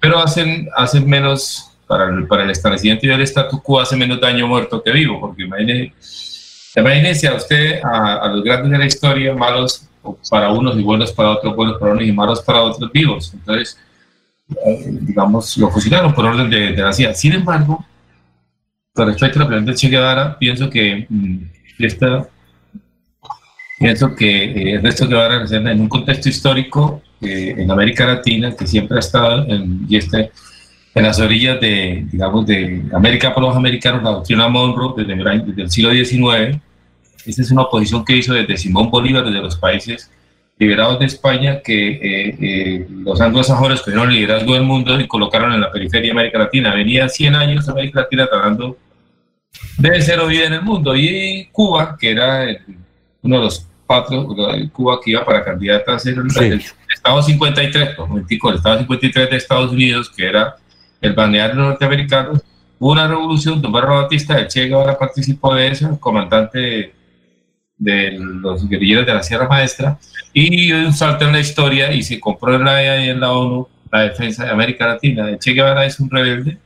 [0.00, 4.46] Pero hacen, hacen menos, para el, para el establecimiento del status quo, hace menos daño
[4.46, 5.92] muerto que vivo, porque imagínese,
[6.76, 9.86] imagínese a usted, a, a los grandes de la historia, malos
[10.30, 13.32] para unos y buenos para otros, buenos para unos y malos para otros vivos.
[13.34, 13.78] Entonces,
[14.66, 17.14] eh, digamos, lo fusilaron por orden de, de la CIA.
[17.14, 17.84] Sin embargo,
[18.94, 21.38] con respecto a la pregunta de Che Guevara, pienso que mm,
[21.86, 22.28] esta,
[23.78, 28.66] pienso que eh, Ernesto Guevara representa en un contexto histórico eh, en América Latina que
[28.66, 30.30] siempre ha estado en, y este,
[30.94, 35.62] en las orillas de, digamos, de América para los americanos, la doctrina Monroe desde, desde
[35.62, 36.58] el siglo XIX.
[37.26, 40.10] Esta es una oposición que hizo desde Simón Bolívar, desde los países
[40.58, 45.54] liberados de España, que eh, eh, los anglosajones cogieron el liderazgo del mundo y colocaron
[45.54, 46.74] en la periferia de América Latina.
[46.74, 48.76] Venía 100 años América Latina tratando
[49.78, 50.94] de cero vida en el mundo.
[50.96, 52.58] Y Cuba, que era el-
[53.22, 54.26] uno de los cuatro,
[54.72, 56.62] Cuba que iba para candidata a ser el, el
[56.94, 60.56] Estado 53, pues, el Estado 53 de Estados Unidos, que era
[61.00, 62.32] el balneario norteamericano,
[62.78, 66.94] hubo una revolución, Don Barro Batista, el Che Guevara participó de eso, el comandante
[67.76, 69.98] de los guerrilleros de la Sierra Maestra,
[70.32, 73.32] y un salto en la historia y se compró en la EA y en la
[73.32, 75.28] ONU la defensa de América Latina.
[75.28, 76.58] El Che Guevara es un rebelde,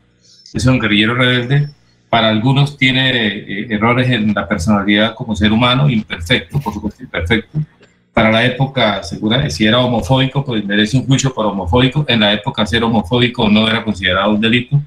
[0.52, 1.68] es un guerrillero rebelde,
[2.14, 7.58] para algunos tiene eh, errores en la personalidad como ser humano, imperfecto, por supuesto, imperfecto.
[8.12, 12.04] Para la época, segura, si era homofóbico, pues merece un juicio por homofóbico.
[12.06, 14.80] En la época ser homofóbico no era considerado un delito,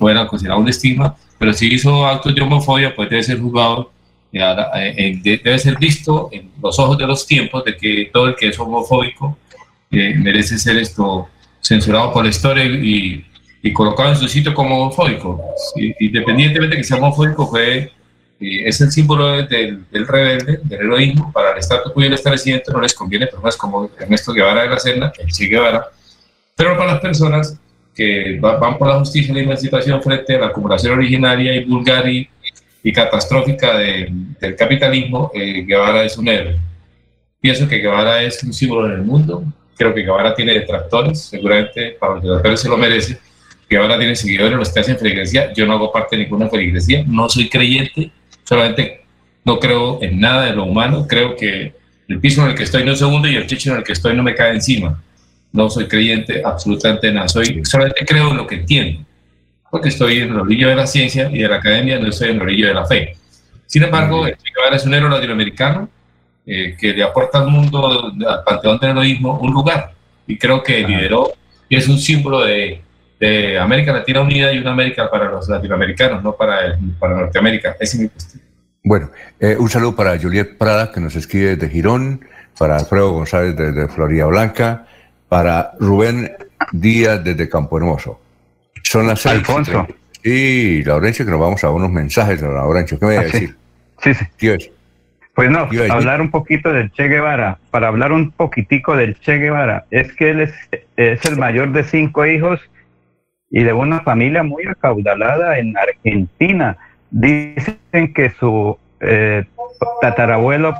[0.00, 3.92] no era considerado un estigma, pero si hizo actos de homofobia, pues debe ser juzgado,
[4.32, 8.28] eh, eh, de- debe ser visto en los ojos de los tiempos de que todo
[8.28, 9.36] el que es homofóbico
[9.90, 11.28] eh, merece ser esto
[11.60, 13.26] censurado por la historia y,
[13.62, 15.40] y colocado en su sitio como homofóbico.
[16.00, 21.30] Independientemente de que sea homofóbico, fue, eh, es el símbolo del, del rebelde, del heroísmo.
[21.32, 24.78] Para el Estado y el establecimiento no les conviene personas como Ernesto Guevara de la
[24.78, 25.86] Serna, el Che Guevara,
[26.56, 27.56] pero para las personas
[27.94, 31.64] que va- van por la justicia y la emancipación frente a la acumulación originaria y
[31.64, 32.28] vulgar y,
[32.82, 34.08] y catastrófica de-
[34.40, 36.56] del capitalismo, eh, Guevara es un héroe.
[37.40, 39.44] Pienso que Guevara es un símbolo en el mundo.
[39.76, 43.18] Creo que Guevara tiene detractores, seguramente para los detractores se lo merece.
[43.72, 45.52] Guevara tiene seguidores, los que hacen feligresía.
[45.54, 48.10] Yo no hago parte de ninguna feligresía, no soy creyente,
[48.44, 49.04] solamente
[49.44, 51.06] no creo en nada de lo humano.
[51.08, 51.74] Creo que
[52.08, 53.92] el piso en el que estoy no se hunde y el techo en el que
[53.92, 55.02] estoy no me cae encima.
[55.52, 59.04] No soy creyente absolutamente en nada, soy, solamente creo en lo que entiendo,
[59.70, 62.36] porque estoy en el orillo de la ciencia y de la academia, no estoy en
[62.36, 63.16] el orillo de la fe.
[63.66, 65.88] Sin embargo, el Che es un héroe latinoamericano
[66.46, 69.92] eh, que le aporta al mundo, al panteón del heroísmo, un lugar.
[70.26, 71.32] Y creo que lideró
[71.68, 72.81] y es un símbolo de,
[73.22, 77.76] de América Latina unida y una América para los latinoamericanos, no para, el- para Norteamérica.
[77.78, 78.42] Ese es mi cuestión.
[78.82, 82.24] Bueno, eh, un saludo para Juliet Prada, que nos escribe desde Girón,
[82.58, 84.86] para Alfredo González desde Florida Blanca,
[85.28, 86.32] para Rubén
[86.72, 88.20] Díaz desde Campo Hermoso.
[88.82, 89.36] Son las seis.
[89.36, 89.86] Alfonso.
[90.24, 92.98] Sí, Laurencio, que nos vamos a unos mensajes, Laurencio.
[92.98, 93.40] ¿Qué me voy a Ah, sí.
[93.40, 93.56] decir?
[94.02, 94.24] Sí, sí.
[94.36, 94.72] ¿Qué iba a decir?
[95.34, 97.58] Pues no, hablar un poquito del Che Guevara.
[97.70, 100.52] Para hablar un poquitico del Che Guevara, es que él es,
[100.96, 102.60] es el mayor de cinco hijos
[103.52, 106.78] y de una familia muy acaudalada en Argentina.
[107.10, 109.44] Dicen que su eh,
[110.00, 110.74] tatarabuelo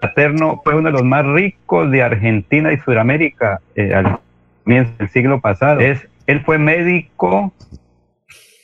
[0.00, 4.20] paterno fue uno de los más ricos de Argentina y Sudamérica eh, al
[4.62, 5.80] comienzo del siglo pasado.
[5.80, 7.52] Es, él fue médico,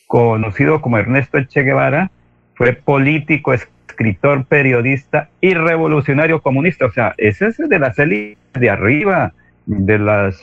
[0.06, 2.12] conocido como Ernesto Che Guevara,
[2.55, 6.86] fue político, escritor, periodista y revolucionario comunista.
[6.86, 9.32] O sea, ese es de las élites de arriba,
[9.66, 10.43] de las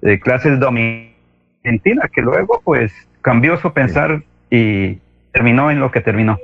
[0.00, 1.09] de clases dominantes,
[1.62, 2.92] que luego pues
[3.22, 4.98] cambió su pensar y
[5.32, 6.38] terminó en lo que terminó.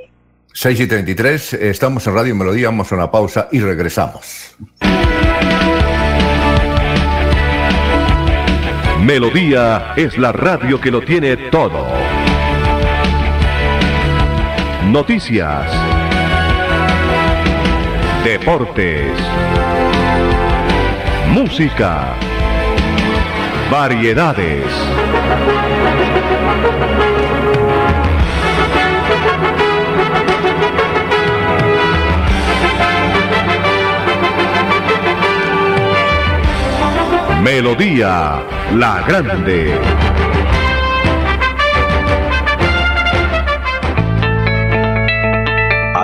[0.53, 4.57] 6 y 33, estamos en Radio Melodía, vamos a una pausa y regresamos.
[9.03, 11.87] Melodía es la radio que lo tiene todo.
[14.87, 15.71] Noticias.
[18.25, 19.13] Deportes.
[21.33, 22.15] Música.
[23.71, 24.65] Variedades.
[37.43, 38.43] Melodía
[38.75, 40.16] La Grande.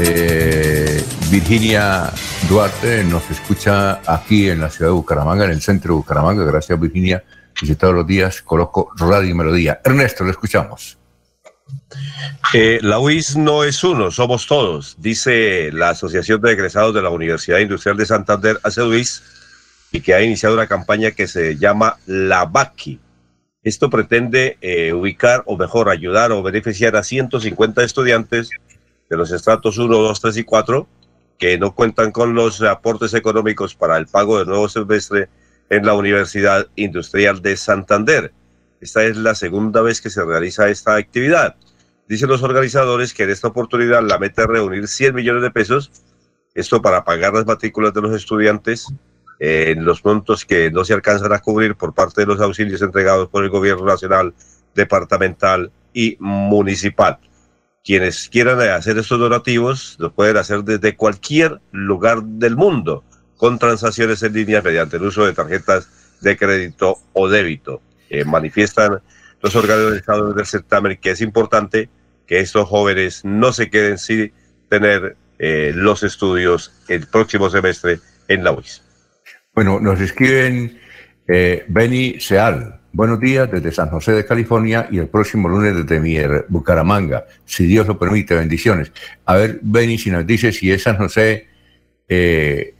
[0.00, 2.10] Eh, Virginia
[2.48, 6.44] Duarte nos escucha aquí en la ciudad de Bucaramanga, en el centro de Bucaramanga.
[6.44, 7.22] Gracias, Virginia.
[7.60, 9.80] Y todos los días coloco Radio Melodía.
[9.84, 10.96] Ernesto, lo escuchamos.
[12.54, 17.10] Eh, la UIS no es uno, somos todos, dice la Asociación de Egresados de la
[17.10, 19.22] Universidad Industrial de Santander, UIS,
[19.92, 23.00] y que ha iniciado una campaña que se llama La BACI.
[23.62, 28.48] Esto pretende eh, ubicar, o mejor, ayudar o beneficiar a 150 estudiantes
[29.08, 30.88] de los estratos 1, 2, 3 y 4
[31.38, 35.28] que no cuentan con los aportes económicos para el pago del nuevo semestre
[35.70, 38.32] en la Universidad Industrial de Santander.
[38.80, 41.56] Esta es la segunda vez que se realiza esta actividad.
[42.08, 45.92] Dicen los organizadores que en esta oportunidad la meta es reunir 100 millones de pesos,
[46.54, 48.86] esto para pagar las matrículas de los estudiantes
[49.38, 53.28] en los montos que no se alcanzan a cubrir por parte de los auxilios entregados
[53.28, 54.34] por el gobierno nacional,
[54.74, 57.18] departamental y municipal.
[57.88, 63.02] Quienes quieran hacer estos donativos lo pueden hacer desde cualquier lugar del mundo
[63.38, 65.88] con transacciones en línea mediante el uso de tarjetas
[66.20, 67.80] de crédito o débito.
[68.10, 69.00] Eh, manifiestan
[69.40, 71.88] los organizadores del certamen que es importante
[72.26, 74.34] que estos jóvenes no se queden sin
[74.68, 78.82] tener eh, los estudios el próximo semestre en la UIS.
[79.54, 80.78] Bueno, nos escriben
[81.26, 82.77] eh, Benny Seal.
[82.92, 87.66] Buenos días desde San José de California y el próximo lunes desde Mier, Bucaramanga, si
[87.66, 88.92] Dios lo permite, bendiciones.
[89.26, 91.48] A ver, Benny, si nos dice si es San José,
[92.08, 92.74] eh,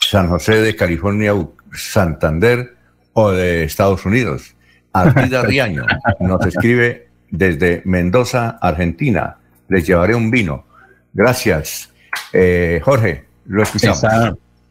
[0.00, 1.34] San José de California,
[1.72, 2.74] Santander
[3.14, 4.54] o de Estados Unidos.
[4.92, 5.86] Artida Riaño
[6.20, 9.38] nos escribe desde Mendoza, Argentina.
[9.68, 10.66] Les llevaré un vino.
[11.12, 11.90] Gracias.
[12.32, 14.04] Eh, Jorge, lo escuchamos.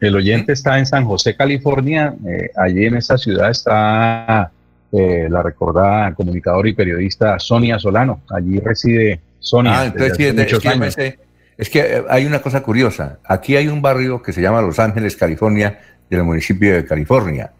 [0.00, 2.14] el oyente está en San José, California.
[2.26, 4.50] Eh, allí en esa ciudad está
[4.92, 8.22] eh, la recordada comunicadora y periodista Sonia Solano.
[8.28, 9.80] Allí reside Sonia.
[9.80, 11.18] Ah, entonces sí, es, que,
[11.56, 13.18] es que hay una cosa curiosa.
[13.24, 17.52] Aquí hay un barrio que se llama Los Ángeles, California, del municipio de California.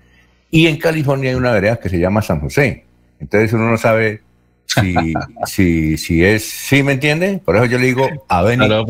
[0.50, 2.84] Y en California hay una vereda que se llama San José.
[3.18, 4.20] Entonces uno no sabe
[4.66, 4.94] si,
[5.46, 7.40] si, si es, ¿sí me entiende?
[7.42, 8.68] Por eso yo le digo a Beni.
[8.68, 8.84] No,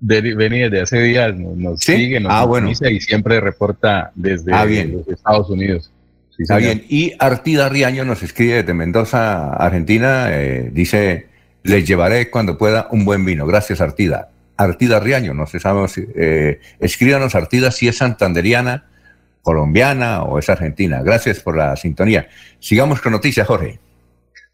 [0.00, 2.70] Beni desde hace días nos, sigue, nos ah, bueno.
[2.70, 5.90] y siempre reporta desde ah, los Estados Unidos.
[6.38, 6.84] Está bien.
[6.88, 10.28] Y Artida Riaño nos escribe desde Mendoza, Argentina.
[10.30, 11.28] Eh, dice,
[11.62, 13.46] les llevaré cuando pueda un buen vino.
[13.46, 14.30] Gracias, Artida.
[14.56, 18.84] Artida Riaño, no sé, sabemos, eh, escríbanos Artida si es santanderiana,
[19.42, 21.02] colombiana o es argentina.
[21.02, 22.28] Gracias por la sintonía.
[22.60, 23.80] Sigamos con noticias, Jorge.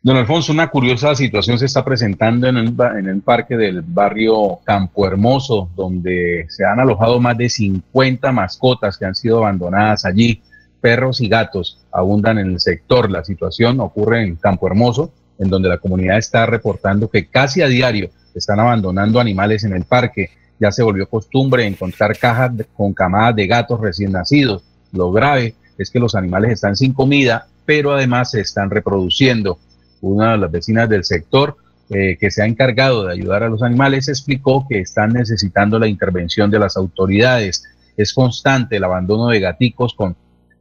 [0.03, 4.59] Don Alfonso, una curiosa situación se está presentando en el, en el parque del barrio
[4.65, 10.41] Campo Hermoso, donde se han alojado más de 50 mascotas que han sido abandonadas allí.
[10.81, 13.11] Perros y gatos abundan en el sector.
[13.11, 17.69] La situación ocurre en Campo Hermoso, en donde la comunidad está reportando que casi a
[17.69, 20.31] diario están abandonando animales en el parque.
[20.59, 24.63] Ya se volvió costumbre encontrar cajas con camadas de gatos recién nacidos.
[24.93, 29.59] Lo grave es que los animales están sin comida, pero además se están reproduciendo
[30.01, 31.57] una de las vecinas del sector
[31.89, 35.89] eh, que se ha encargado de ayudar a los animales, explicó que están necesitando la
[35.89, 37.65] intervención de las autoridades.
[37.97, 40.15] Es constante el abandono de gaticos con,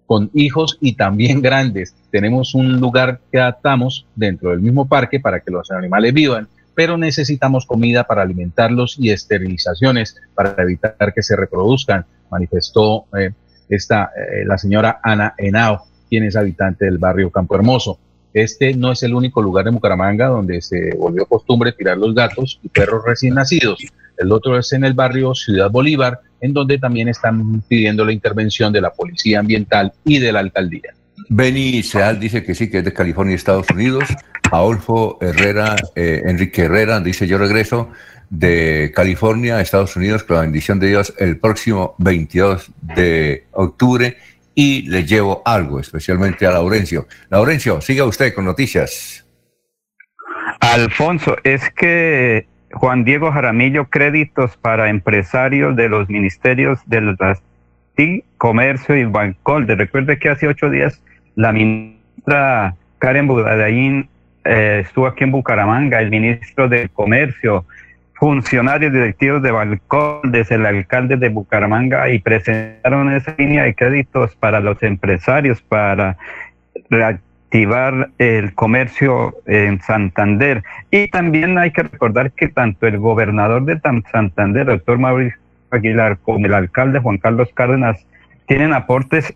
[0.10, 1.94] con hijos y también grandes.
[2.10, 6.98] Tenemos un lugar que adaptamos dentro del mismo parque para que los animales vivan, pero
[6.98, 13.34] necesitamos comida para alimentarlos y esterilizaciones para evitar que se reproduzcan, manifestó eh,
[13.70, 18.00] esta, eh, la señora Ana Henao, quien es habitante del barrio Campo Hermoso.
[18.34, 22.60] Este no es el único lugar en Bucaramanga donde se volvió costumbre tirar los gatos
[22.64, 23.80] y perros recién nacidos.
[24.18, 28.72] El otro es en el barrio Ciudad Bolívar, en donde también están pidiendo la intervención
[28.72, 30.94] de la Policía Ambiental y de la Alcaldía.
[31.30, 34.04] Beni Seal dice que sí, que es de California, Estados Unidos.
[34.52, 37.90] Adolfo Herrera, eh, Enrique Herrera, dice yo regreso
[38.30, 44.18] de California, Estados Unidos, con la bendición de Dios, el próximo 22 de octubre
[44.60, 47.08] y le llevo algo, especialmente a Laurencio.
[47.30, 49.26] Laurencio, siga usted con noticias.
[50.60, 57.16] Alfonso, es que Juan Diego Jaramillo, créditos para empresarios de los ministerios del
[58.38, 59.76] Comercio y Bancolde.
[59.76, 61.02] Recuerde que hace ocho días
[61.36, 64.10] la ministra Karen Budadaín
[64.44, 67.64] eh, estuvo aquí en Bucaramanga, el ministro de Comercio,
[68.20, 69.80] funcionarios directivos de
[70.24, 76.18] desde el alcalde de Bucaramanga y presentaron esa línea de créditos para los empresarios para
[76.90, 80.64] reactivar el comercio en Santander.
[80.92, 83.80] Y también hay que recordar que tanto el gobernador de
[84.12, 85.40] Santander, doctor Mauricio
[85.72, 88.06] Aguilar, como el alcalde Juan Carlos Cárdenas
[88.48, 89.34] tienen aportes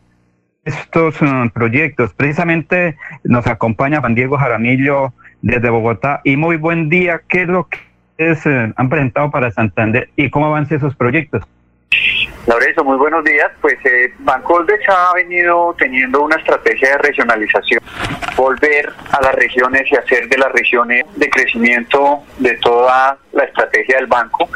[0.66, 2.14] estos uh, proyectos.
[2.14, 7.22] Precisamente nos acompaña Juan Diego Jaramillo desde Bogotá y muy buen día.
[7.30, 11.44] ¿Qué es lo que eh, han presentado para Santander y cómo avanzan esos proyectos?
[12.48, 13.52] Laurencio, muy buenos días.
[13.62, 17.82] Pues eh, Bancoldex ha venido teniendo una estrategia de regionalización,
[18.36, 23.98] volver a las regiones y hacer de las regiones de crecimiento de toda la estrategia
[23.98, 24.50] del banco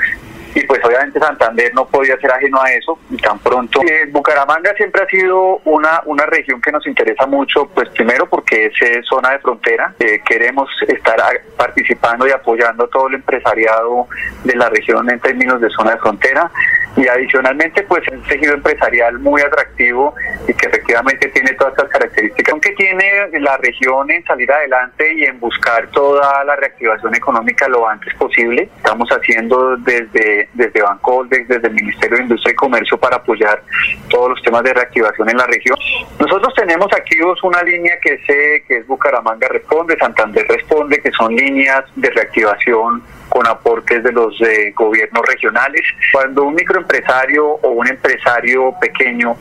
[0.57, 3.79] y pues obviamente Santander no podía ser ajeno a eso y tan pronto.
[3.83, 8.65] Eh, Bucaramanga siempre ha sido una, una región que nos interesa mucho, pues primero porque
[8.65, 8.73] es
[9.07, 11.17] zona de frontera, eh, queremos estar
[11.55, 14.07] participando y apoyando todo el empresariado
[14.43, 16.49] de la región en términos de zona de frontera
[16.97, 20.15] y adicionalmente pues es un tejido empresarial muy atractivo
[20.47, 23.05] y que efectivamente tiene todas estas características, aunque tiene
[23.39, 28.69] la región en salir adelante y en buscar toda la reactivación económica lo antes posible.
[28.77, 33.61] Estamos haciendo desde, desde Bancoldex, desde el Ministerio de Industria y Comercio para apoyar
[34.09, 35.77] todos los temas de reactivación en la región.
[36.19, 41.35] Nosotros tenemos activos una línea que, sé, que es Bucaramanga Responde, Santander Responde, que son
[41.35, 43.03] líneas de reactivación
[43.37, 45.83] con aportes de los eh, gobiernos regionales.
[46.11, 49.37] Cuando un microempresario o un empresario pequeño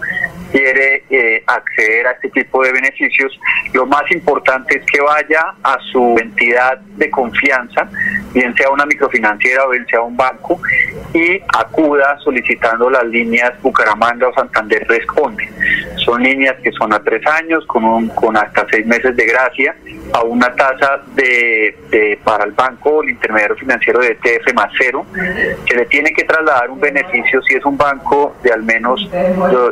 [0.52, 3.40] quiere eh, acceder a este tipo de beneficios,
[3.72, 7.88] lo más importante es que vaya a su entidad de confianza,
[8.34, 10.60] bien sea una microfinanciera o bien sea un banco,
[11.14, 15.48] y acuda solicitando las líneas Bucaramanga o Santander Responde.
[16.04, 19.74] Son líneas que son a tres años, con, con hasta seis meses de gracia,
[20.12, 25.04] a una tasa de, para el banco el intermediario financiero de ETF más cero,
[25.68, 29.08] se le tiene que trasladar un beneficio si es un banco de al menos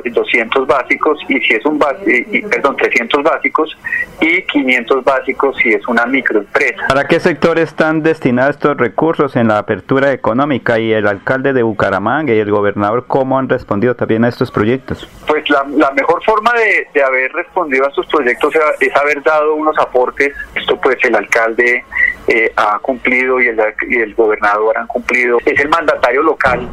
[0.05, 3.77] 200 básicos y si es un y, perdón 300 básicos
[4.20, 6.86] y 500 básicos si es una microempresa.
[6.89, 11.62] ¿Para qué sector están destinados estos recursos en la apertura económica y el alcalde de
[11.62, 15.09] Bucaramanga y el gobernador cómo han respondido también a estos proyectos?
[15.27, 19.77] Pues la, mejor forma de, de haber respondido a estos proyectos es haber dado unos
[19.78, 20.24] aportes
[20.55, 21.85] esto pues el alcalde
[22.27, 25.39] eh, ha cumplido y el, gobernador han cumplido.
[25.45, 26.69] Es el mandatario local.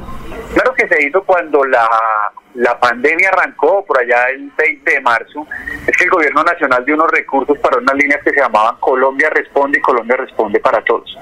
[0.54, 1.90] Claro que se hizo cuando la,
[2.56, 5.48] la pandemia arrancó por allá el 20 de marzo.
[5.88, 9.30] Es que el gobierno nacional dio unos recursos para unas líneas que se llamaban Colombia
[9.30, 11.18] Responde y Colombia Responde para Todos.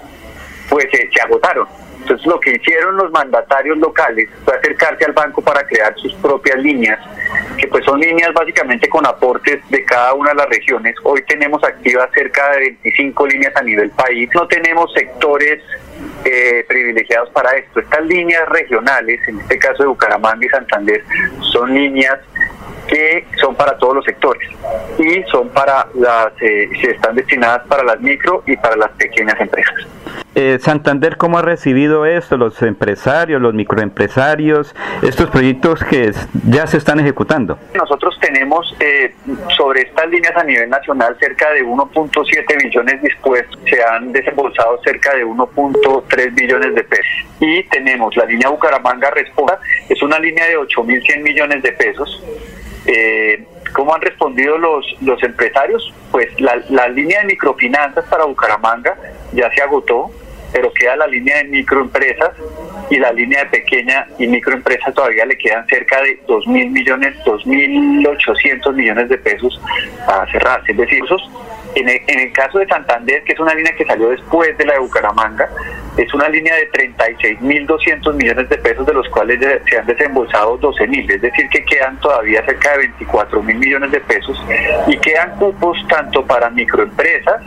[0.70, 1.68] Pues eh, se agotaron
[2.10, 6.58] entonces lo que hicieron los mandatarios locales fue acercarse al banco para crear sus propias
[6.58, 7.00] líneas,
[7.56, 10.96] que pues son líneas básicamente con aportes de cada una de las regiones.
[11.04, 14.28] Hoy tenemos activas cerca de 25 líneas a nivel país.
[14.34, 15.62] No tenemos sectores
[16.26, 17.80] eh, privilegiados para esto.
[17.80, 21.04] Estas líneas regionales, en este caso de Bucaramanga y Santander,
[21.42, 22.18] son líneas
[22.88, 24.50] que son para todos los sectores
[24.98, 29.76] y son para las, eh, están destinadas para las micro y para las pequeñas empresas.
[30.42, 32.38] Eh, Santander, ¿cómo ha recibido esto?
[32.38, 36.14] Los empresarios, los microempresarios, estos proyectos que
[36.48, 37.60] ya se están ejecutando.
[37.74, 39.14] Nosotros tenemos eh,
[39.58, 45.14] sobre estas líneas a nivel nacional cerca de 1.7 billones dispuestos, se han desembolsado cerca
[45.14, 47.06] de 1.3 billones de pesos.
[47.42, 49.60] Y tenemos la línea Bucaramanga Responda,
[49.90, 52.24] es una línea de 8.100 millones de pesos
[52.86, 55.94] eh, ¿Cómo han respondido los, los empresarios?
[56.12, 58.96] Pues la, la línea de microfinanzas para Bucaramanga
[59.32, 60.10] ya se agotó,
[60.52, 62.32] pero queda la línea de microempresas
[62.90, 67.16] y la línea de pequeña y microempresas todavía le quedan cerca de 2 mil millones,
[67.26, 69.62] 2.800 millones de pesos
[70.06, 70.72] para cerrarse.
[70.72, 71.22] Es decir, esos
[71.76, 74.80] en el, caso de Santander, que es una línea que salió después de la de
[74.80, 75.48] Bucaramanga,
[75.98, 79.40] es una línea de 36.200 millones de pesos, de los cuales
[79.70, 84.44] se han desembolsado 12.000, es decir, que quedan todavía cerca de 24.000 millones de pesos
[84.88, 87.42] y quedan cupos tanto para microempresas,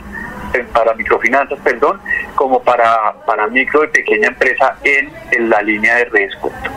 [0.71, 1.99] para microfinanzas, perdón,
[2.35, 6.69] como para, para micro y pequeña empresa en, en la línea de redescuento.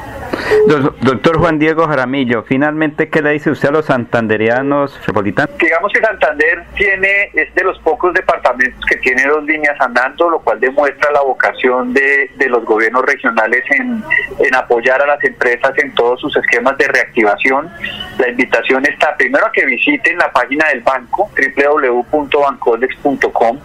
[1.00, 5.56] Doctor Juan Diego Jaramillo, finalmente, ¿qué le dice usted a los santanderianos metropolitanos?
[5.58, 10.40] Digamos que Santander tiene, es de los pocos departamentos que tiene dos líneas andando, lo
[10.40, 14.02] cual demuestra la vocación de, de los gobiernos regionales en,
[14.38, 17.70] en apoyar a las empresas en todos sus esquemas de reactivación.
[18.18, 23.58] La invitación está primero a que visiten la página del banco, www.bancodex.com,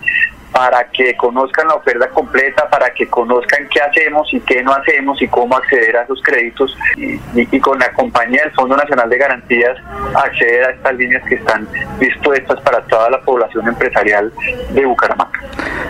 [0.51, 5.21] para que conozcan la oferta completa, para que conozcan qué hacemos y qué no hacemos
[5.21, 9.77] y cómo acceder a esos créditos y, con la compañía del Fondo Nacional de Garantías
[10.15, 11.67] acceder a estas líneas que están
[11.99, 14.31] dispuestas para toda la población empresarial
[14.73, 15.39] de Bucaramanga.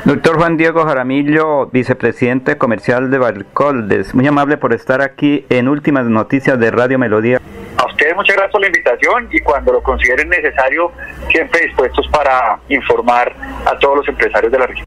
[0.06, 6.06] Doctor Juan Diego Jaramillo, vicepresidente comercial de Balcoldes, muy amable por estar aquí en Últimas
[6.06, 7.40] Noticias de Radio Melodía.
[7.82, 10.92] A ustedes muchas gracias por la invitación y cuando lo consideren necesario,
[11.32, 13.36] siempre dispuestos para informar
[13.66, 14.86] a todos los empresarios de la región.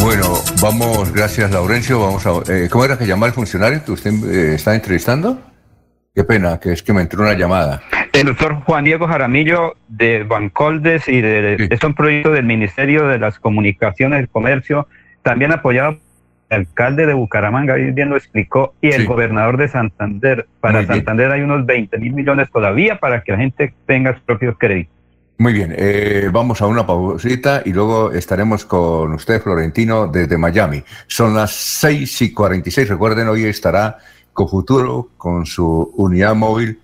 [0.00, 2.30] Bueno, vamos, gracias Laurencio, vamos a...
[2.50, 5.38] Eh, ¿Cómo era que llamaba el funcionario que usted eh, está entrevistando?
[6.14, 7.82] Qué pena, que es que me entró una llamada.
[8.14, 13.18] El doctor Juan Diego Jaramillo de Bancoldes y de, es un proyecto del Ministerio de
[13.18, 14.88] las Comunicaciones y Comercio,
[15.22, 15.98] también apoyado
[16.54, 20.46] alcalde de Bucaramanga bien lo explicó, y el gobernador de Santander.
[20.60, 24.56] Para Santander hay unos 20 mil millones todavía para que la gente tenga sus propios
[24.58, 24.94] créditos.
[25.36, 30.82] Muy bien, eh, vamos a una pausita y luego estaremos con usted, Florentino, desde Miami.
[31.08, 32.88] Son las 6 y 46.
[32.88, 33.98] Recuerden, hoy estará
[34.32, 36.80] Cofuturo con su unidad móvil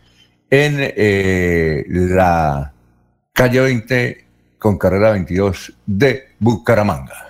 [0.51, 2.73] en eh, la
[3.33, 4.25] calle 20
[4.59, 7.30] con carrera 22 de Bucaramanga.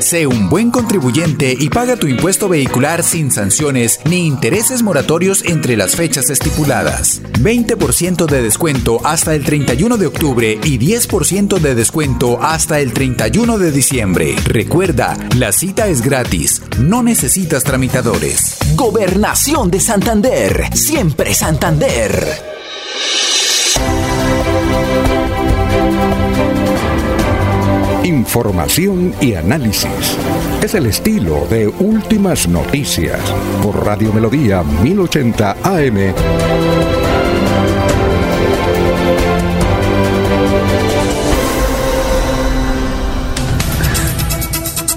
[0.00, 5.76] Sé un buen contribuyente y paga tu impuesto vehicular sin sanciones ni intereses moratorios entre
[5.76, 7.22] las fechas estipuladas.
[7.40, 13.58] 20% de descuento hasta el 31 de octubre y 10% de descuento hasta el 31
[13.58, 14.36] de diciembre.
[14.44, 18.58] Recuerda, la cita es gratis, no necesitas tramitadores.
[18.74, 22.55] Gobernación de Santander, siempre Santander.
[28.16, 30.16] Información y análisis.
[30.62, 33.20] Es el estilo de Últimas Noticias
[33.62, 36.14] por Radio Melodía 1080 AM.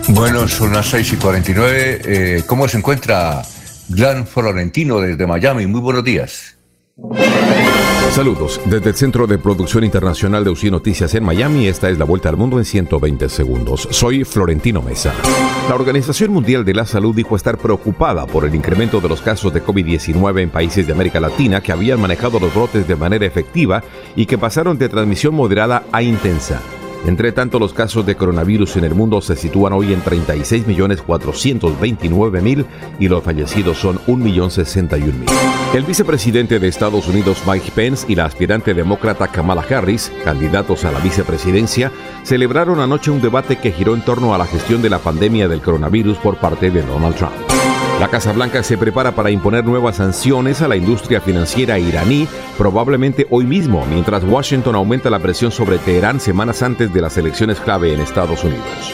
[0.08, 2.02] Bueno, son las 6 y 49.
[2.06, 3.41] Eh, ¿Cómo se encuentra
[3.90, 5.68] Glan Florentino desde Miami?
[5.68, 6.59] Muy buenos días.
[8.11, 8.59] Saludos.
[8.65, 12.30] Desde el Centro de Producción Internacional de UCI Noticias en Miami, esta es la vuelta
[12.30, 13.88] al mundo en 120 segundos.
[13.91, 15.13] Soy Florentino Mesa.
[15.69, 19.53] La Organización Mundial de la Salud dijo estar preocupada por el incremento de los casos
[19.53, 23.84] de COVID-19 en países de América Latina que habían manejado los brotes de manera efectiva
[24.15, 26.61] y que pasaron de transmisión moderada a intensa.
[27.05, 32.65] Entre tanto, los casos de coronavirus en el mundo se sitúan hoy en 36.429.000
[32.99, 35.30] y los fallecidos son 1.061.000.
[35.73, 40.91] El vicepresidente de Estados Unidos Mike Pence y la aspirante demócrata Kamala Harris, candidatos a
[40.91, 41.91] la vicepresidencia,
[42.23, 45.61] celebraron anoche un debate que giró en torno a la gestión de la pandemia del
[45.61, 47.59] coronavirus por parte de Donald Trump.
[47.99, 53.27] La Casa Blanca se prepara para imponer nuevas sanciones a la industria financiera iraní, probablemente
[53.30, 57.93] hoy mismo, mientras Washington aumenta la presión sobre Teherán semanas antes de las elecciones clave
[57.93, 58.93] en Estados Unidos.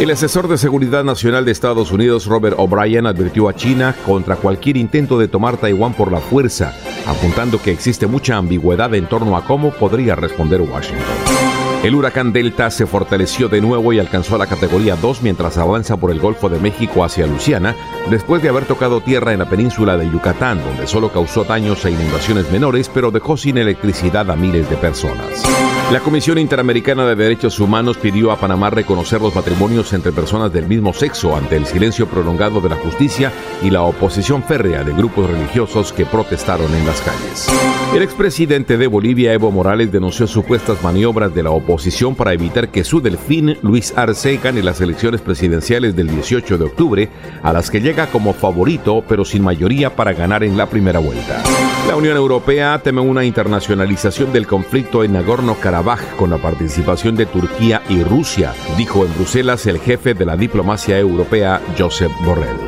[0.00, 4.78] El asesor de Seguridad Nacional de Estados Unidos, Robert O'Brien, advirtió a China contra cualquier
[4.78, 6.72] intento de tomar Taiwán por la fuerza,
[7.06, 11.47] apuntando que existe mucha ambigüedad en torno a cómo podría responder Washington.
[11.84, 16.10] El huracán Delta se fortaleció de nuevo y alcanzó la categoría 2 mientras avanza por
[16.10, 17.76] el Golfo de México hacia Luciana,
[18.10, 21.92] después de haber tocado tierra en la península de Yucatán, donde solo causó daños e
[21.92, 25.44] inundaciones menores, pero dejó sin electricidad a miles de personas.
[25.90, 30.66] La Comisión Interamericana de Derechos Humanos pidió a Panamá reconocer los matrimonios entre personas del
[30.66, 33.32] mismo sexo ante el silencio prolongado de la justicia
[33.62, 37.48] y la oposición férrea de grupos religiosos que protestaron en las calles.
[37.94, 42.84] El expresidente de Bolivia, Evo Morales, denunció supuestas maniobras de la oposición para evitar que
[42.84, 47.08] su delfín, Luis Arce, gane las elecciones presidenciales del 18 de octubre,
[47.42, 51.42] a las que llega como favorito, pero sin mayoría para ganar en la primera vuelta.
[51.88, 55.77] La Unión Europea teme una internacionalización del conflicto en Nagorno-Karabaj
[56.16, 60.98] con la participación de Turquía y Rusia, dijo en Bruselas el jefe de la diplomacia
[60.98, 62.58] europea, Josep Borrell.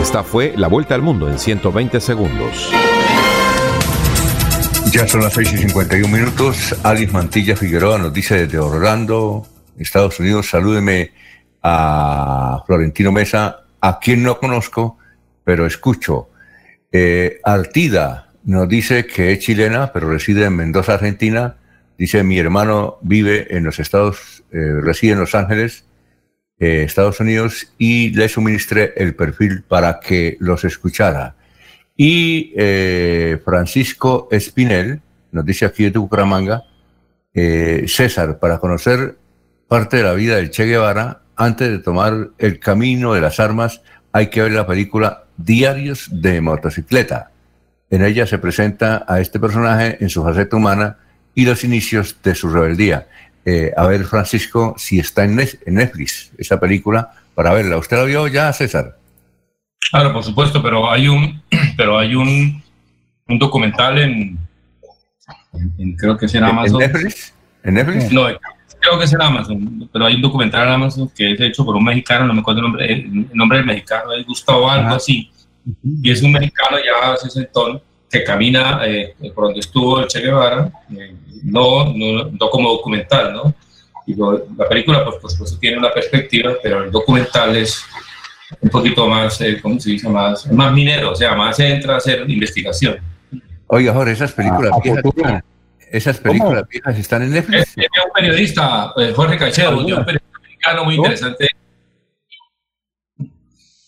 [0.00, 2.72] Esta fue la vuelta al mundo en 120 segundos.
[4.90, 6.74] Ya son las 6 y 51 minutos.
[6.82, 9.46] Alice Mantilla Figueroa nos dice desde Orlando,
[9.76, 11.12] Estados Unidos, salúdeme
[11.62, 14.96] a Florentino Mesa, a quien no conozco,
[15.44, 16.30] pero escucho.
[16.90, 21.56] Eh, Artida nos dice que es chilena, pero reside en Mendoza, Argentina.
[21.98, 25.86] Dice, mi hermano vive en los Estados, eh, reside en Los Ángeles,
[26.58, 31.36] eh, Estados Unidos, y le suministré el perfil para que los escuchara.
[31.96, 35.00] Y eh, Francisco Espinel
[35.32, 36.62] nos dice aquí de Bucaramanga,
[37.34, 39.18] César, para conocer
[39.68, 43.82] parte de la vida del Che Guevara, antes de tomar el camino de las armas,
[44.12, 47.30] hay que ver la película Diarios de motocicleta.
[47.90, 50.96] En ella se presenta a este personaje en su faceta humana
[51.36, 53.06] y los inicios de su rebeldía.
[53.44, 57.76] Eh, a ver, Francisco, si está en Netflix esa película para verla.
[57.76, 58.96] ¿Usted la vio ya, César?
[59.90, 61.40] Claro, por supuesto, pero hay un,
[61.76, 62.60] pero hay un,
[63.28, 64.38] un documental en,
[65.98, 66.82] creo que es en Amazon.
[66.82, 67.34] ¿En Netflix?
[67.62, 68.12] ¿En Netflix?
[68.12, 68.26] No,
[68.80, 71.76] creo que es en Amazon, pero hay un documental en Amazon que es hecho por
[71.76, 75.30] un mexicano, no me acuerdo el nombre, el nombre del mexicano, es Gustavo algo así,
[76.02, 77.80] y es un mexicano ya hace ese tono
[78.10, 83.54] que camina eh, por donde estuvo el Che Guevara, eh, no, no, como documental, ¿no?
[84.06, 87.84] Y la película, pues, pues, pues, tiene una perspectiva, pero el documental es,
[88.60, 90.08] un poquito más, eh, ¿cómo se dice?
[90.08, 92.98] Más, más minero, o sea, más entra a hacer investigación.
[93.66, 95.40] Oiga, Jorge, esas películas Ah, viejas, futuro.
[95.90, 97.62] esas películas viejas están en Netflix.
[97.62, 101.48] Es, es un periodista, eh, Jorge Caicedo, un periodista mexicano muy interesante.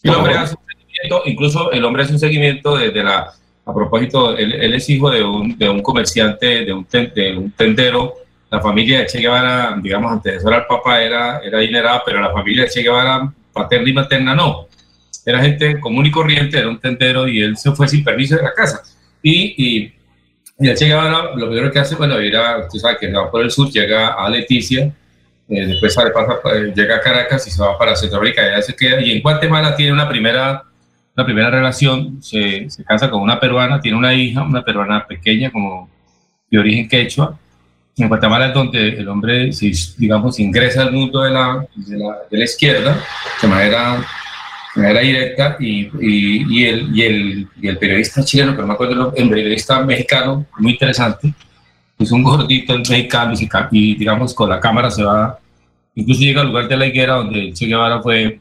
[0.02, 3.32] El hombre hace un seguimiento, incluso el hombre hace un seguimiento desde la,
[3.68, 8.14] a propósito, él, él es hijo de un, comerciante, de un, ten- de un tendero.
[8.50, 12.64] La familia de Che Guevara, digamos, antecesora al papá era, era adinerada, pero la familia
[12.64, 14.66] de Che Guevara, paterna y materna, no.
[15.26, 18.42] Era gente común y corriente, era un tendero y él se fue sin permiso de
[18.42, 18.80] la casa.
[19.22, 19.92] Y, y,
[20.60, 23.50] y Guevara, lo primero que hace, bueno, ir a, tú sabes que va por el
[23.50, 24.90] sur, llega a Leticia,
[25.50, 28.74] eh, después sale, pasa, eh, llega a Caracas y se va para Centroamérica, y se
[28.74, 30.62] queda, y en Guatemala tiene una primera,
[31.18, 35.50] una primera relación, se, se casa con una peruana, tiene una hija, una peruana pequeña,
[35.50, 35.90] como
[36.48, 37.36] de origen quechua.
[37.96, 39.50] En Guatemala es donde el hombre,
[39.96, 42.96] digamos, ingresa al mundo de la, de la, de la izquierda
[43.42, 44.00] de manera,
[44.76, 48.68] de manera directa y, y, y el, y, el, y el periodista chileno, pero no
[48.68, 51.34] me acuerdo, el periodista mexicano, muy interesante,
[51.98, 55.36] es un gordito mexicano se ca- y, digamos con la cámara se va,
[55.96, 58.38] incluso llega al lugar de la higuera donde Che Guevara fue,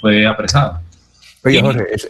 [0.00, 0.80] fue apresado.
[1.44, 2.08] Oye, Jorge, es-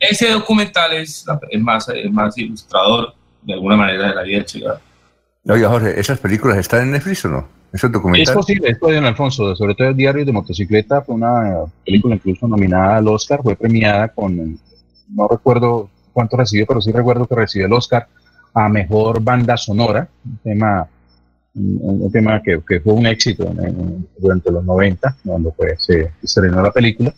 [0.00, 4.44] ese documental es, es más, es más ilustrador de alguna manera de la vida de
[4.44, 4.80] Che Guevara.
[5.46, 7.48] Oiga, Jorge, ¿esas películas están en Netflix o no?
[7.72, 8.30] ¿Esos Es documentales?
[8.32, 9.54] posible, es posible, don Alfonso.
[9.56, 14.08] Sobre todo el diario de motocicleta fue una película incluso nominada al Oscar, fue premiada
[14.08, 14.58] con,
[15.12, 18.06] no recuerdo cuánto recibió, pero sí recuerdo que recibió el Oscar
[18.54, 20.86] a mejor banda sonora, un tema,
[21.56, 25.74] un, un tema que, que fue un éxito en- en- durante los 90, cuando fue,
[25.76, 27.12] se estrenó la película.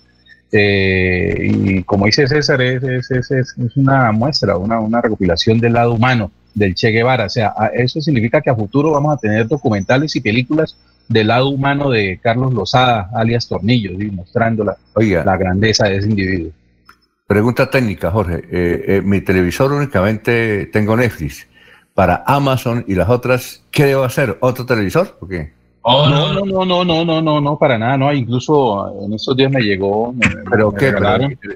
[0.52, 5.72] Eh, y como dice César, es, es, es, es- una muestra, una, una recopilación del
[5.74, 7.26] lado humano del Che Guevara.
[7.26, 10.76] O sea, eso significa que a futuro vamos a tener documentales y películas
[11.08, 14.10] del lado humano de Carlos Lozada, alias Tornillo, ¿sí?
[14.10, 14.76] mostrando la,
[15.24, 16.50] la grandeza de ese individuo.
[17.26, 18.36] Pregunta técnica, Jorge.
[18.50, 21.46] Eh, eh, mi televisor únicamente tengo Netflix.
[21.92, 24.36] Para Amazon y las otras, ¿qué debo hacer?
[24.40, 25.16] ¿Otro televisor?
[25.20, 25.52] ¿O qué?
[25.88, 28.12] Oh, no, no, no, no, no, no, no, no, para nada, no.
[28.12, 30.12] Incluso en estos días me llegó.
[30.12, 30.86] me- ¿Pero me qué?
[30.90, 31.38] regalaron.
[31.40, 31.54] Pero,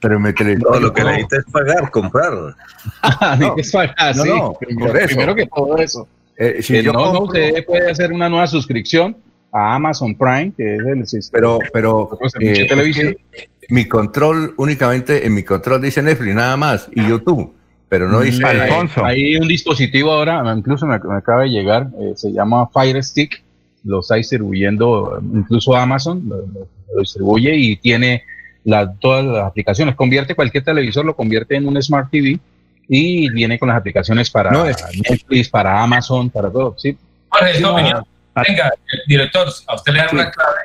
[0.00, 0.72] pero mi televisor.
[0.74, 2.32] No, lo que necesita es pagar, comprar.
[3.02, 4.28] Ah, es pagar, no, sí.
[4.30, 6.06] no, primero, que todo eso.
[6.36, 9.16] Eh, si Eh, yo no, no, usted puede hacer una nueva suscripción
[9.52, 11.38] a Amazon Prime, que es el sistema.
[11.40, 13.16] Pero, pero eh, es televisión.
[13.32, 17.52] que mi control únicamente en mi control dice Netflix nada más y YouTube,
[17.88, 18.42] pero no dice.
[18.42, 22.68] Mm, hay- Hay un dispositivo ahora, incluso me, me acaba de llegar, eh, se llama
[22.72, 23.42] Fire Stick,
[23.84, 28.24] lo está distribuyendo incluso Amazon, lo, lo- lo distribuye y tiene
[28.64, 29.94] la- todas las aplicaciones.
[29.96, 32.38] Convierte cualquier televisor, lo convierte en un Smart TV
[32.88, 34.76] y viene con las aplicaciones para No, es-
[35.08, 36.74] Netflix, para Amazon, para todo.
[36.78, 36.96] Sí.
[37.28, 38.06] Jorge, Sí, no, no.
[38.46, 38.70] venga,
[39.06, 40.58] director, a usted le da una clave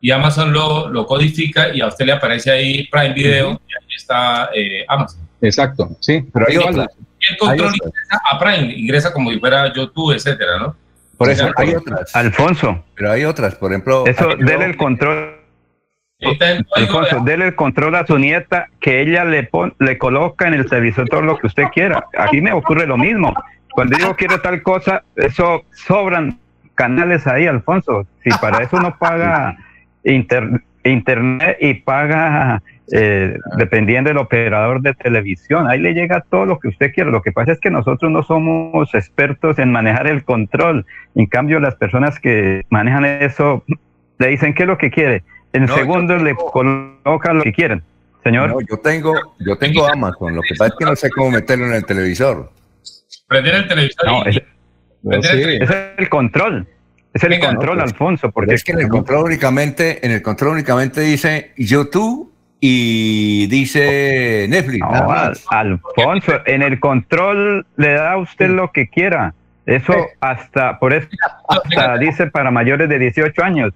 [0.00, 3.94] y Amazon lo, lo codifica y a usted le aparece ahí Prime Video y ahí
[3.96, 5.20] está eh, Amazon.
[5.40, 6.88] Exacto, sí, pero hay Y otras.
[7.30, 10.76] el control ingresa a Prime, ingresa como si fuera YouTube, etcétera, ¿no?
[11.16, 12.14] Por eso hay otras.
[12.14, 14.04] Alfonso, Pero hay otras, por ejemplo.
[14.06, 15.36] eso, dele el control.
[16.76, 20.54] Alfonso, de- dele el control a su nieta que ella le pon, le coloca en
[20.54, 22.06] el televisor todo lo que usted quiera.
[22.18, 23.34] Aquí me ocurre lo mismo.
[23.72, 26.38] Cuando digo quiero tal cosa, eso sobran
[26.74, 28.06] canales ahí, Alfonso.
[28.24, 29.56] Si para eso no paga
[30.04, 36.58] inter- internet y paga eh, dependiendo del operador de televisión, ahí le llega todo lo
[36.60, 37.10] que usted quiera.
[37.10, 40.86] Lo que pasa es que nosotros no somos expertos en manejar el control.
[41.14, 43.64] En cambio, las personas que manejan eso
[44.18, 45.22] le dicen qué es lo que quiere.
[45.52, 47.82] En No, segundos le colocan lo que quieren.
[48.22, 48.50] Señor.
[48.50, 51.66] No, yo tengo, yo tengo Amazon, lo que pasa es que no sé cómo meterlo
[51.66, 52.50] en el televisor.
[53.28, 54.42] Prender el televisor No, y- es,
[55.02, 55.76] prender el televisor.
[55.76, 56.66] es el control.
[57.16, 60.12] Es el Venga, control, no, pues, Alfonso, porque es que en el control únicamente, en
[60.12, 62.30] el control únicamente dice YouTube
[62.60, 64.80] y dice Netflix.
[64.80, 65.46] No, nada más.
[65.48, 69.32] Alfonso, en el control le da a usted lo que quiera.
[69.64, 71.08] Eso hasta, por eso,
[71.48, 73.72] hasta dice para mayores de 18 años.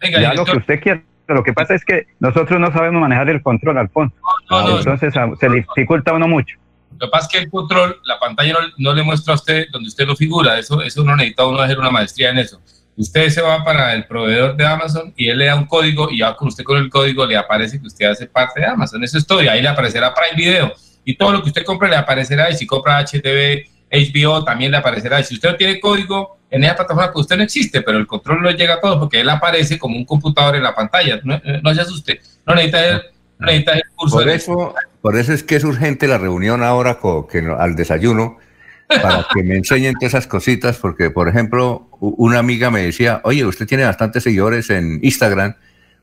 [0.00, 1.02] Venga, Ya lo que usted quiera.
[1.26, 4.14] Lo que pasa es que nosotros no sabemos manejar el control, Alfonso.
[4.48, 6.56] No, no, Entonces se le dificulta a uno mucho.
[6.92, 9.66] Lo que pasa es que el control, la pantalla no, no le muestra a usted
[9.72, 10.58] donde usted lo figura.
[10.58, 12.60] Eso, eso no necesita uno hacer una maestría en eso.
[12.96, 16.20] Usted se va para el proveedor de Amazon y él le da un código y
[16.20, 19.04] ya con usted con el código le aparece que usted hace parte de Amazon.
[19.04, 19.42] Eso es todo.
[19.42, 20.72] Y ahí le aparecerá Prime Video.
[21.04, 22.50] Y todo lo que usted compre le aparecerá.
[22.50, 25.20] Y si compra HTV, HBO, también le aparecerá.
[25.20, 28.06] Y si usted no tiene código en esa plataforma, pues usted no existe, pero el
[28.06, 31.20] control no llega a todo porque él aparece como un computador en la pantalla.
[31.22, 32.20] No, no se asuste.
[32.46, 33.02] No necesita el,
[33.38, 34.16] no necesita el curso.
[34.16, 36.98] Por eso, por eso es que es urgente la reunión ahora
[37.30, 38.38] que al desayuno
[38.88, 43.44] para que me enseñen todas esas cositas, porque por ejemplo, una amiga me decía, oye,
[43.44, 45.54] usted tiene bastantes seguidores en Instagram,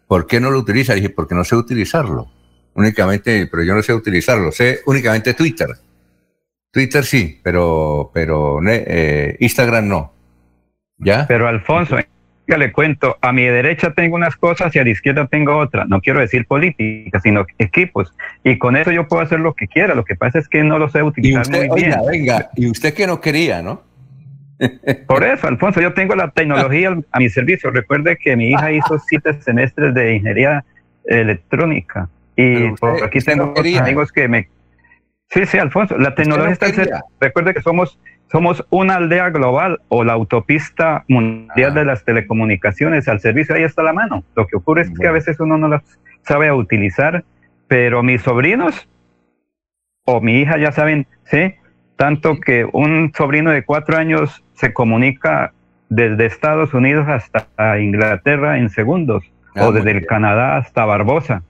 [0.07, 0.93] ¿por qué no lo utiliza?
[0.93, 2.31] dije, porque no sé utilizarlo.
[2.76, 5.69] Únicamente, pero yo no sé utilizarlo, sé únicamente Twitter.
[6.72, 10.14] Twitter sí, pero, pero eh, Instagram no.
[10.97, 11.27] ¿Ya?
[11.27, 11.97] Pero Alfonso,
[12.48, 15.88] ya le cuento, a mi derecha tengo unas cosas y a la izquierda tengo otras.
[15.88, 18.14] No quiero decir política, sino equipos.
[18.44, 19.95] Y con eso yo puedo hacer lo que quiera.
[19.95, 21.95] Lo que pasa es que no lo sé utilizar muy bien.
[22.10, 23.82] Venga, y usted que no quería, ¿no?
[25.07, 27.72] Por eso, Alfonso, yo tengo la tecnología a mi servicio.
[27.72, 30.64] Recuerde que mi hija hizo siete semestres de ingeniería
[31.06, 32.10] electrónica.
[32.36, 34.49] Y por aquí tengo amigos que me
[35.30, 38.00] Sí, sí, Alfonso, la tecnología está Recuerde que somos,
[38.32, 41.80] somos una aldea global o la autopista mundial ah.
[41.80, 44.24] de las telecomunicaciones al servicio, ahí está la mano.
[44.36, 45.82] Lo que ocurre es que a veces uno no las
[46.22, 47.24] sabe utilizar,
[47.68, 48.88] pero mis sobrinos
[50.06, 51.56] o mi hija ya saben, sí,
[51.95, 55.54] tanto que un sobrino de cuatro años se comunica
[55.90, 59.24] desde Estados Unidos hasta Inglaterra en segundos,
[59.56, 61.44] ah, o desde el Canadá hasta Barbosa.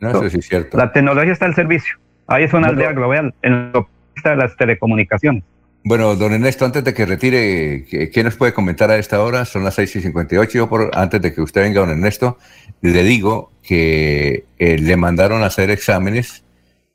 [0.00, 0.78] No, eso sí es cierto.
[0.78, 1.96] La tecnología está al servicio.
[2.28, 5.42] Ahí es una aldea global en lo que de las telecomunicaciones.
[5.84, 9.46] Bueno, don Ernesto, antes de que retire, ¿qué, nos puede comentar a esta hora?
[9.46, 10.52] Son las 6 y 58.
[10.52, 12.36] Yo, por, antes de que usted venga, don Ernesto,
[12.82, 16.44] le digo que eh, le mandaron a hacer exámenes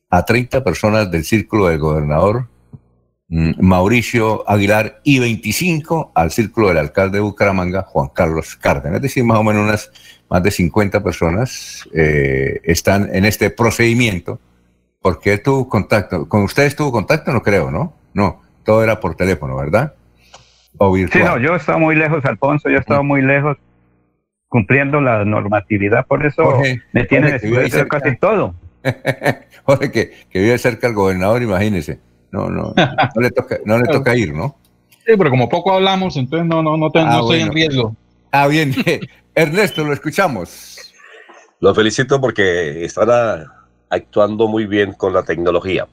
[0.10, 2.50] a 30 personas del círculo del gobernador
[3.30, 8.98] mm, Mauricio Aguilar y 25 al círculo del alcalde de Bucaramanga, Juan Carlos Cárdenas.
[8.98, 9.92] Es decir, más o menos unas
[10.30, 14.40] más de 50 personas eh, están en este procedimiento
[15.04, 16.30] ¿Por qué tuvo contacto?
[16.30, 17.34] ¿Con ustedes tuvo contacto?
[17.34, 17.94] No creo, ¿no?
[18.14, 19.94] No, todo era por teléfono, ¿verdad?
[20.78, 21.24] O virtual.
[21.24, 23.58] Sí, no, yo estaba muy lejos, Alfonso, yo estaba muy lejos
[24.48, 26.58] cumpliendo la normatividad, por eso
[26.94, 28.56] me tiene que casi todo.
[29.66, 32.00] Jorge, que, que vive cerca del gobernador, imagínese.
[32.32, 34.56] No, no, no le toca, no le toca ir, ¿no?
[35.06, 37.94] Sí, pero como poco hablamos, entonces no, no, no, ah, estoy en riesgo.
[38.32, 38.74] Ah, bien.
[39.36, 40.94] Ernesto, lo escuchamos.
[41.60, 43.53] Lo felicito porque estará
[43.94, 45.88] actuando muy bien con la tecnología.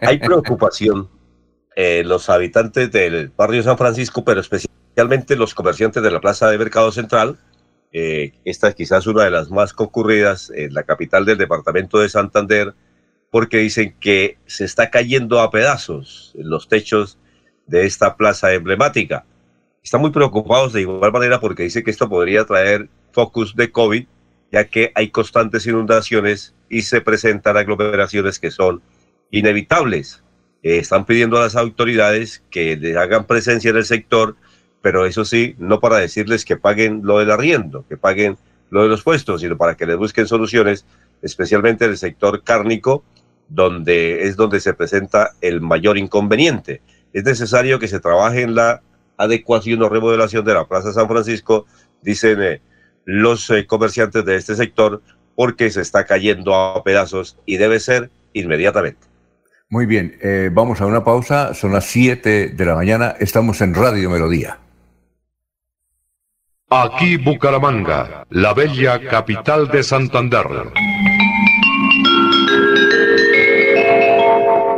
[0.00, 1.08] Hay preocupación
[1.76, 6.58] en los habitantes del barrio San Francisco, pero especialmente los comerciantes de la plaza de
[6.58, 7.38] Mercado Central.
[7.92, 12.08] Eh, esta es quizás una de las más concurridas en la capital del departamento de
[12.08, 12.74] Santander,
[13.30, 17.18] porque dicen que se está cayendo a pedazos en los techos
[17.66, 19.24] de esta plaza emblemática.
[19.82, 24.06] Están muy preocupados de igual manera porque dicen que esto podría traer focus de COVID
[24.52, 28.80] ya que hay constantes inundaciones y se presentan aglomeraciones que son
[29.30, 30.24] inevitables.
[30.62, 34.36] Eh, están pidiendo a las autoridades que le hagan presencia en el sector,
[34.80, 38.38] pero eso sí, no para decirles que paguen lo del arriendo, que paguen
[38.70, 40.86] lo de los puestos, sino para que les busquen soluciones,
[41.20, 43.04] especialmente en el sector cárnico,
[43.50, 46.80] donde es donde se presenta el mayor inconveniente.
[47.12, 48.80] Es necesario que se trabaje en la
[49.18, 51.66] adecuación o remodelación de la Plaza San Francisco,
[52.00, 52.62] dicen eh,
[53.04, 55.02] los eh, comerciantes de este sector
[55.34, 59.06] porque se está cayendo a pedazos y debe ser inmediatamente.
[59.68, 63.74] Muy bien, eh, vamos a una pausa, son las 7 de la mañana, estamos en
[63.74, 64.58] Radio Melodía.
[66.68, 70.46] Aquí Bucaramanga, la bella capital de Santander.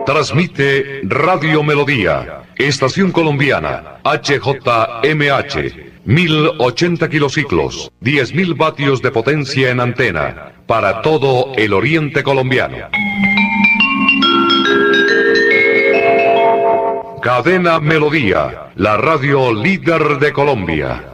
[0.07, 5.94] Transmite Radio Melodía, Estación Colombiana, HJMH.
[6.05, 12.77] 1080 kilociclos, 10.000 vatios de potencia en antena, para todo el oriente colombiano.
[17.23, 21.14] Cadena Melodía, la radio líder de Colombia.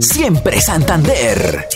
[0.00, 1.66] siempre Santander.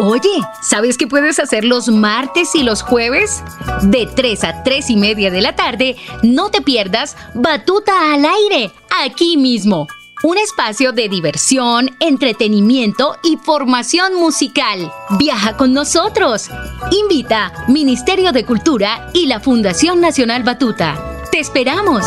[0.00, 0.30] Oye,
[0.60, 3.42] ¿sabes qué puedes hacer los martes y los jueves?
[3.82, 8.72] De 3 a 3 y media de la tarde, no te pierdas Batuta al aire,
[9.04, 9.86] aquí mismo.
[10.24, 14.92] Un espacio de diversión, entretenimiento y formación musical.
[15.18, 16.48] Viaja con nosotros.
[16.92, 20.96] Invita Ministerio de Cultura y la Fundación Nacional Batuta.
[21.32, 22.04] ¡Te esperamos!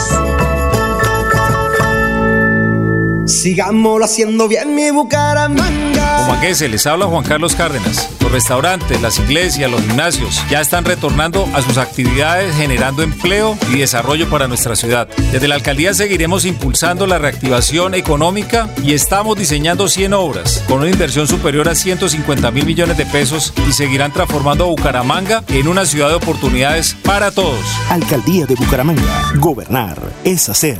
[3.26, 6.18] Sigámoslo haciendo bien mi Bucaramanga.
[6.20, 10.44] Como a qué se les habla Juan Carlos Cárdenas Los restaurantes, las iglesias, los gimnasios
[10.50, 15.08] ya están retornando a sus actividades generando empleo y desarrollo para nuestra ciudad.
[15.32, 20.90] Desde la alcaldía seguiremos impulsando la reactivación económica y estamos diseñando 100 obras con una
[20.90, 25.86] inversión superior a 150 mil millones de pesos y seguirán transformando a Bucaramanga en una
[25.86, 27.64] ciudad de oportunidades para todos.
[27.92, 29.34] Alcaldía de Bucaramanga.
[29.36, 30.80] Gobernar es hacer.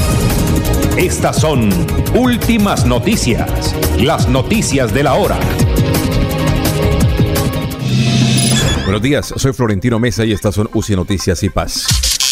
[0.97, 1.69] Estas son
[2.15, 5.39] últimas noticias, las noticias de la hora.
[8.91, 11.87] Buenos días, soy Florentino Mesa y estas son UCI Noticias y Paz.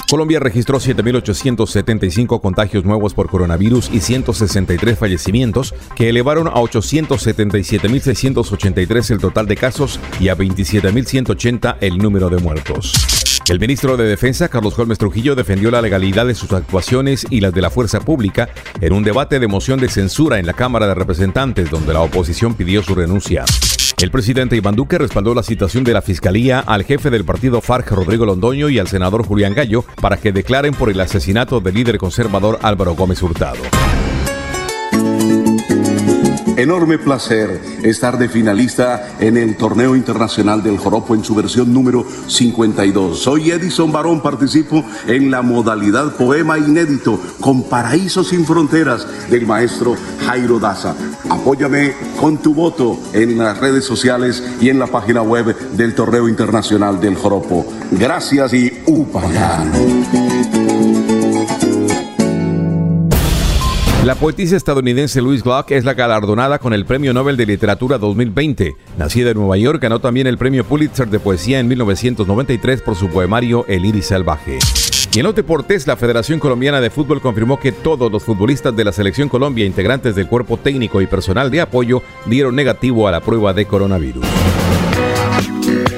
[0.10, 9.19] Colombia registró 7.875 contagios nuevos por coronavirus y 163 fallecimientos, que elevaron a 877.683 el
[9.19, 12.91] total de casos y a 27.180 el número de muertos.
[13.48, 17.53] El ministro de Defensa, Carlos Holmes Trujillo, defendió la legalidad de sus actuaciones y las
[17.53, 18.49] de la fuerza pública
[18.81, 22.53] en un debate de moción de censura en la Cámara de Representantes, donde la oposición
[22.53, 23.45] pidió su renuncia.
[24.02, 27.92] El presidente Iván Duque respaldó la citación de la Fiscalía al jefe del partido FARC,
[27.92, 31.98] Rodrigo Londoño, y al senador Julián Gallo para que declaren por el asesinato del líder
[31.98, 33.60] conservador Álvaro Gómez Hurtado
[36.61, 42.06] enorme placer estar de finalista en el torneo internacional del Joropo en su versión número
[42.27, 43.19] 52.
[43.19, 49.95] Soy Edison Barón, participo en la modalidad poema inédito con Paraíso sin Fronteras del maestro
[50.26, 50.95] Jairo Daza.
[51.30, 56.27] Apóyame con tu voto en las redes sociales y en la página web del torneo
[56.27, 57.65] internacional del Joropo.
[57.91, 59.72] Gracias y upayán.
[64.06, 68.78] La poetisa estadounidense Louise Gluck es la galardonada con el Premio Nobel de Literatura 2020.
[68.98, 73.10] Nacida en Nueva York, ganó también el Premio Pulitzer de Poesía en 1993 por su
[73.10, 74.58] poemario El iris salvaje.
[75.14, 78.86] Y en los deportes, la Federación Colombiana de Fútbol confirmó que todos los futbolistas de
[78.86, 83.20] la Selección Colombia, integrantes del cuerpo técnico y personal de apoyo, dieron negativo a la
[83.20, 84.26] prueba de coronavirus.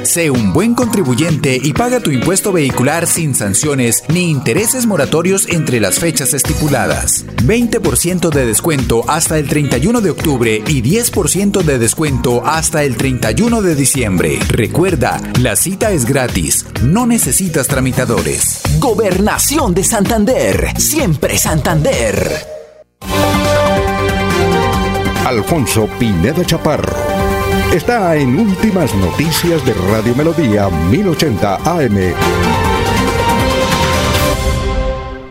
[0.03, 5.79] Sé un buen contribuyente y paga tu impuesto vehicular sin sanciones ni intereses moratorios entre
[5.79, 7.25] las fechas estipuladas.
[7.45, 13.61] 20% de descuento hasta el 31 de octubre y 10% de descuento hasta el 31
[13.61, 14.39] de diciembre.
[14.49, 18.61] Recuerda, la cita es gratis, no necesitas tramitadores.
[18.79, 22.47] Gobernación de Santander, siempre Santander.
[25.25, 27.20] Alfonso Pineda Chaparro
[27.73, 32.13] está en Últimas Noticias de Radio Melodía 1080 AM.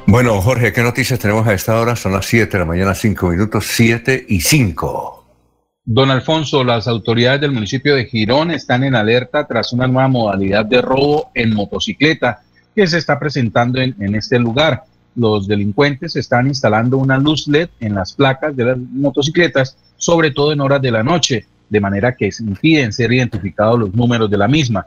[0.07, 1.95] Bueno, Jorge, ¿qué noticias tenemos a esta hora?
[1.97, 5.25] Son las 7 de la mañana, 5 minutos, 7 y 5.
[5.85, 10.65] Don Alfonso, las autoridades del municipio de Girón están en alerta tras una nueva modalidad
[10.65, 12.43] de robo en motocicleta
[12.75, 14.85] que se está presentando en, en este lugar.
[15.15, 20.53] Los delincuentes están instalando una luz LED en las placas de las motocicletas, sobre todo
[20.53, 24.49] en horas de la noche de manera que impiden ser identificados los números de la
[24.49, 24.87] misma.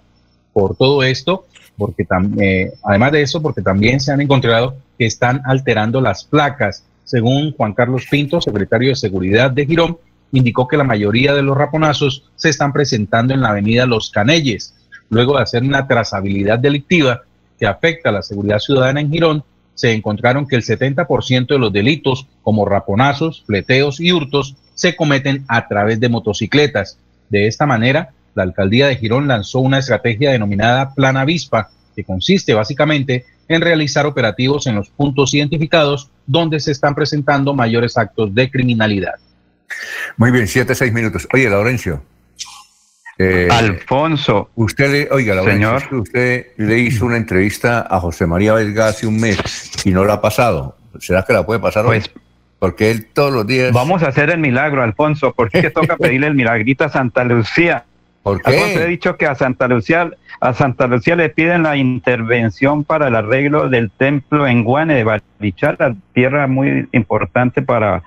[0.51, 1.47] Por todo esto,
[1.77, 2.05] porque
[2.39, 6.83] eh, además de eso, porque también se han encontrado que están alterando las placas.
[7.05, 9.97] Según Juan Carlos Pinto, secretario de Seguridad de Girón,
[10.31, 14.75] indicó que la mayoría de los raponazos se están presentando en la avenida Los Canelles,
[15.09, 17.23] luego de hacer una trazabilidad delictiva
[17.59, 19.43] que afecta a la seguridad ciudadana en Girón,
[19.75, 25.45] se encontraron que el 70% de los delitos, como raponazos, fleteos y hurtos, se cometen
[25.47, 26.97] a través de motocicletas.
[27.29, 32.53] De esta manera, la alcaldía de Girón lanzó una estrategia denominada Plan Avispa, que consiste
[32.53, 38.49] básicamente en realizar operativos en los puntos identificados donde se están presentando mayores actos de
[38.49, 39.15] criminalidad.
[40.17, 41.27] Muy bien, siete, seis minutos.
[41.33, 42.03] Oye, Laurencio.
[43.17, 44.49] Eh, Alfonso.
[44.55, 46.01] Usted le, oiga, Laurencio, señor.
[46.01, 49.37] usted le hizo una entrevista a José María Vesga hace un mes
[49.85, 50.77] y no la ha pasado.
[50.99, 52.01] ¿Será que la puede pasar hoy?
[52.63, 53.73] Porque él todos los días.
[53.73, 55.33] Vamos a hacer el milagro, Alfonso.
[55.33, 57.83] ¿Por qué toca pedirle el milagrito a Santa Lucía?
[58.21, 58.51] ¿Por qué?
[58.51, 60.09] Alfonso, he dicho que a Santa Lucía,
[60.39, 65.03] a Santa Lucía le piden la intervención para el arreglo del templo en Guane de
[65.03, 68.01] Barichara, tierra muy importante para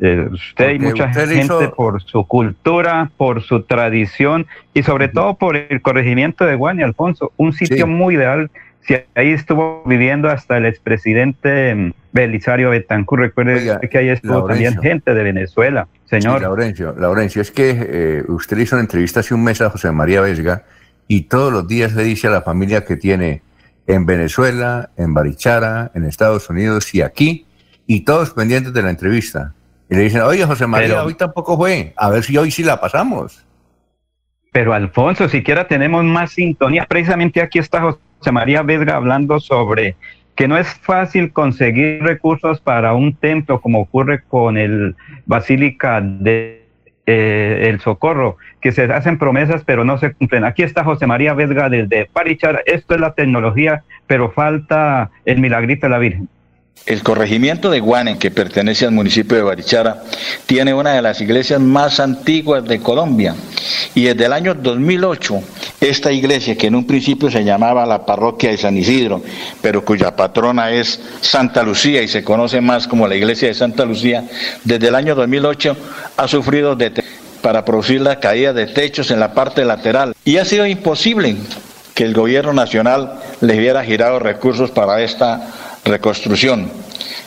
[0.00, 5.56] Eh, usted y mucha gente por su cultura, por su tradición y sobre todo por
[5.56, 8.50] el corregimiento de Guani, Alfonso, un sitio muy ideal.
[8.82, 14.80] Si ahí estuvo viviendo hasta el expresidente mm, Belisario Betancourt, recuerde que ahí estuvo también
[14.80, 16.42] gente de Venezuela, señor.
[16.42, 20.20] Laurencio, Laurencio, es que eh, usted hizo una entrevista hace un mes a José María
[20.20, 20.64] Vesga
[21.06, 23.42] y todos los días le dice a la familia que tiene
[23.86, 27.46] en Venezuela, en Barichara, en Estados Unidos y aquí,
[27.86, 29.52] y todos pendientes de la entrevista.
[29.88, 32.80] Y le dicen, oye, José María, hoy tampoco fue, a ver si hoy sí la
[32.80, 33.44] pasamos.
[34.52, 36.86] Pero Alfonso, siquiera tenemos más sintonía.
[36.88, 37.98] Precisamente aquí está José
[38.30, 39.96] María Vesga hablando sobre
[40.36, 46.66] que no es fácil conseguir recursos para un templo como ocurre con el Basílica de
[47.06, 50.44] eh, el Socorro, que se hacen promesas pero no se cumplen.
[50.44, 52.62] Aquí está José María Vesga desde Parichar.
[52.66, 56.28] Esto es la tecnología, pero falta el milagrito de la Virgen.
[56.86, 60.02] El corregimiento de Guane, que pertenece al municipio de Barichara,
[60.46, 63.36] tiene una de las iglesias más antiguas de Colombia.
[63.94, 65.40] Y desde el año 2008,
[65.80, 69.22] esta iglesia, que en un principio se llamaba la parroquia de San Isidro,
[69.60, 73.84] pero cuya patrona es Santa Lucía y se conoce más como la iglesia de Santa
[73.84, 74.24] Lucía,
[74.64, 75.76] desde el año 2008
[76.16, 76.76] ha sufrido
[77.42, 80.14] para producir la caída de techos en la parte lateral.
[80.24, 81.36] Y ha sido imposible
[81.94, 86.70] que el gobierno nacional le hubiera girado recursos para esta reconstrucción.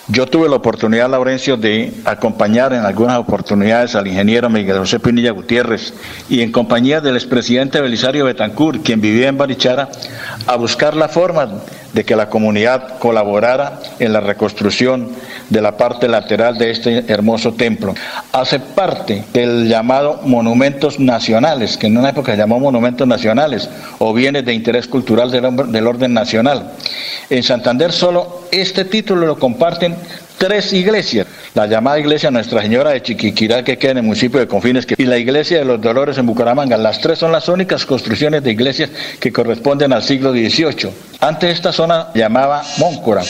[0.09, 5.31] Yo tuve la oportunidad, Laurencio, de acompañar en algunas oportunidades al ingeniero Miguel José Pinilla
[5.31, 5.93] Gutiérrez
[6.27, 9.88] y en compañía del expresidente Belisario Betancourt, quien vivía en Barichara,
[10.45, 11.47] a buscar la forma
[11.93, 15.09] de que la comunidad colaborara en la reconstrucción
[15.49, 17.93] de la parte lateral de este hermoso templo.
[18.31, 23.69] Hace parte del llamado monumentos nacionales, que en una época se llamó monumentos nacionales,
[23.99, 26.71] o bienes de interés cultural del, orden nacional.
[27.30, 29.93] En Santander solo este título lo comparten
[30.38, 31.28] tres iglesias.
[31.53, 35.06] La llamada iglesia Nuestra Señora de Chiquiquirá, que queda en el municipio de Confines, y
[35.06, 36.78] la iglesia de los Dolores en Bucaramanga.
[36.78, 38.90] Las tres son las únicas construcciones de iglesias
[39.20, 40.90] que corresponden al siglo XVIII.
[41.20, 43.24] Antes esta zona llamaba Móncora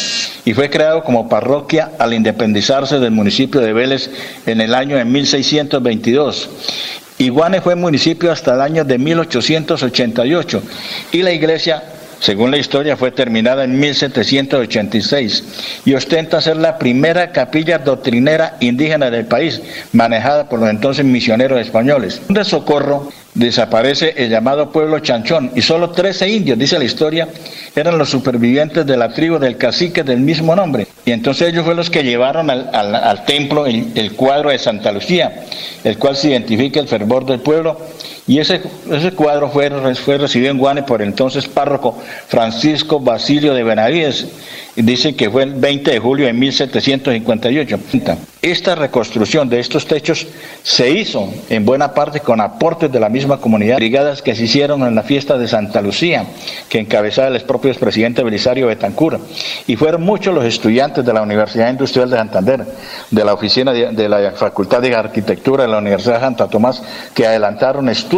[0.45, 4.09] y fue creado como parroquia al independizarse del municipio de Vélez
[4.45, 6.49] en el año de 1622.
[7.19, 10.63] Iguane fue municipio hasta el año de 1888
[11.11, 11.83] y la iglesia
[12.23, 15.43] según la historia, fue terminada en 1786
[15.83, 21.59] y ostenta ser la primera capilla doctrinera indígena del país, manejada por los entonces misioneros
[21.59, 22.21] españoles.
[22.29, 27.27] De socorro desaparece el llamado pueblo Chanchón y solo 13 indios, dice la historia,
[27.75, 30.87] eran los supervivientes de la tribu del cacique del mismo nombre.
[31.05, 35.43] Y entonces ellos fueron los que llevaron al, templo el, cuadro de Santa Lucía,
[35.83, 37.77] el cual se identifica el fervor del pueblo.
[38.25, 41.97] Y ese, ese cuadro fue, fue recibido en Guane por el entonces párroco
[42.27, 44.27] Francisco Basilio de Benavides.
[44.75, 47.79] Dice que fue el 20 de julio de 1758.
[48.41, 50.25] Esta reconstrucción de estos techos
[50.63, 54.81] se hizo en buena parte con aportes de la misma comunidad, brigadas que se hicieron
[54.81, 56.25] en la fiesta de Santa Lucía,
[56.69, 59.19] que encabezaba el propio presidente Belisario Betancur.
[59.67, 62.65] Y fueron muchos los estudiantes de la Universidad Industrial de Santander,
[63.11, 66.81] de la oficina de, la Facultad de Arquitectura de la Universidad de Santa Tomás,
[67.13, 68.12] que adelantaron estudios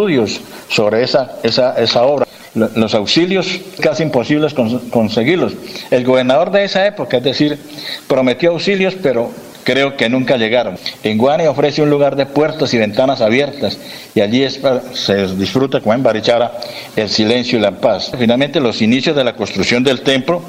[0.69, 4.53] sobre esa, esa, esa obra los auxilios casi imposibles
[4.89, 5.53] conseguirlos.
[5.91, 7.59] El gobernador de esa época, es decir,
[8.07, 9.29] prometió auxilios, pero
[9.65, 10.77] creo que nunca llegaron.
[11.03, 13.77] En Guane ofrece un lugar de puertas y ventanas abiertas
[14.13, 14.47] y allí
[14.93, 16.53] se disfruta, como en Barichara,
[16.95, 18.11] el silencio y la paz.
[18.17, 20.41] Finalmente, los inicios de la construcción del templo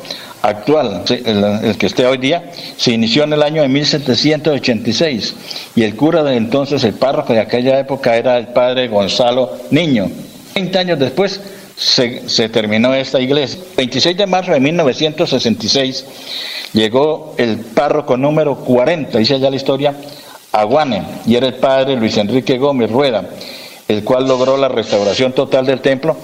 [0.48, 5.34] actual, el, que esté hoy día, se inició en el año de 1786
[5.74, 10.10] y el cura de entonces, el párroco de aquella época, era el padre Gonzalo Niño.
[10.54, 11.40] Veinte años después
[11.76, 13.60] se, terminó esta iglesia.
[13.76, 16.04] 26 de marzo de 1966
[16.72, 19.94] llegó el párroco número 40, dice ya la historia,
[20.52, 23.28] a Guane, y era el padre Luis Enrique Gómez Rueda,
[23.88, 26.16] el cual logró la restauración total del templo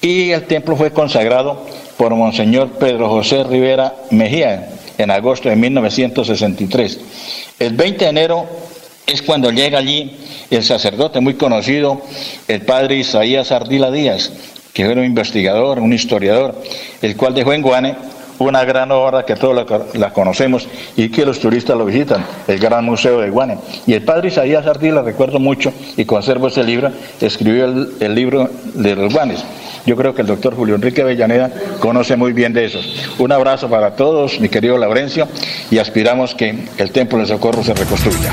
[0.00, 1.64] y el templo fue consagrado
[1.96, 4.68] por Monseñor Pedro José Rivera Mejía
[4.98, 7.00] en agosto de 1963.
[7.58, 8.46] El 20 de enero
[9.06, 10.16] es cuando llega allí
[10.50, 12.02] el sacerdote muy conocido,
[12.48, 14.32] el padre Isaías Ardila Díaz,
[14.72, 16.60] que era un investigador, un historiador,
[17.02, 17.96] el cual dejó en Guane
[18.38, 22.84] una gran obra que todos la, conocemos y que los turistas lo visitan, el Gran
[22.84, 23.58] Museo de Guane.
[23.86, 26.90] Y el padre Isaías Ardila, recuerdo mucho y conservo ese libro,
[27.20, 29.42] escribió el, libro de los Guanes.
[29.86, 32.80] Yo creo que el doctor Julio Enrique Avellaneda conoce muy bien de eso.
[33.18, 35.28] Un abrazo para todos, mi querido Laurencio,
[35.70, 38.32] y aspiramos que el Templo de Socorro se reconstruya.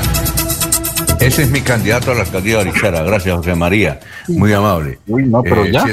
[1.20, 3.02] Ese es mi candidato a la alcaldía de Orichara.
[3.04, 4.00] Gracias, José María.
[4.28, 4.98] Muy amable.
[5.06, 5.86] Uy, no, pero eh, ya.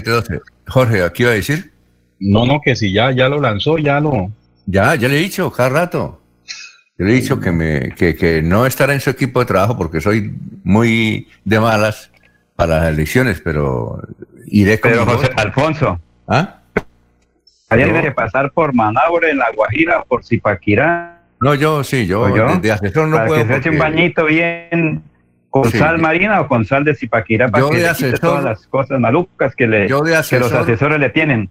[0.67, 1.71] Jorge, ¿qué iba a decir?
[2.19, 4.31] No, no, que si ya, ya lo lanzó, ya lo.
[4.65, 6.21] Ya, ya le he dicho, cada rato.
[6.97, 9.77] Yo le he dicho que, me, que, que no estaré en su equipo de trabajo
[9.77, 10.33] porque soy
[10.63, 12.11] muy de malas
[12.55, 14.01] para las elecciones, pero
[14.51, 15.41] iré con Pero José voto.
[15.41, 16.57] Alfonso, ¿Ah?
[18.15, 21.21] Pasar por Manaure, en La Guajira, por Zipaquirá.
[21.39, 22.57] No, yo sí, yo, ¿O yo?
[22.57, 23.41] de asesor no para puedo.
[23.47, 25.01] que se eche un bañito bien
[25.49, 25.77] con Sí.
[25.77, 28.99] sal marina o con sal de Zipaquirá para Yo que de asesor- todas las cosas
[28.99, 31.49] malucas que, le, Yo de que los asesor- asesores le tienen.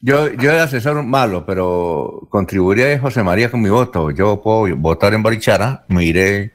[0.00, 4.10] Yo, yo de asesor malo, pero contribuiría de José María con mi voto.
[4.10, 6.52] Yo puedo votar en Barichara, me iré,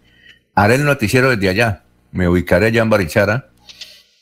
[0.56, 3.47] haré el noticiero desde allá, me ubicaré allá en Barichara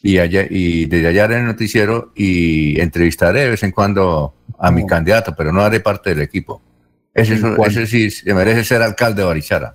[0.06, 4.70] y allá y desde allá haré el noticiero y entrevistaré de vez en cuando a
[4.70, 6.62] mi candidato, pero no haré parte del equipo.
[7.12, 9.74] Ese, ese sí se merece ser alcalde de Barichara.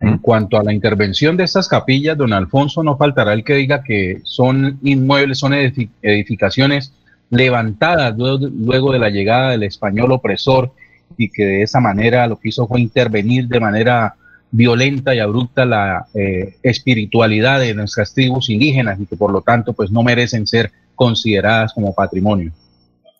[0.00, 3.84] En cuanto a la intervención de estas capillas, don Alfonso, no faltará el que diga
[3.84, 6.92] que son inmuebles, son edifi- edificaciones
[7.30, 10.72] levantadas luego, luego de la llegada del español opresor
[11.16, 14.16] y que de esa manera lo que hizo fue intervenir de manera
[14.52, 19.72] violenta y abrupta la eh, espiritualidad de nuestras tribus indígenas y que por lo tanto
[19.72, 22.52] pues no merecen ser consideradas como patrimonio.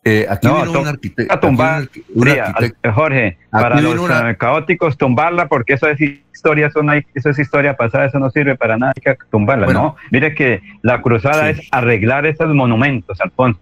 [0.05, 0.87] Eh, aquí No, vino un
[1.29, 5.47] a tumbar, aquí un sí, arquitecto- al- Jorge, para vino los una- eh, caóticos tumbarla
[5.47, 5.97] porque eso es
[6.33, 9.15] historia, eso, no hay- eso es historia pasada, eso no sirve para nada, hay que
[9.31, 9.81] tumbarla, Bueno.
[9.81, 9.95] ¿no?
[10.11, 13.59] Mire que la cruzada es arreglar esos monumentos, Alfonso,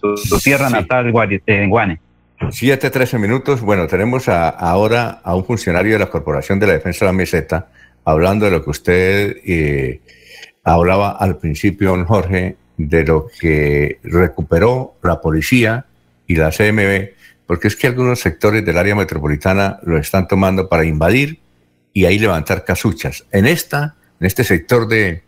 [0.00, 0.72] su, su tierra Sí.
[0.74, 2.00] natal, Guane.
[2.50, 3.60] 7, 13 minutos.
[3.60, 7.16] Bueno, tenemos a- ahora a un funcionario de la Corporación de la Defensa de la
[7.16, 7.68] Meseta
[8.04, 10.00] hablando de lo que usted eh,
[10.62, 15.86] hablaba al principio, don Jorge, de lo que recuperó la policía
[16.26, 17.10] y la CMB,
[17.46, 21.40] porque es que algunos sectores del área metropolitana lo están tomando para invadir
[21.92, 23.24] y ahí levantar casuchas.
[23.32, 25.22] En esta, en este sector de,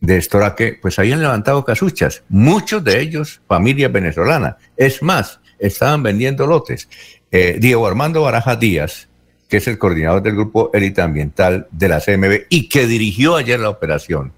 [0.00, 4.56] de Estoraque, pues habían levantado casuchas, muchos de ellos familias venezolanas.
[4.76, 6.88] Es más, estaban vendiendo lotes.
[7.30, 9.08] Eh, Diego Armando Baraja Díaz,
[9.48, 13.58] que es el coordinador del grupo élite ambiental de la CMB y que dirigió ayer
[13.60, 14.32] la operación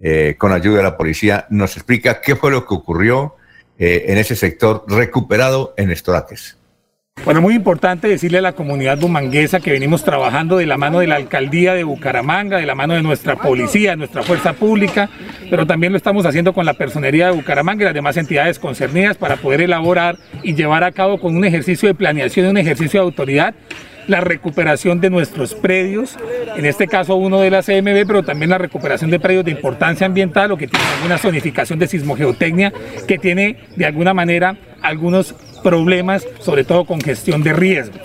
[0.00, 3.36] eh, con ayuda de la policía, nos explica qué fue lo que ocurrió
[3.78, 6.56] eh, en ese sector recuperado en Estoraques.
[7.24, 11.06] Bueno, muy importante decirle a la comunidad bumanguesa que venimos trabajando de la mano de
[11.06, 15.08] la alcaldía de Bucaramanga, de la mano de nuestra policía, nuestra fuerza pública,
[15.48, 19.16] pero también lo estamos haciendo con la personería de Bucaramanga y las demás entidades concernidas
[19.16, 23.00] para poder elaborar y llevar a cabo con un ejercicio de planeación y un ejercicio
[23.00, 23.54] de autoridad
[24.06, 26.16] la recuperación de nuestros predios,
[26.56, 30.06] en este caso uno de la CMB, pero también la recuperación de predios de importancia
[30.06, 32.72] ambiental o que tienen alguna zonificación de sismogeotecnia
[33.06, 37.98] que tiene de alguna manera algunos problemas, sobre todo con gestión de riesgo.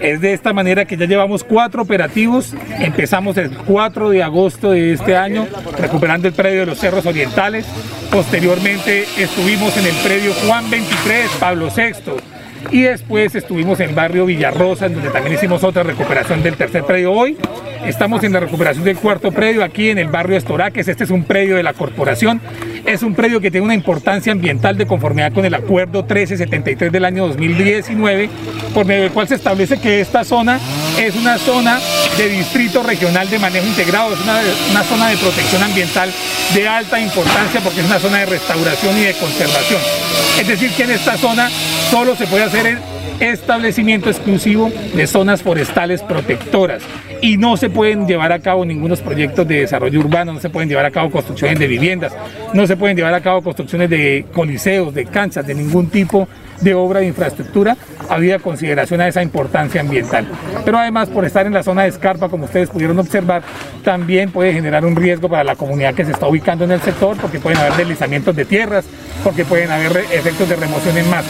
[0.00, 2.54] Es de esta manera que ya llevamos cuatro operativos.
[2.78, 5.46] Empezamos el 4 de agosto de este año
[5.78, 7.66] recuperando el predio de los Cerros Orientales.
[8.10, 12.35] Posteriormente estuvimos en el predio Juan 23, Pablo VI.
[12.70, 16.84] Y después estuvimos en el barrio Villarrosa, en donde también hicimos otra recuperación del tercer
[16.84, 17.12] predio.
[17.12, 17.36] Hoy
[17.84, 20.88] estamos en la recuperación del cuarto predio, aquí en el barrio Estoraques.
[20.88, 22.40] Este es un predio de la corporación.
[22.84, 27.04] Es un predio que tiene una importancia ambiental de conformidad con el acuerdo 1373 del
[27.04, 28.28] año 2019,
[28.72, 30.60] por medio del cual se establece que esta zona
[30.98, 31.78] es una zona
[32.16, 34.40] de distrito regional de manejo integrado, es una,
[34.70, 36.10] una zona de protección ambiental
[36.54, 39.80] de alta importancia porque es una zona de restauración y de conservación.
[40.40, 41.50] Es decir, que en esta zona
[41.90, 42.78] solo se puede hacer el
[43.20, 46.82] establecimiento exclusivo de zonas forestales protectoras.
[47.22, 50.68] Y no se pueden llevar a cabo ningunos proyectos de desarrollo urbano, no se pueden
[50.68, 52.14] llevar a cabo construcciones de viviendas,
[52.52, 56.28] no se pueden llevar a cabo construcciones de coliseos, de canchas, de ningún tipo
[56.60, 57.76] de obra de infraestructura,
[58.08, 60.26] había consideración a esa importancia ambiental.
[60.64, 63.42] Pero además, por estar en la zona de escarpa, como ustedes pudieron observar,
[63.84, 67.16] también puede generar un riesgo para la comunidad que se está ubicando en el sector,
[67.16, 68.84] porque pueden haber deslizamientos de tierras,
[69.24, 71.28] porque pueden haber efectos de remoción en masa.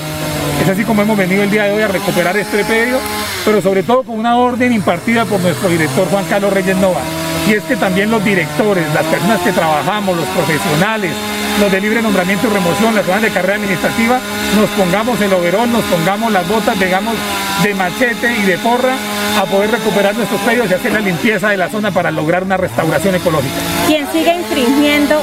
[0.62, 2.98] Es así como hemos venido el día de hoy a recuperar este predio,
[3.44, 7.00] pero sobre todo con una orden impartida por nuestro director Juan Carlos Reyes Nova.
[7.48, 11.12] Y es que también los directores, las personas que trabajamos, los profesionales,
[11.60, 14.20] los de libre nombramiento y remoción, las zonas de carrera administrativa,
[14.56, 17.14] nos pongamos el overón, nos pongamos las botas, digamos,
[17.62, 18.94] de machete y de porra
[19.40, 22.56] a poder recuperar nuestros predios y hacer la limpieza de la zona para lograr una
[22.56, 23.54] restauración ecológica.
[23.86, 25.20] Quien siga infringiendo,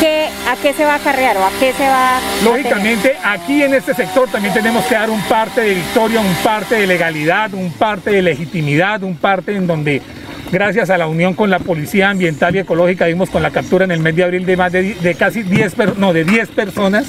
[0.00, 3.62] ¿qué, ¿a qué se va a acarrear o a qué se va a Lógicamente, aquí
[3.62, 7.52] en este sector también tenemos que dar un parte de victoria, un parte de legalidad,
[7.54, 10.02] un parte de legitimidad, un parte en donde,
[10.50, 13.90] gracias a la unión con la Policía Ambiental y Ecológica, dimos con la captura en
[13.90, 17.06] el mes de abril de más de, casi 10, per- no, de 10 personas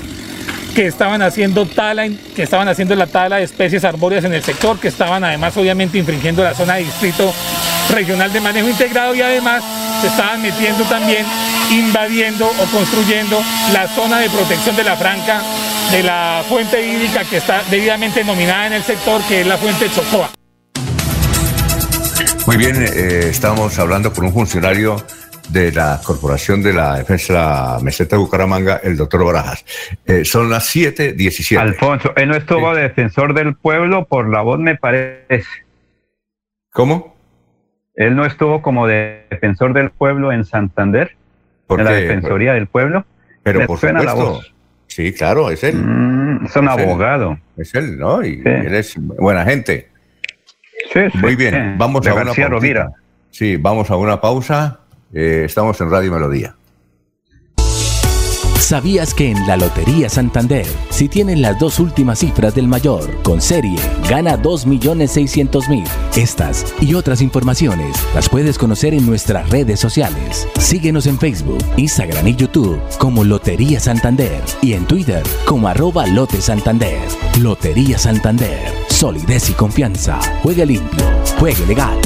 [0.75, 4.79] que estaban haciendo tala, que estaban haciendo la tala de especies arbóreas en el sector,
[4.79, 7.33] que estaban además obviamente infringiendo la zona de distrito
[7.91, 9.63] regional de manejo integrado y además
[10.01, 11.25] se estaban metiendo también
[11.71, 13.41] invadiendo o construyendo
[13.73, 15.41] la zona de protección de la franca
[15.91, 19.89] de la fuente hídrica que está debidamente nominada en el sector, que es la fuente
[19.89, 20.29] Chocoa.
[22.49, 24.95] Muy bien, eh, estamos hablando con un funcionario
[25.49, 29.63] de la Corporación de la Defensa de la Meseta de Bucaramanga, el doctor Barajas.
[30.07, 31.59] Eh, son las 7:17.
[31.59, 35.45] Alfonso, él no estuvo defensor del pueblo, por la voz me parece.
[36.71, 37.15] ¿Cómo?
[37.93, 41.15] Él no estuvo como defensor del pueblo en Santander,
[41.67, 41.91] ¿Por en la?
[41.91, 43.05] Defensoría del Pueblo.
[43.43, 44.55] Pero ¿Le por suena la voz?
[44.87, 45.75] Sí, claro, es él.
[45.75, 46.83] Mm, es un Es él.
[46.83, 47.37] abogado.
[47.57, 48.25] Es él, ¿no?
[48.25, 49.88] Y él es buena gente.
[50.93, 51.59] Sí, Muy sí, bien, sí.
[51.77, 52.33] vamos De a una.
[52.47, 52.89] Rovira.
[53.31, 54.79] Sí, vamos a una pausa.
[55.13, 56.55] Eh, estamos en Radio Melodía.
[58.57, 63.41] ¿Sabías que en la Lotería Santander, si tienen las dos últimas cifras del mayor con
[63.41, 65.87] serie, gana 2.600.000?
[66.15, 70.47] Estas y otras informaciones las puedes conocer en nuestras redes sociales.
[70.59, 76.39] Síguenos en Facebook, Instagram y YouTube como Lotería Santander y en Twitter como arroba Lote
[76.39, 76.99] Santander.
[77.41, 80.19] Lotería Santander, solidez y confianza.
[80.43, 81.05] Juegue limpio,
[81.39, 81.97] juegue legal.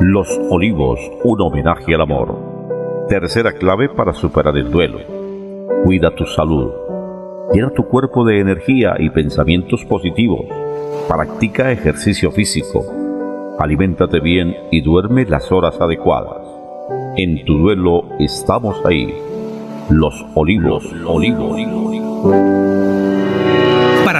[0.00, 3.06] Los Olivos, un homenaje al amor.
[3.10, 5.00] Tercera clave para superar el duelo.
[5.84, 6.70] Cuida tu salud.
[7.52, 10.46] Llena tu cuerpo de energía y pensamientos positivos.
[11.08, 12.86] Practica ejercicio físico.
[13.58, 16.40] Aliméntate bien y duerme las horas adecuadas.
[17.18, 19.29] En tu duelo estamos ahí.
[19.90, 22.99] Los Olivos, Olivos.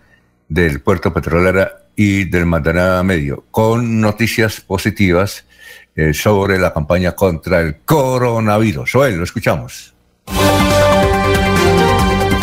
[0.48, 5.44] del puerto petrolera y del Magdalena Medio, con noticias positivas
[5.96, 8.92] eh, sobre la campaña contra el coronavirus.
[8.92, 9.94] Joel, lo escuchamos.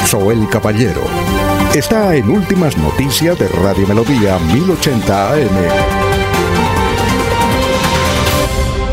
[0.09, 1.26] Joel Caballero
[1.75, 6.07] está en Últimas Noticias de Radio Melodía 1080 AM.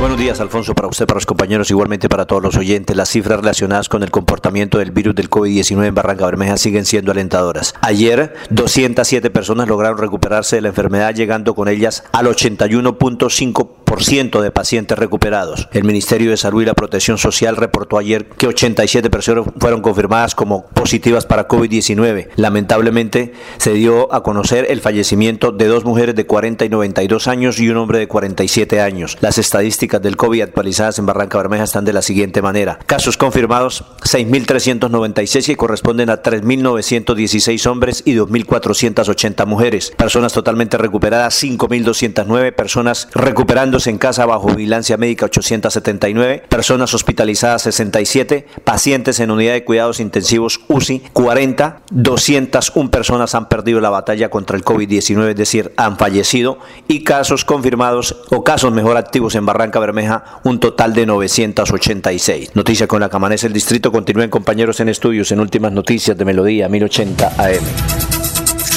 [0.01, 2.95] Buenos días, Alfonso, para usted, para los compañeros, igualmente para todos los oyentes.
[2.95, 7.13] Las cifras relacionadas con el comportamiento del virus del COVID-19 en Barranca Bermeja siguen siendo
[7.13, 7.75] alentadoras.
[7.81, 14.99] Ayer, 207 personas lograron recuperarse de la enfermedad, llegando con ellas al 81.5% de pacientes
[14.99, 15.69] recuperados.
[15.73, 20.35] El Ministerio de Salud y la Protección Social reportó ayer que 87 personas fueron confirmadas
[20.35, 22.29] como positivas para COVID-19.
[22.37, 27.61] Lamentablemente, se dio a conocer el fallecimiento de dos mujeres de 40 y 92 años
[27.61, 29.17] y un hombre de 47 años.
[29.21, 32.81] Las estadísticas del COVID actualizadas en Barranca Bermeja están de la siguiente manera.
[32.87, 39.93] Casos confirmados 6.396 que corresponden a 3.916 hombres y 2.480 mujeres.
[39.97, 42.55] Personas totalmente recuperadas 5.209.
[42.55, 46.45] Personas recuperándose en casa bajo vigilancia médica 879.
[46.49, 48.47] Personas hospitalizadas 67.
[48.65, 51.81] Pacientes en unidad de cuidados intensivos UCI 40.
[51.91, 56.59] 201 personas han perdido la batalla contra el COVID-19, es decir, han fallecido.
[56.89, 62.55] Y casos confirmados o casos mejor activos en Barranca Bermeja, un total de 986.
[62.55, 63.93] Noticia con la que amanece el distrito.
[63.93, 68.14] Continúen compañeros en estudios en últimas noticias de Melodía 1080 AM.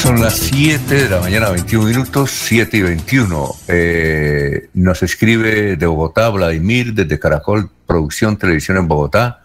[0.01, 3.55] Son las 7 de la mañana, 21 minutos, 7 y 21.
[3.67, 9.41] Eh, nos escribe de Bogotá, Vladimir, desde Caracol Producción Televisión en Bogotá.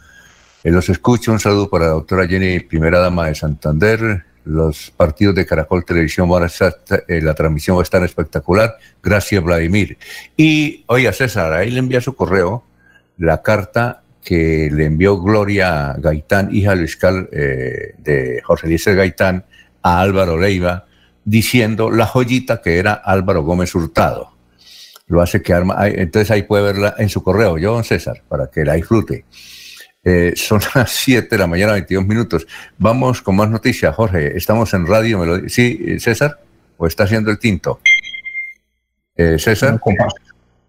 [0.62, 4.24] Eh, los escucho, un saludo para la doctora Jenny, primera dama de Santander.
[4.44, 6.76] Los partidos de Caracol Televisión van a estar,
[7.08, 8.76] eh, la transmisión va a estar espectacular.
[9.02, 9.96] Gracias, Vladimir.
[10.36, 12.62] Y, oiga, César, ahí le envía su correo
[13.16, 19.44] la carta que le envió Gloria Gaitán, hija del fiscal eh, de José Eliezer Gaitán,
[19.82, 20.86] a Álvaro Leiva,
[21.24, 24.32] diciendo la joyita que era Álvaro Gómez Hurtado.
[25.06, 28.48] Lo hace que arma, entonces ahí puede verla en su correo, yo, don César, para
[28.48, 29.24] que la disfrute.
[30.04, 32.46] Eh, son las 7 de la mañana, 22 minutos.
[32.78, 34.36] Vamos con más noticias, Jorge.
[34.36, 35.18] Estamos en radio.
[35.18, 35.48] Melodía.
[35.48, 36.38] Sí, eh, César,
[36.76, 37.80] o está haciendo el tinto.
[39.16, 39.80] Eh, César.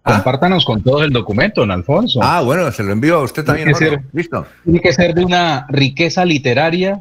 [0.02, 2.20] Compártanos con todo el documento, don Alfonso.
[2.22, 3.72] Ah, bueno, se lo envío a usted también.
[3.72, 4.46] Tiene que, ser, Listo.
[4.62, 7.00] tiene que ser de una riqueza literaria.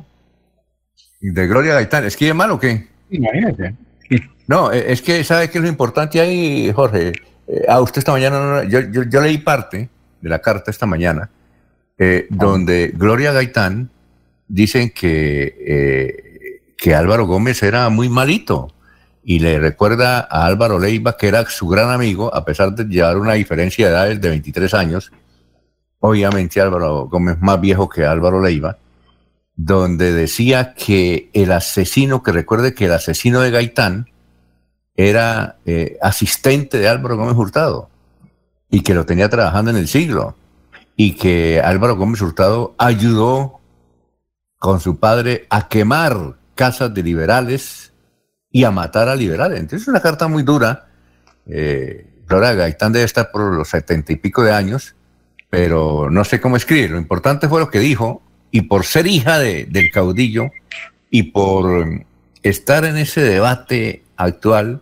[1.32, 2.04] De Gloria Gaitán.
[2.06, 2.88] ¿Escribe mal o qué?
[3.10, 3.76] Imagínate.
[4.48, 7.14] No, eh, es que, ¿sabe qué es lo importante ahí, Jorge?
[7.48, 9.90] Eh, a usted esta mañana, no- yo, yo, yo leí parte
[10.22, 11.30] de la carta esta mañana,
[11.98, 13.90] eh, donde Gloria Gaitán
[14.48, 18.74] dicen que, eh, que Álvaro Gómez era muy malito
[19.24, 23.18] y le recuerda a Álvaro Leiva que era su gran amigo, a pesar de llevar
[23.18, 25.12] una diferencia de edades de 23 años.
[26.00, 28.78] Obviamente Álvaro Gómez más viejo que Álvaro Leiva,
[29.56, 34.10] donde decía que el asesino, que recuerde que el asesino de Gaitán
[34.96, 37.90] era eh, asistente de Álvaro Gómez Hurtado
[38.70, 40.36] y que lo tenía trabajando en el siglo
[40.96, 43.60] y que Álvaro Gómez Hurtado ayudó
[44.60, 47.94] con su padre a quemar casas de liberales
[48.52, 49.60] y a matar a liberales.
[49.60, 50.88] Entonces es una carta muy dura.
[51.48, 54.96] Eh, Gaitán debe estar por los setenta y pico de años,
[55.50, 56.92] pero no sé cómo escribir.
[56.92, 58.22] Lo importante fue lo que dijo
[58.54, 60.52] y por ser hija de- del caudillo
[61.10, 62.06] y por
[62.44, 64.82] estar en ese debate actual,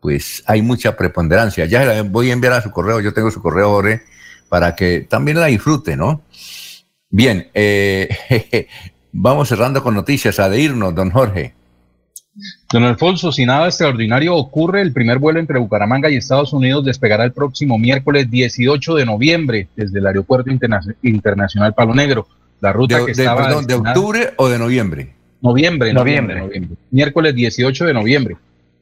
[0.00, 1.64] pues hay mucha preponderancia.
[1.66, 4.02] Ya la voy a enviar a su correo, yo tengo su correo, Jorge,
[4.48, 6.22] para que también la disfrute, ¿no?
[7.10, 8.08] Bien, eh,
[9.12, 11.54] vamos cerrando con noticias, a de irnos, don Jorge.
[12.72, 17.24] Don Alfonso, si nada extraordinario ocurre, el primer vuelo entre Bucaramanga y Estados Unidos despegará
[17.24, 22.26] el próximo miércoles 18 de noviembre desde el Aeropuerto Interna- Internacional Palo Negro.
[22.62, 25.12] La ruta De, que de- estaba perdón, ¿de octubre o de noviembre?
[25.42, 26.40] Noviembre, noviembre, Noviembre.
[26.40, 26.76] noviembre.
[26.90, 28.36] Miércoles 18 de noviembre.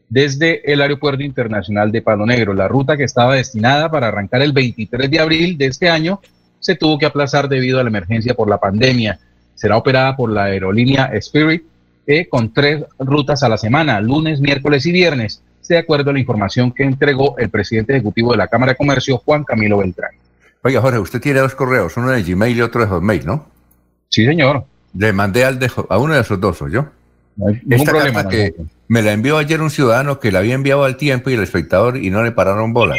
[0.08, 2.52] Desde el Aeropuerto Internacional de Palo Negro.
[2.54, 6.20] La ruta que estaba destinada para arrancar el 23 de abril de este año
[6.60, 9.18] se tuvo que aplazar debido a la emergencia por la pandemia.
[9.54, 11.62] Será operada por la aerolínea Spirit
[12.06, 16.18] eh, con tres rutas a la semana, lunes, miércoles y viernes, de acuerdo a la
[16.18, 20.10] información que entregó el presidente ejecutivo de la Cámara de Comercio, Juan Camilo Beltrán.
[20.64, 23.46] Oiga, Jorge, usted tiene dos correos, uno de Gmail y otro de Hotmail, ¿no?
[24.10, 24.64] Sí, señor.
[24.96, 26.86] Le mandé al de, a uno de esos dos, ¿o yo?
[27.36, 28.54] ningún Esta problema, carta que
[28.88, 31.96] me la envió ayer un ciudadano que la había enviado al tiempo y el espectador
[31.96, 32.98] y no le pararon bolas.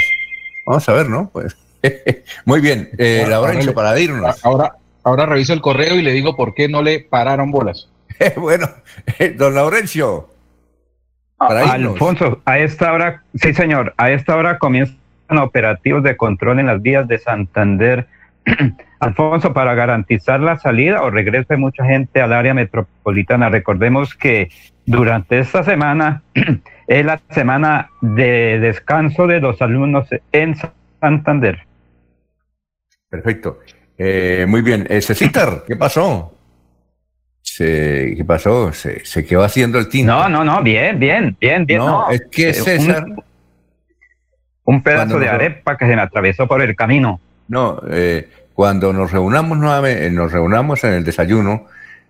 [0.65, 1.30] Vamos a ver, ¿no?
[1.31, 1.56] Pues
[2.45, 3.27] muy bien, eh,
[3.75, 4.43] para irnos.
[4.45, 7.90] Ahora, ahora reviso el correo y le digo por qué no le pararon bolas.
[8.38, 8.69] bueno,
[9.38, 10.30] don Laurencio,
[11.38, 11.93] para irnos.
[11.93, 14.98] Alfonso, a esta hora, sí señor, a esta hora comienzan
[15.30, 18.07] operativos de control en las vías de Santander.
[19.00, 24.50] Alfonso, para garantizar la salida o regreso de mucha gente al área metropolitana, recordemos que
[24.86, 26.24] durante esta semana
[26.88, 30.56] es la semana de descanso de los alumnos en
[31.00, 31.60] Santander.
[33.10, 33.60] Perfecto.
[33.98, 34.88] Eh, muy bien.
[34.90, 36.38] Eh, Cecitar, ¿qué pasó?
[37.42, 38.72] Se, ¿Qué pasó?
[38.72, 40.14] Se, se quedó haciendo el tinto.
[40.14, 41.80] No, no, no, bien, bien, bien, bien.
[41.80, 42.10] No, no.
[42.10, 43.06] es que Eh, César.
[43.06, 43.24] Un,
[44.64, 47.20] un pedazo de arepa que se me atravesó por el camino.
[47.52, 51.66] No, eh, cuando nos reunamos nuevamente, eh, nos reunamos en el desayuno,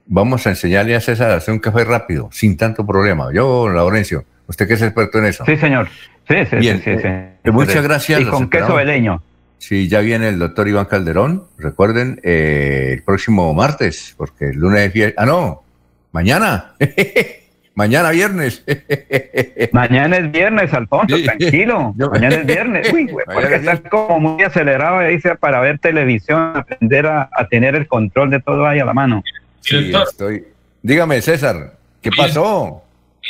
[0.06, 3.34] vamos a enseñarle a César a hacer un café rápido, sin tanto problema.
[3.34, 5.44] Yo, Laurencio, usted que es experto en eso.
[5.48, 5.90] Sí, señor.
[6.28, 7.08] Sí, sí, Bien, sí, sí, sí.
[7.08, 8.22] eh, muchas gracias.
[8.22, 9.24] Y con queso veleño.
[9.58, 11.46] Sí, ya viene el doctor Iván Calderón.
[11.58, 15.24] Recuerden, eh, el próximo martes, porque el lunes es fiesta.
[15.24, 15.64] Ah, no,
[16.12, 16.76] mañana.
[17.76, 18.64] mañana viernes.
[19.72, 21.24] Mañana es viernes, Alfonso, Sí.
[21.24, 21.94] tranquilo.
[21.98, 22.94] Yo- Mañana es viernes.
[22.94, 27.30] Uy, güey, porque es estás como muy acelerado ahí sea, para ver televisión, aprender a,
[27.32, 29.24] a tener el control de todo ahí a la mano.
[29.62, 30.46] Sí, estoy.
[30.82, 32.84] Dígame, César, ¿qué pasó?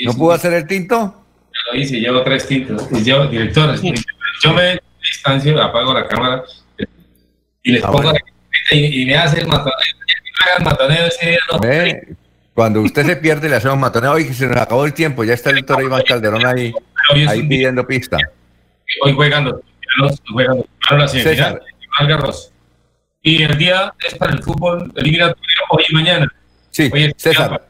[0.05, 0.95] ¿No pudo hacer el tinto?
[1.53, 2.89] Ya lo hice, llevo tres tintos.
[3.03, 3.75] Yo, director,
[4.43, 6.43] yo me distancio, apago la cámara
[7.63, 8.19] y les Ah, pongo bueno.
[8.71, 9.73] la y, y me hace el matoneo.
[10.07, 11.59] Y me hagan matoneo ese día, no.
[12.61, 14.11] Cuando usted se pierde, le hacemos matoneo.
[14.11, 15.23] Oye, que se nos acabó el tiempo.
[15.23, 16.71] Ya está el doctor Iván Calderón ahí,
[17.27, 18.17] ahí pidiendo pista.
[19.03, 21.59] Hoy juegan los hoy juegan los la semifinal.
[21.99, 22.53] Iván Garros.
[23.23, 26.27] Y el día es para el fútbol eliminatorio hoy y mañana.
[26.69, 27.67] Sí, Hoy César.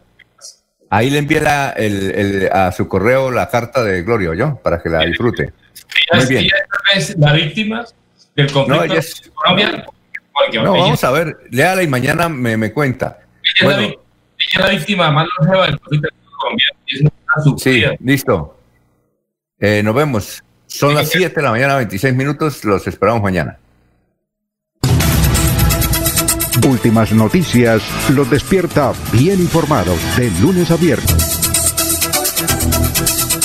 [0.89, 4.59] Ahí le envía la- el- el- a su correo la carta de Gloria, ¿yo?
[4.61, 5.53] Para que la disfrute.
[6.13, 6.43] Muy bien.
[6.43, 6.55] ella
[6.95, 7.85] es la víctima
[8.35, 9.85] del conflicto No, es- en Colombia.
[10.65, 13.19] No, vamos a ver, léala y mañana me, me cuenta.
[13.63, 13.93] Bueno,
[14.51, 16.65] ella es la víctima más longeva del conflicto en Colombia.
[16.87, 18.57] Y es una sí, listo.
[19.59, 20.43] Eh, nos vemos.
[20.67, 22.63] Son las 7 de la mañana, 26 minutos.
[22.65, 23.57] Los esperamos mañana.
[26.67, 31.30] Últimas noticias los despierta bien informados de lunes a viernes.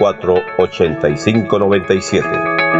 [0.00, 2.79] 8597.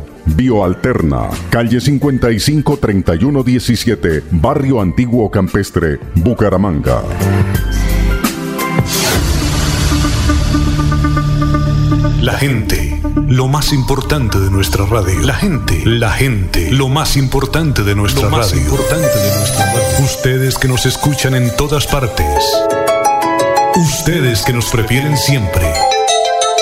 [0.25, 7.01] Bioalterna, calle 55 3117, Barrio Antiguo Campestre, Bucaramanga.
[12.21, 15.19] La gente, lo más importante de nuestra radio.
[15.21, 18.63] La gente, la gente, lo más importante de nuestra Lo más radio.
[18.63, 20.05] importante de nuestra radio.
[20.05, 22.27] Ustedes que nos escuchan en todas partes.
[23.75, 25.65] Ustedes que nos prefieren siempre.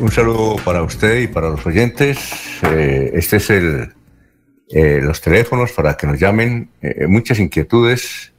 [0.00, 2.18] Un saludo para usted y para los oyentes.
[2.62, 3.92] Eh, este es el,
[4.70, 6.70] eh, los teléfonos para que nos llamen.
[6.80, 8.32] Eh, muchas inquietudes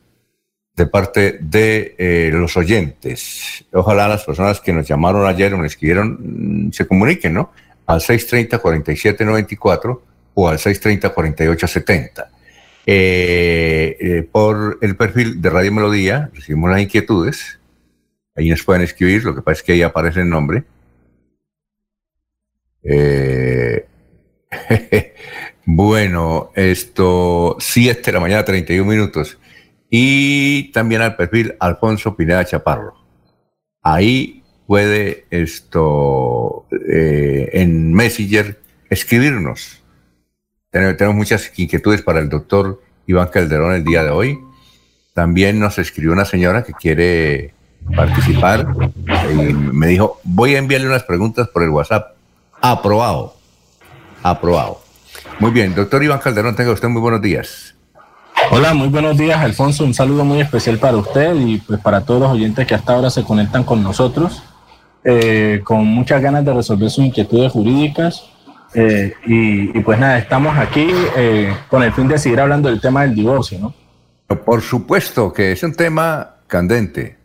[0.79, 3.65] de parte de eh, los oyentes.
[3.73, 7.51] Ojalá las personas que nos llamaron ayer o nos escribieron mm, se comuniquen, ¿no?
[7.85, 9.99] Al 630-4794
[10.35, 12.27] o al 630-4870.
[12.85, 17.59] Eh, eh, por el perfil de Radio Melodía recibimos las inquietudes.
[18.35, 20.63] Ahí nos pueden escribir, lo que pasa es que ahí aparece el nombre.
[22.83, 23.85] Eh,
[25.65, 29.37] bueno, esto 7 de la mañana, 31 minutos.
[29.89, 32.93] Y también al perfil Alfonso Pineda Chaparro.
[33.81, 38.59] Ahí puede esto eh, en Messenger
[38.89, 39.81] escribirnos.
[40.69, 44.39] Tenemos, tenemos muchas inquietudes para el doctor Iván Calderón el día de hoy.
[45.13, 47.53] También nos escribió una señora que quiere
[47.95, 48.67] participar
[49.31, 52.18] y me dijo, voy a enviarle unas preguntas por el WhatsApp.
[52.61, 53.35] Aprobado.
[54.23, 54.81] Aprobado.
[55.39, 57.75] Muy bien, doctor Iván Calderón, tenga usted muy buenos días.
[58.51, 59.83] Hola, muy buenos días, Alfonso.
[59.85, 63.09] Un saludo muy especial para usted y pues para todos los oyentes que hasta ahora
[63.09, 64.43] se conectan con nosotros,
[65.03, 68.23] eh, con muchas ganas de resolver sus inquietudes jurídicas.
[68.73, 72.79] eh, y, y, pues nada, estamos aquí eh, con el fin de seguir hablando del
[72.79, 73.73] tema del divorcio, ¿no?
[74.45, 77.17] Por supuesto que es un tema candente.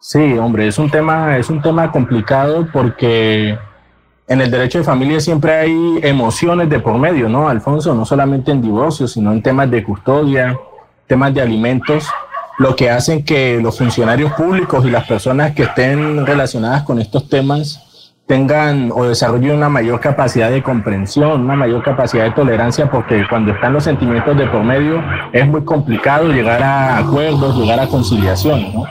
[0.00, 3.58] Sí, hombre, es un tema, es un tema complicado porque
[4.28, 7.94] en el derecho de familia siempre hay emociones de por medio, ¿no, Alfonso?
[7.94, 10.58] No solamente en divorcios, sino en temas de custodia,
[11.06, 12.08] temas de alimentos,
[12.58, 17.28] lo que hacen que los funcionarios públicos y las personas que estén relacionadas con estos
[17.28, 23.26] temas tengan o desarrollen una mayor capacidad de comprensión, una mayor capacidad de tolerancia, porque
[23.28, 25.02] cuando están los sentimientos de por medio
[25.32, 28.84] es muy complicado llegar a acuerdos, llegar a conciliación, ¿no?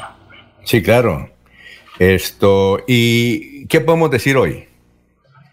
[0.63, 1.29] Sí, claro.
[1.97, 4.67] Esto, ¿y qué podemos decir hoy?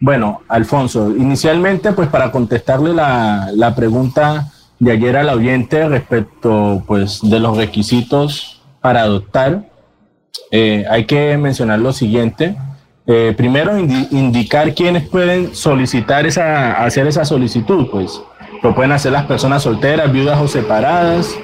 [0.01, 7.20] Bueno, Alfonso, inicialmente, pues para contestarle la, la pregunta de ayer al oyente respecto, pues,
[7.23, 9.68] de los requisitos para adoptar,
[10.51, 12.57] eh, hay que mencionar lo siguiente.
[13.07, 18.20] Eh, primero, indicar quiénes pueden solicitar esa, hacer esa solicitud, pues
[18.62, 21.35] lo pueden hacer las personas solteras, viudas o separadas,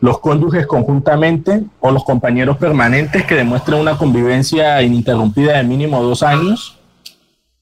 [0.00, 6.22] los cónyuges conjuntamente o los compañeros permanentes que demuestren una convivencia ininterrumpida de mínimo dos
[6.22, 6.77] años.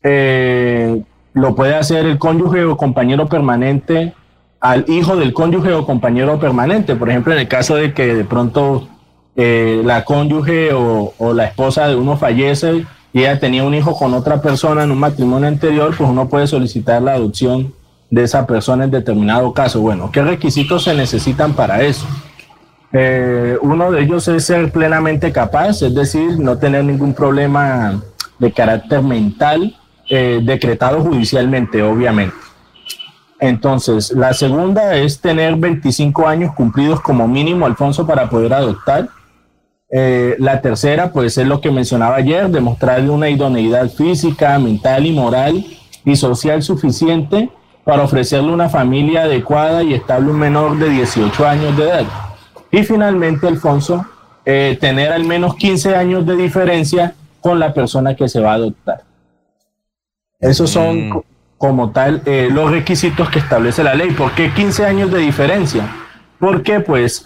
[0.03, 1.03] Eh,
[1.35, 4.15] lo puede hacer el cónyuge o compañero permanente
[4.61, 6.97] al hijo del cónyuge o compañero permanente.
[6.97, 8.89] Por ejemplo, en el caso de que de pronto
[9.37, 14.15] eh, la cónyuge o, la esposa de uno fallece y ella tenía un hijo con
[14.15, 17.75] otra persona en un matrimonio anterior, pues uno puede solicitar la adopción
[18.11, 19.81] de esa persona en determinado caso.
[19.81, 22.07] Bueno, ¿qué requisitos se necesitan para eso?
[22.93, 28.01] Eh, uno de ellos es ser plenamente capaz, es decir, no tener ningún problema
[28.39, 29.77] de carácter mental
[30.09, 32.37] eh, decretado judicialmente, obviamente.
[33.39, 39.09] Entonces, la segunda es tener 25 años cumplidos como mínimo, Alfonso, para poder adoptar.
[39.91, 45.13] Eh, la tercera, pues es lo que mencionaba ayer, demostrarle una idoneidad física, mental y
[45.13, 45.65] moral
[46.05, 47.51] y social suficiente
[47.85, 52.05] para ofrecerle una familia adecuada y estable un menor de 18 años de edad.
[52.73, 54.05] Y finalmente, Alfonso,
[54.45, 58.55] eh, tener al menos 15 años de diferencia con la persona que se va a
[58.55, 59.06] adoptar.
[60.41, 61.23] Esos son mm.
[61.59, 64.11] como tal eh, los requisitos que establece la ley.
[64.11, 65.89] ¿Por qué 15 años de diferencia?
[66.39, 67.25] porque pues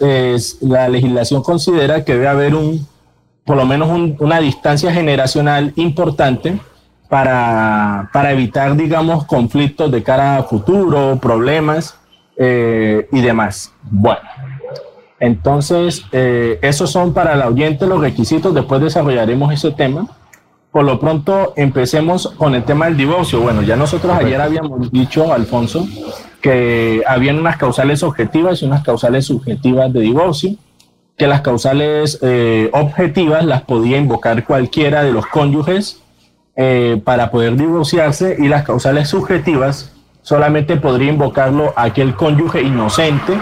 [0.60, 2.86] la legislación considera que debe haber un,
[3.44, 6.58] por lo menos una distancia generacional importante
[7.08, 11.98] para, evitar, digamos, conflictos de cara a futuro, problemas
[12.36, 13.72] eh, y demás.
[13.82, 14.20] Bueno,
[15.18, 20.06] entonces, eh, esos son para el oyente los requisitos, después desarrollaremos ese tema.
[20.70, 23.40] Por lo pronto, empecemos con el tema del divorcio.
[23.40, 25.86] Bueno, ya nosotros ayer habíamos dicho, Alfonso,
[26.40, 30.54] que habían unas causales objetivas y unas causales subjetivas de divorcio,
[31.16, 36.00] que las causales eh, objetivas las podía invocar cualquiera de los cónyuges
[36.56, 39.92] eh, para poder divorciarse y las causales subjetivas
[40.22, 43.32] solamente podría invocarlo aquel cónyuge inocente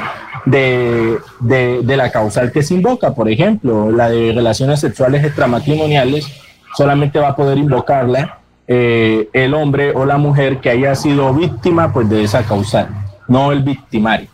[0.46, 3.14] de, de, la causal que se invoca.
[3.14, 6.47] Por ejemplo, la de relaciones sexuales extramatrimoniales
[6.78, 11.92] solamente va a poder invocarla eh, el hombre o la mujer que haya sido víctima
[11.92, 12.88] pues, de esa causal,
[13.26, 14.28] no el victimario.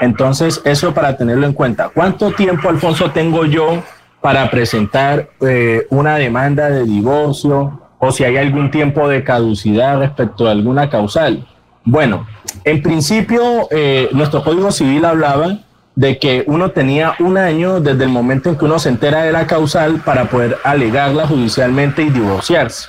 [0.00, 1.88] Entonces, eso para tenerlo en cuenta.
[1.88, 3.82] ¿Cuánto tiempo, Alfonso, tengo yo
[4.20, 10.46] para presentar eh, una demanda de divorcio o si hay algún tiempo de caducidad respecto
[10.46, 11.44] a alguna causal?
[11.84, 12.28] Bueno,
[12.62, 15.58] en principio, eh, nuestro Código Civil hablaba
[15.94, 19.32] de que uno tenía un año desde el momento en que uno se entera de
[19.32, 22.88] la causal para poder alegarla judicialmente y divorciarse.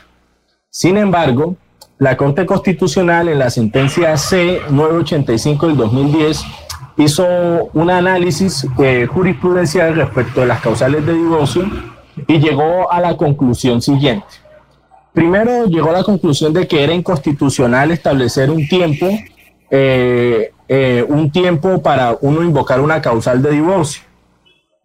[0.70, 1.56] Sin embargo,
[2.00, 6.44] la Corte Constitucional en la sentencia C985 del 2010
[6.98, 7.26] hizo
[7.74, 11.70] un análisis eh, jurisprudencial respecto de las causales de divorcio
[12.28, 14.26] y llegó a la conclusión siguiente.
[15.14, 19.08] Primero llegó a la conclusión de que era inconstitucional establecer un tiempo,
[19.76, 24.04] eh, eh, un tiempo para uno invocar una causal de divorcio,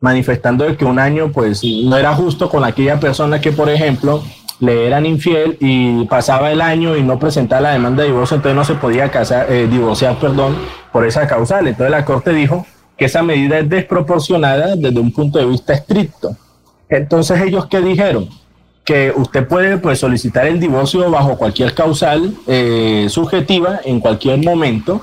[0.00, 4.23] manifestando que un año pues no era justo con aquella persona que, por ejemplo,
[4.60, 8.57] le eran infiel y pasaba el año y no presentaba la demanda de divorcio, entonces
[8.57, 10.57] no se podía casar, eh, divorciar perdón,
[10.91, 11.68] por esa causal.
[11.68, 12.65] Entonces la Corte dijo
[12.97, 16.34] que esa medida es desproporcionada desde un punto de vista estricto.
[16.89, 18.31] Entonces ellos qué dijeron?
[18.89, 25.02] Que usted puede pues, solicitar el divorcio bajo cualquier causal eh, subjetiva en cualquier momento,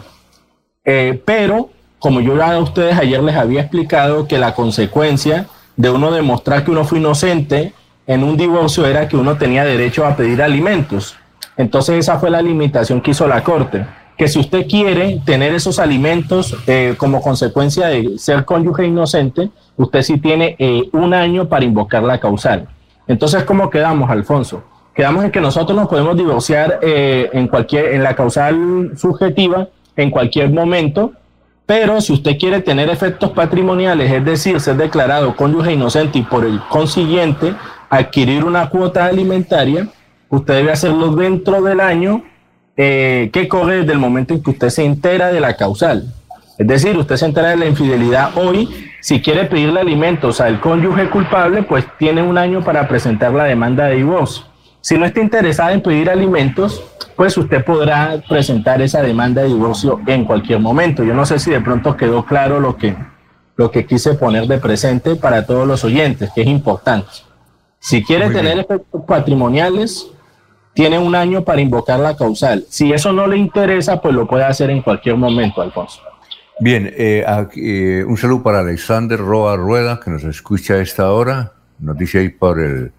[0.83, 5.45] eh, pero como yo a ustedes ayer les había explicado que la consecuencia
[5.77, 7.73] de uno demostrar que uno fue inocente
[8.07, 11.15] en un divorcio era que uno tenía derecho a pedir alimentos.
[11.55, 13.85] Entonces esa fue la limitación que hizo la Corte,
[14.17, 20.01] que si usted quiere tener esos alimentos eh, como consecuencia de ser cónyuge inocente, usted
[20.01, 22.67] sí tiene eh, un año para invocar la causal.
[23.07, 24.63] Entonces, ¿cómo quedamos, Alfonso?
[24.93, 29.67] Quedamos en que nosotros nos podemos divorciar eh, en, cualquier, en la causal subjetiva
[29.97, 31.13] en cualquier momento,
[31.65, 36.45] pero si usted quiere tener efectos patrimoniales, es decir, ser declarado cónyuge inocente y por
[36.45, 37.53] el consiguiente
[37.89, 39.87] adquirir una cuota alimentaria,
[40.29, 42.23] usted debe hacerlo dentro del año
[42.77, 46.13] eh, que corre desde el momento en que usted se entera de la causal.
[46.57, 51.09] Es decir, usted se entera de la infidelidad hoy, si quiere pedirle alimentos al cónyuge
[51.09, 54.45] culpable, pues tiene un año para presentar la demanda de divorcio.
[54.79, 56.81] Si no está interesada en pedir alimentos,
[57.15, 61.03] pues usted podrá presentar esa demanda de divorcio en cualquier momento.
[61.03, 62.95] Yo no sé si de pronto quedó claro lo que,
[63.57, 67.09] lo que quise poner de presente para todos los oyentes, que es importante.
[67.79, 70.07] Si quiere tener efectos patrimoniales,
[70.73, 72.65] tiene un año para invocar la causal.
[72.69, 76.01] Si eso no le interesa, pues lo puede hacer en cualquier momento, Alfonso.
[76.61, 77.25] Bien, eh,
[77.57, 81.51] eh, un saludo para Alexander Roa Rueda, que nos escucha a esta hora.
[81.79, 82.93] Nos dice ahí por el,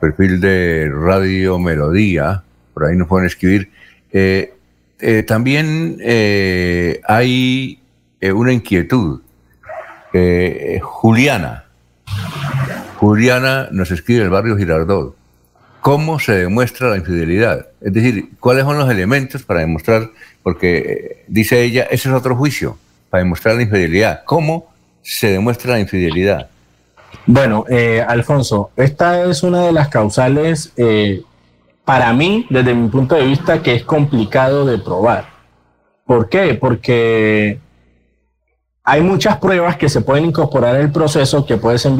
[0.00, 2.42] perfil de Radio Melodía,
[2.72, 3.70] por ahí nos pueden escribir.
[4.10, 4.54] Eh,
[5.26, 5.98] también
[7.06, 7.78] hay
[8.22, 9.20] una inquietud.
[10.80, 11.66] Juliana,
[12.96, 15.17] Juliana nos escribe el barrio Girardot.
[15.80, 17.66] ¿Cómo se demuestra la infidelidad?
[17.80, 20.10] Es decir, ¿cuáles son los elementos para demostrar?
[20.42, 22.76] Porque eh, dice ella, ese es otro juicio,
[23.10, 24.22] para demostrar la infidelidad.
[24.24, 26.48] ¿Cómo se demuestra la infidelidad?
[27.26, 31.22] Bueno, eh, Alfonso, esta es una de las causales, eh,
[31.84, 35.26] para mí, desde mi punto de vista, que es complicado de probar.
[36.04, 36.54] ¿Por qué?
[36.54, 37.60] Porque
[38.88, 41.92] hay muchas pruebas que se pueden incorporar al proceso que pueden ser,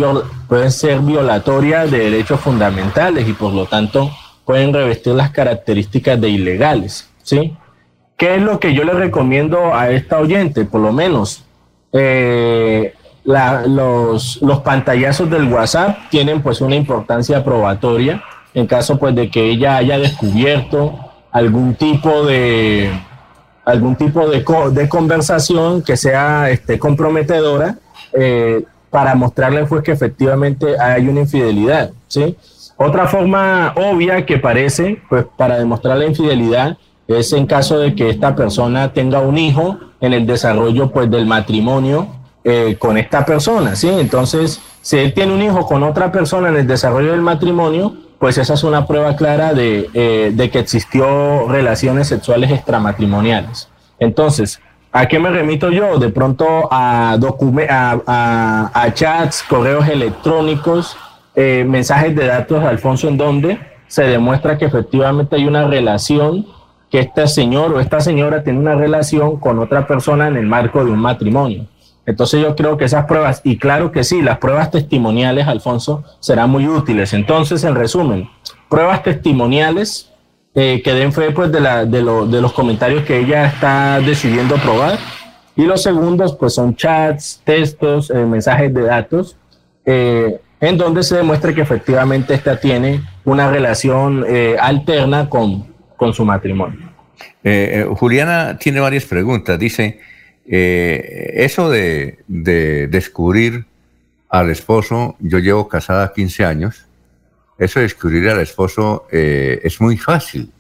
[0.49, 4.11] pueden ser violatorias de derechos fundamentales y por lo tanto
[4.47, 7.11] pueden revestir las características de ilegales.
[7.23, 7.55] ¿sí?
[8.17, 10.65] ¿Qué es lo que yo le recomiendo a esta oyente?
[10.65, 11.45] Por lo menos
[11.93, 12.95] eh,
[13.25, 19.51] los, los pantallazos del WhatsApp tienen pues una importancia probatoria en caso pues de que
[19.51, 20.99] ella haya descubierto
[21.33, 22.91] algún tipo de
[23.69, 27.77] algún tipo de, de conversación que sea este, comprometedora
[28.15, 32.35] eh, para mostrarle pues que efectivamente hay una infidelidad, ¿sí?
[32.79, 38.09] Otra forma obvia que parece, pues para demostrar la infidelidad es en caso de que
[38.09, 42.07] esta persona tenga un hijo en el desarrollo pues del matrimonio
[42.45, 43.91] eh, con esta persona, ¿sí?
[43.91, 48.37] Entonces, si él tiene un hijo con otra persona en el desarrollo del matrimonio, pues
[48.39, 53.69] esa es una prueba clara eh, de, que existió relaciones sexuales extramatrimoniales.
[53.99, 54.61] Entonces,
[54.93, 55.99] ¿a qué me remito yo?
[55.99, 60.97] De pronto a, a, a, chats, correos electrónicos,
[61.37, 66.47] eh, mensajes de datos, Alfonso, en donde se demuestra que efectivamente hay una relación,
[66.91, 70.85] que este señor o esta señora tiene una relación con otra persona en el marco
[70.85, 71.67] de un matrimonio.
[72.09, 76.49] Entonces yo creo que esas pruebas, y claro que sí, las pruebas testimoniales, Alfonso, serán
[76.49, 77.13] muy útiles.
[77.13, 78.31] Entonces, en resumen,
[78.71, 80.11] pruebas testimoniales
[80.55, 84.99] eh, que den fe pues, de, la, de, los comentarios que ella está decidiendo probar.
[85.55, 89.37] Y los segundos, pues son chats, textos, eh, mensajes de datos,
[89.85, 94.25] eh, en donde se demuestra que efectivamente esta tiene una relación
[94.59, 96.89] alterna con, con su matrimonio.
[97.97, 99.59] Juliana tiene varias preguntas.
[99.59, 100.01] Dice,
[100.51, 103.67] eh, eso de, descubrir
[104.31, 106.87] al esposo, yo llevo casada 15 años,
[107.59, 110.51] eso de descubrir al esposo eh, es muy fácil.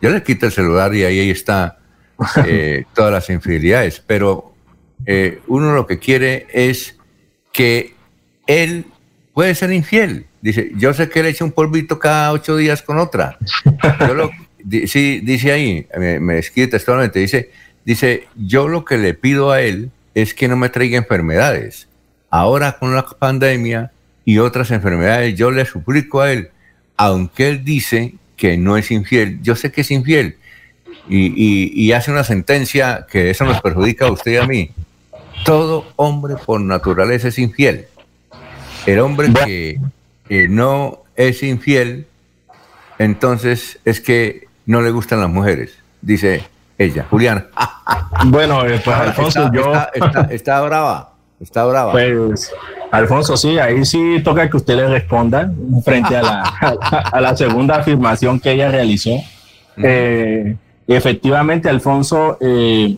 [0.00, 1.78] Yo le quito el celular y ahí está
[2.46, 4.52] eh, todas las infidelidades, pero
[5.48, 6.96] uno lo que quiere es
[7.52, 7.94] que
[8.46, 8.86] él
[9.34, 10.26] puede ser infiel.
[10.40, 13.38] Dice, yo sé que él echa un polvito cada ocho días con otra.
[14.86, 17.50] sí, dice ahí, me, me escribe textualmente, dice,
[17.84, 21.88] Dice, yo lo que le pido a él es que no me traiga enfermedades.
[22.30, 23.90] Ahora con la pandemia
[24.24, 26.50] y otras enfermedades, yo le suplico a él,
[26.96, 30.36] aunque él dice que no es infiel, yo sé que es infiel
[31.08, 34.70] y, hace una sentencia que eso nos perjudica a usted y a mí.
[35.44, 37.86] Todo hombre por naturaleza es infiel.
[38.86, 39.80] El hombre que,
[40.28, 42.06] que no es infiel,
[42.98, 45.76] entonces es que no le gustan las mujeres.
[46.00, 46.44] Dice,
[46.84, 47.46] ella, Juliana.
[48.26, 49.72] Bueno, eh, pues Alfonso, yo.
[50.30, 51.92] Está, brava, está brava.
[51.92, 52.52] Pues,
[52.90, 55.50] Alfonso, sí, ahí sí toca que usted le responda
[55.84, 56.42] frente a la,
[57.12, 59.10] a, la segunda afirmación que ella realizó.
[59.76, 62.96] Eh, efectivamente, Alfonso, eh,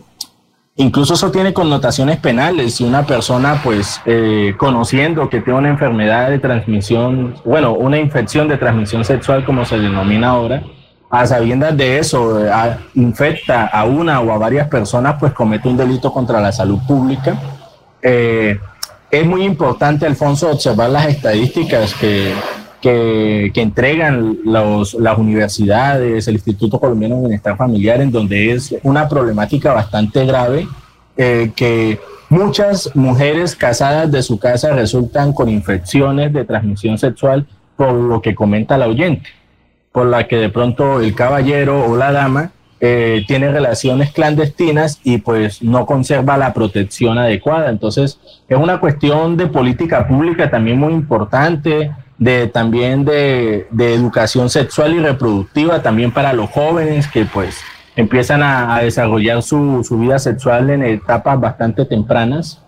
[0.75, 2.75] incluso eso tiene connotaciones penales.
[2.75, 4.01] Si una persona, pues,
[4.57, 9.79] conociendo que tiene una enfermedad de transmisión, bueno, una infección de transmisión sexual, como se
[9.79, 10.61] denomina ahora,
[11.21, 12.41] a sabiendas de eso,
[12.93, 17.39] infecta a una o a varias personas, pues comete un delito contra la salud pública.
[18.01, 18.59] Eh,
[19.09, 22.33] es muy importante, Alfonso, observar las estadísticas que,
[22.81, 29.07] que, entregan los, las universidades, el Instituto Colombiano de Bienestar Familiar, en donde es una
[29.07, 30.67] problemática bastante grave,
[31.15, 31.97] eh, que
[32.29, 38.35] muchas mujeres casadas de su casa resultan con infecciones de transmisión sexual por lo que
[38.35, 39.29] comenta la oyente
[39.95, 42.51] por la que de pronto el caballero o la dama
[42.81, 47.69] eh, tiene relaciones clandestinas y pues no conserva la protección adecuada.
[47.69, 54.49] Entonces es una cuestión de política pública también muy importante de también de, de educación
[54.49, 57.61] sexual y reproductiva también para los jóvenes que pues
[57.95, 62.61] empiezan a, desarrollar su, su, vida sexual en etapas bastante tempranas.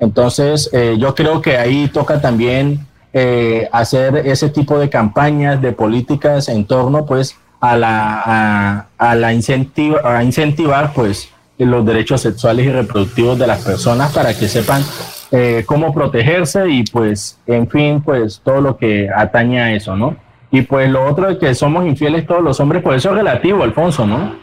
[0.00, 5.72] Entonces, eh, yo creo que ahí toca también eh, hacer ese tipo de campañas, de
[5.72, 11.32] políticas en torno pues a la, a, a la incentiva, a incentivar pues
[11.64, 14.82] los derechos sexuales y reproductivos de las personas para que sepan
[15.30, 20.16] eh, cómo protegerse y pues, en fin, pues todo lo que atañe a eso, ¿no?
[20.50, 23.62] Y pues lo otro es que somos infieles todos los hombres, pues eso es relativo,
[23.62, 24.34] Alfonso, ¿no?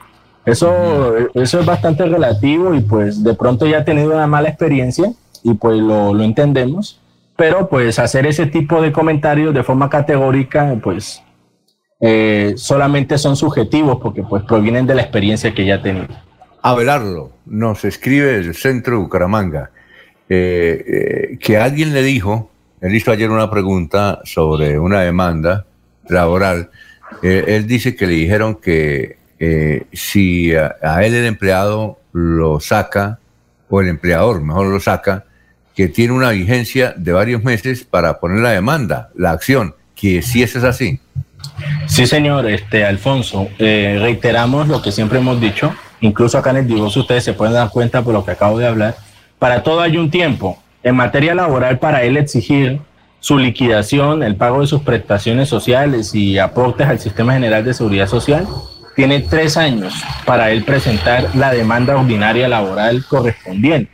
[0.46, 5.12] Eso, eso es bastante relativo y pues de pronto ya ha tenido una mala experiencia
[5.44, 6.99] y pues lo, lo entendemos,
[7.40, 11.24] pero pues hacer ese tipo de comentarios de forma categórica, pues
[12.02, 16.08] eh, solamente son subjetivos porque pues provienen de la experiencia que ya tenido.
[16.62, 19.72] Abelardo nos escribe desde el centro de Bucaramanga
[20.28, 20.84] eh,
[21.32, 22.52] eh, que alguien le dijo,
[22.82, 25.66] él hizo ayer una pregunta sobre una demanda
[26.10, 26.72] laboral,
[27.24, 29.18] él dice que le dijeron que
[29.94, 33.20] si a, él el empleado lo saca,
[33.70, 35.26] o el empleador mejor lo saca,
[35.80, 40.44] que tiene una vigencia de varios meses para poner la demanda, la acción, que si
[40.44, 41.00] eso es así.
[41.88, 46.68] Sí, señor, este Alfonso, eh, reiteramos lo que siempre hemos dicho, incluso acá en el
[46.68, 48.98] divorcio ustedes se pueden dar cuenta por lo que acabo de hablar,
[49.40, 50.62] para todo hay un tiempo.
[50.84, 52.82] En materia laboral, para él exigir
[53.22, 58.08] su liquidación, el pago de sus prestaciones sociales y aportes al Sistema General de Seguridad
[58.08, 58.46] Social,
[58.98, 59.94] tiene tres años
[60.26, 63.94] para él presentar la demanda ordinaria laboral correspondiente.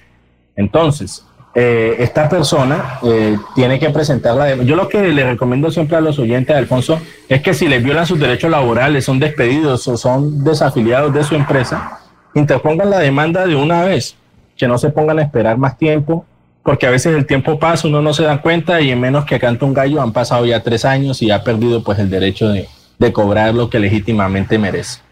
[0.55, 1.23] Entonces,
[1.57, 4.69] eh, esta persona eh, tiene que presentar la demanda.
[4.69, 8.05] Yo lo que le recomiendo siempre a los oyentes, Alfonso, es que si les violan
[8.05, 12.01] sus derechos laborales, son despedidos o son desafiliados de su empresa,
[12.33, 14.17] interpongan la demanda de una vez,
[14.57, 16.25] que no se pongan a esperar más tiempo,
[16.61, 19.39] porque a veces el tiempo pasa, uno no se da cuenta y en menos que
[19.39, 22.67] canta un gallo han pasado ya tres años y ha perdido pues el derecho de,
[22.99, 25.04] de cobrar lo que legítimamente merece.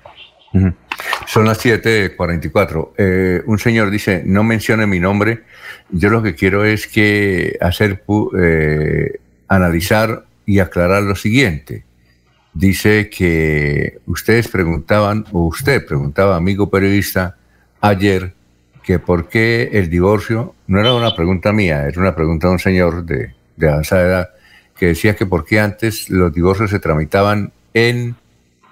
[1.28, 2.94] Son las 7:44.
[2.98, 5.44] Eh, un señor dice, no mencione mi nombre.
[5.90, 8.04] Yo lo que quiero es que hacer,
[8.40, 11.86] eh, analizar y aclarar lo siguiente.
[12.54, 17.36] Dice que ustedes preguntaban, o usted preguntaba, amigo periodista,
[17.82, 18.34] ayer,
[18.84, 22.60] que por qué el divorcio, no era una pregunta mía, era una pregunta de un
[22.60, 24.30] señor de, de avanzada edad,
[24.78, 28.16] que decía que por qué antes los divorcios se tramitaban en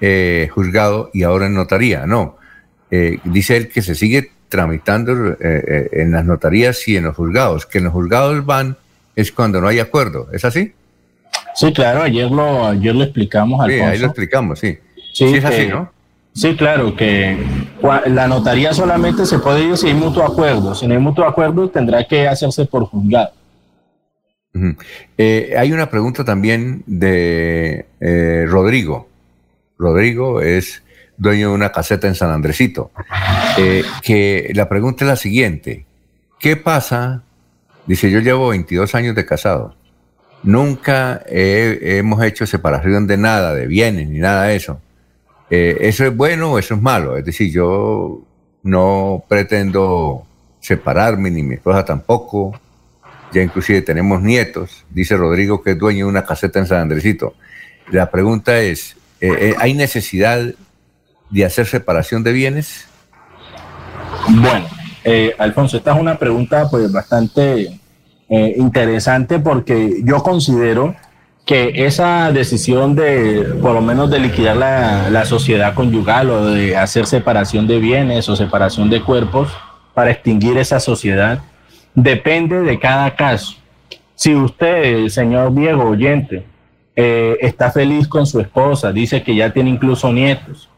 [0.01, 2.05] eh, juzgado y ahora en notaría.
[2.05, 2.37] No,
[2.89, 7.15] eh, dice él que se sigue tramitando eh, eh, en las notarías y en los
[7.15, 8.77] juzgados, que en los juzgados van
[9.15, 10.73] es cuando no hay acuerdo, ¿es así?
[11.55, 13.65] Sí, claro, ayer lo, ayer lo explicamos.
[13.65, 14.77] Sí, ahí lo explicamos, sí.
[15.13, 15.91] Sí, sí es así, ¿no?
[16.33, 17.37] Sí, claro, que
[18.07, 20.73] la notaría solamente se puede ir si hay mutuo acuerdo.
[20.73, 23.33] Si no hay mutuo acuerdo, tendrá que hacerse por juzgado.
[25.17, 29.09] Eh, hay una pregunta también de eh, Rodrigo.
[29.81, 30.83] Rodrigo es
[31.17, 32.91] dueño de una caseta en San Andresito.
[33.57, 35.85] Eh, que la pregunta es la siguiente.
[36.39, 37.23] ¿Qué pasa?
[37.87, 39.75] Dice, yo llevo 22 años de casado.
[40.43, 44.79] Nunca he- hemos hecho separación de nada, de bienes, ni nada de eso.
[45.49, 47.17] Eh, ¿Eso es bueno o eso es malo?
[47.17, 48.21] Es decir, yo
[48.63, 50.25] no pretendo
[50.59, 52.59] separarme, ni mi esposa tampoco.
[53.33, 54.85] Ya inclusive tenemos nietos.
[54.89, 57.35] Dice Rodrigo que es dueño de una caseta en San Andresito.
[57.91, 60.41] La pregunta es, eh, eh, ¿hay necesidad
[61.29, 62.87] de hacer separación de bienes?
[64.27, 64.65] Bueno,
[65.03, 67.77] eh, Alfonso, esta es una pregunta pues bastante
[68.33, 70.95] interesante porque yo considero
[71.45, 76.77] que esa decisión de, por lo menos, de liquidar la, la sociedad conyugal o de
[76.77, 79.49] hacer separación de bienes o separación de cuerpos
[79.93, 81.41] para extinguir esa sociedad,
[81.93, 83.57] depende de cada caso.
[84.15, 86.45] Si usted, señor Diego, oyente,
[86.95, 90.69] eh, está feliz con su esposa, dice que ya tiene incluso nietos,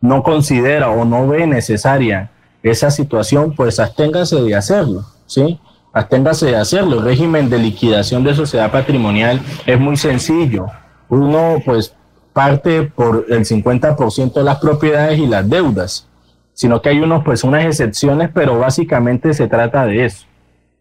[0.00, 2.30] no considera o no ve necesaria
[2.62, 5.58] esa situación, pues absténgase de hacerlo, ¿sí?
[5.92, 6.98] Absténgase de hacerlo.
[6.98, 10.66] El régimen de liquidación de sociedad patrimonial es muy sencillo.
[11.08, 11.94] Uno, pues,
[12.32, 16.08] parte por el 50% de las propiedades y las deudas,
[16.52, 20.26] sino que hay unos, pues, unas excepciones, pero básicamente se trata de eso.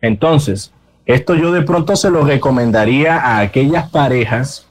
[0.02, 0.74] Entonces,
[1.06, 4.65] esto yo de pronto se lo recomendaría a aquellas parejas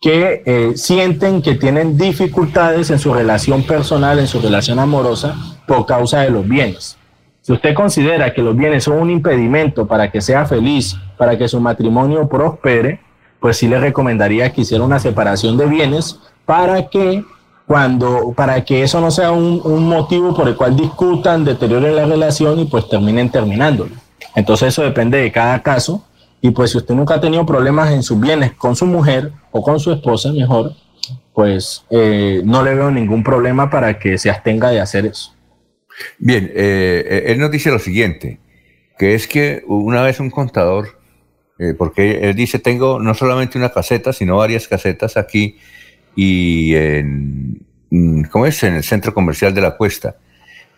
[0.00, 5.34] que eh, sienten que tienen dificultades en su relación personal, en su relación amorosa,
[5.66, 6.98] por causa de los bienes.
[7.40, 11.48] Si usted considera que los bienes son un impedimento para que sea feliz, para que
[11.48, 13.00] su matrimonio prospere,
[13.40, 17.24] pues sí le recomendaría que hiciera una separación de bienes para que
[17.66, 22.06] cuando para que eso no sea un, un motivo por el cual discutan, deterioren la
[22.06, 23.90] relación y pues terminen terminándolo.
[24.34, 26.04] Entonces eso depende de cada caso
[26.40, 29.62] Y pues si usted nunca ha tenido problemas en sus bienes con su mujer o
[29.62, 30.72] con su esposa, mejor,
[31.32, 35.34] pues eh, no le veo ningún problema para que se abstenga de hacer eso.
[36.18, 38.38] Bien, eh, él nos dice lo siguiente,
[38.98, 40.98] que es que una vez un contador,
[41.58, 45.56] eh, porque él dice, tengo no solamente una caseta, sino varias casetas aquí
[46.14, 48.62] y en, mm, ¿cómo es?
[48.62, 50.16] En el centro comercial de la Cuesta,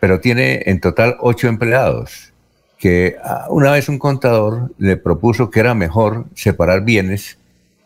[0.01, 2.33] pero tiene en total ocho empleados,
[2.79, 7.39] que ah, una vez un contador le propuso que era mejor separar bienes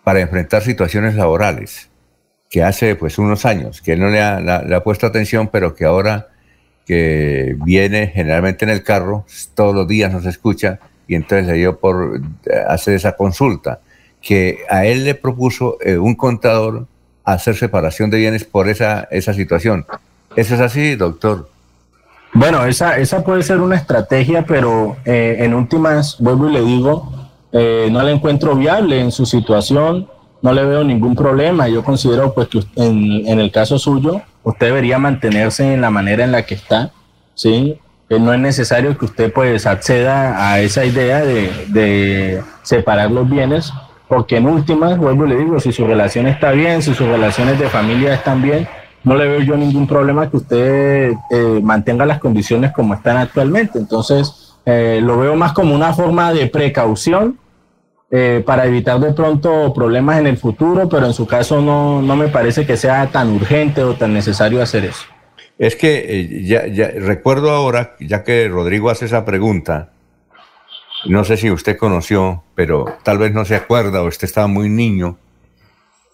[0.05, 1.89] para enfrentar situaciones laborales,
[2.51, 6.29] que hace pues unos años, que él no le ha, puesto atención, pero que ahora
[6.85, 11.79] que viene generalmente en el carro, todos los días nos escucha y entonces le dio
[11.79, 13.81] por eh, hacer esa consulta,
[14.21, 16.87] que a él le propuso eh, un contador
[17.25, 19.87] hacer separación de bienes por esa, esa situación.
[20.35, 21.52] ¿Eso es así, doctor?
[22.35, 27.13] Bueno, esa, esa puede ser una estrategia, pero eh, en últimas, vuelvo y le digo,
[27.53, 30.09] no la encuentro viable en su situación,
[30.41, 31.69] no le veo ningún problema.
[31.69, 36.25] Yo considero pues que en, en el caso suyo, usted debería mantenerse en la manera
[36.25, 36.91] en la que está,
[37.35, 37.79] ¿sí?
[38.13, 43.73] Eh, no es necesario que usted pues acceda a esa idea de, separar los bienes,
[44.07, 47.59] porque en últimas, vuelvo y le digo, si su relación está bien, si sus relaciones
[47.59, 48.69] de familia están bien,
[49.05, 53.79] no le veo yo ningún problema que usted eh, mantenga las condiciones como están actualmente.
[53.79, 57.39] Entonces, eh, lo veo más como una forma de precaución
[58.11, 62.15] eh, para evitar de pronto problemas en el futuro, pero en su caso no, no
[62.15, 65.05] me parece que sea tan urgente o tan necesario hacer eso.
[65.59, 69.91] Es que recuerdo ahora, ya que Rodrigo hace esa pregunta,
[71.07, 74.69] no sé si usted conoció, pero tal vez no se acuerda o usted estaba muy
[74.69, 75.19] niño.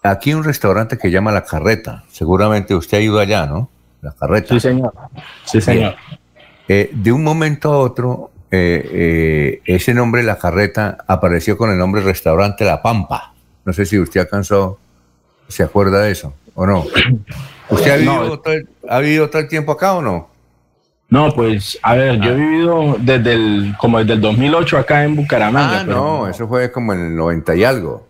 [0.03, 2.03] Aquí hay un restaurante que llama La Carreta.
[2.09, 3.69] Seguramente usted ha ido allá, ¿no?
[4.01, 4.53] La Carreta.
[4.53, 4.93] Sí, señor.
[5.45, 5.95] Sí, señor.
[6.67, 11.77] Eh, de un momento a otro eh, eh, ese nombre, La Carreta, apareció con el
[11.77, 13.33] nombre Restaurante La Pampa.
[13.65, 14.79] No sé si usted alcanzó,
[15.47, 16.85] se acuerda de eso o no.
[17.69, 20.29] ¿Usted ha vivido, todo, el, ha vivido todo el tiempo acá o no?
[21.09, 22.35] No, pues, a ver, yo he ah.
[22.35, 25.81] vivido desde el, como desde el 2008 acá en Bucaramanga.
[25.81, 28.07] Ah, no, eso fue como en el 90 y algo.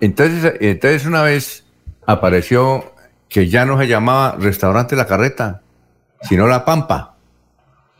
[0.00, 1.64] Entonces, entonces una vez
[2.06, 2.92] apareció
[3.28, 5.62] que ya no se llamaba Restaurante La Carreta,
[6.22, 7.14] sino La Pampa.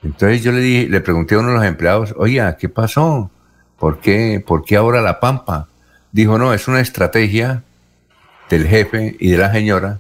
[0.03, 3.31] Entonces yo le, dije, le pregunté a uno de los empleados, oye, ¿qué pasó?
[3.79, 5.69] ¿Por qué, ¿Por qué ahora la pampa?
[6.13, 7.63] Dijo, no, es una estrategia
[8.49, 9.99] del jefe y de la señora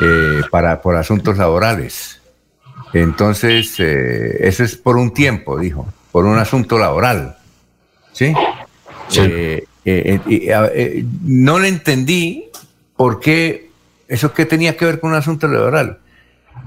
[0.00, 2.20] eh, para, por asuntos laborales.
[2.92, 7.36] Entonces, eh, eso es por un tiempo, dijo, por un asunto laboral.
[8.12, 8.34] ¿Sí?
[9.16, 12.44] Eh, no le entendí
[12.96, 13.70] por qué,
[14.08, 15.98] eso qué tenía que ver con un asunto laboral.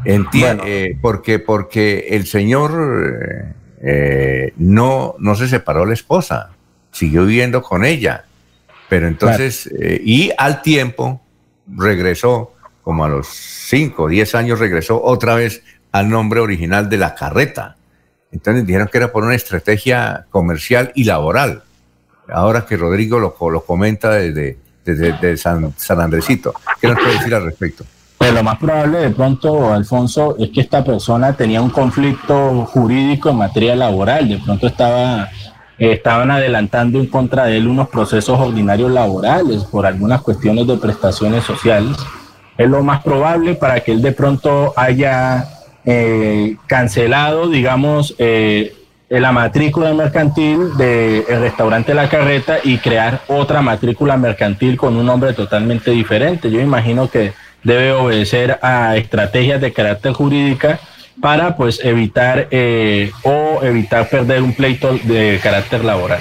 [0.04, 6.52] Entiendo, eh, porque, porque el señor eh, no, no se separó la esposa,
[6.92, 8.26] siguió viviendo con ella.
[8.90, 11.22] Pero entonces, eh, y al tiempo
[11.68, 12.54] regresó,
[12.84, 17.16] como a los 5 o 10 años, regresó otra vez al nombre original de la
[17.16, 17.78] carreta.
[18.32, 21.64] Entonces dijeron que era por una estrategia comercial y laboral.
[22.32, 26.54] Ahora que Rodrigo lo, lo comenta desde, desde, San, San Andresito.
[26.80, 27.84] ¿Qué nos puede decir al respecto?
[28.18, 33.30] Pues lo más probable de pronto, Alfonso, es que esta persona tenía un conflicto jurídico
[33.30, 34.30] en materia laboral.
[34.30, 35.30] De pronto estaba,
[35.78, 41.44] estaban adelantando en contra de él unos procesos ordinarios laborales por algunas cuestiones de prestaciones
[41.44, 41.98] sociales.
[42.58, 45.50] Es lo más probable para que él de pronto haya
[45.84, 48.74] eh, cancelado, digamos, eh,
[49.10, 55.34] la matrícula mercantil del restaurante La Carreta y crear otra matrícula mercantil con un nombre
[55.34, 56.50] totalmente diferente.
[56.50, 60.80] Yo imagino que debe obedecer a estrategias de carácter jurídica
[61.22, 66.20] para pues evitar eh, o evitar perder un pleito de carácter laboral.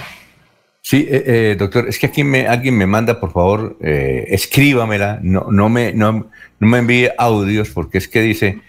[0.81, 5.47] Sí, eh, eh, doctor, es que aquí me, alguien me manda, por favor, escríbamela, no,
[5.51, 8.61] no, me, no, no, me envíe audios porque es que dice,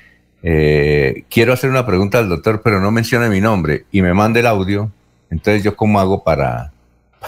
[1.30, 4.48] quiero hacer una pregunta al doctor, pero no menciona mi nombre y me manda el
[4.48, 4.92] audio,
[5.32, 6.72] entonces yo cómo hago para,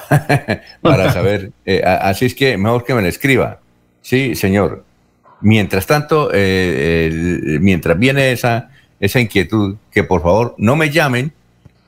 [0.82, 1.52] para saber,
[1.84, 3.60] así es que mejor que me la escriba.
[4.02, 4.86] Sí, señor,
[5.42, 11.32] Mientras tanto, eh, mientras viene esa, esa inquietud, que por favor no me llamen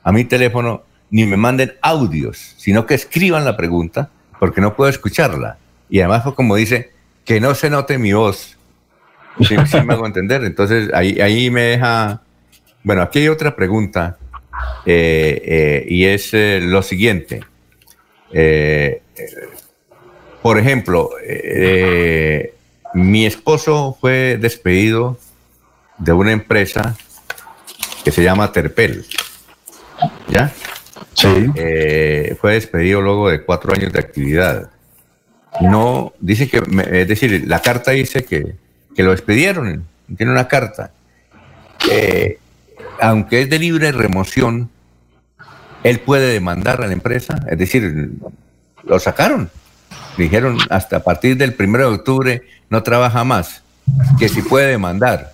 [0.04, 4.88] a mi teléfono ni me manden audios, sino que escriban la pregunta, porque no puedo
[4.88, 5.58] escucharla.
[5.88, 6.92] Y además, como dice,
[7.24, 8.56] que no se note mi voz.
[9.46, 10.44] Si me hago entender.
[10.44, 12.22] Entonces, ahí, ahí me deja.
[12.82, 14.18] Bueno, aquí hay otra pregunta,
[14.86, 17.40] eh, eh, y es lo siguiente.
[20.42, 21.10] por ejemplo,
[22.94, 25.18] mi esposo fue despedido
[25.98, 26.96] de una empresa
[28.04, 29.04] que se llama Terpel.
[30.28, 30.52] ¿Ya?
[31.54, 34.70] eh, fue despedido luego de cuatro años de actividad.
[35.60, 38.54] No, dice que, es decir, la carta dice que,
[38.94, 39.84] que lo despidieron,
[40.16, 40.90] tiene una carta.
[41.90, 42.38] Eh,
[43.00, 44.70] aunque es de libre remoción,
[45.82, 48.10] él puede demandar a la empresa, es decir,
[48.84, 49.50] lo sacaron.
[50.16, 53.62] Dijeron hasta a partir del 1 de octubre no trabaja más,
[54.18, 55.32] que si puede demandar.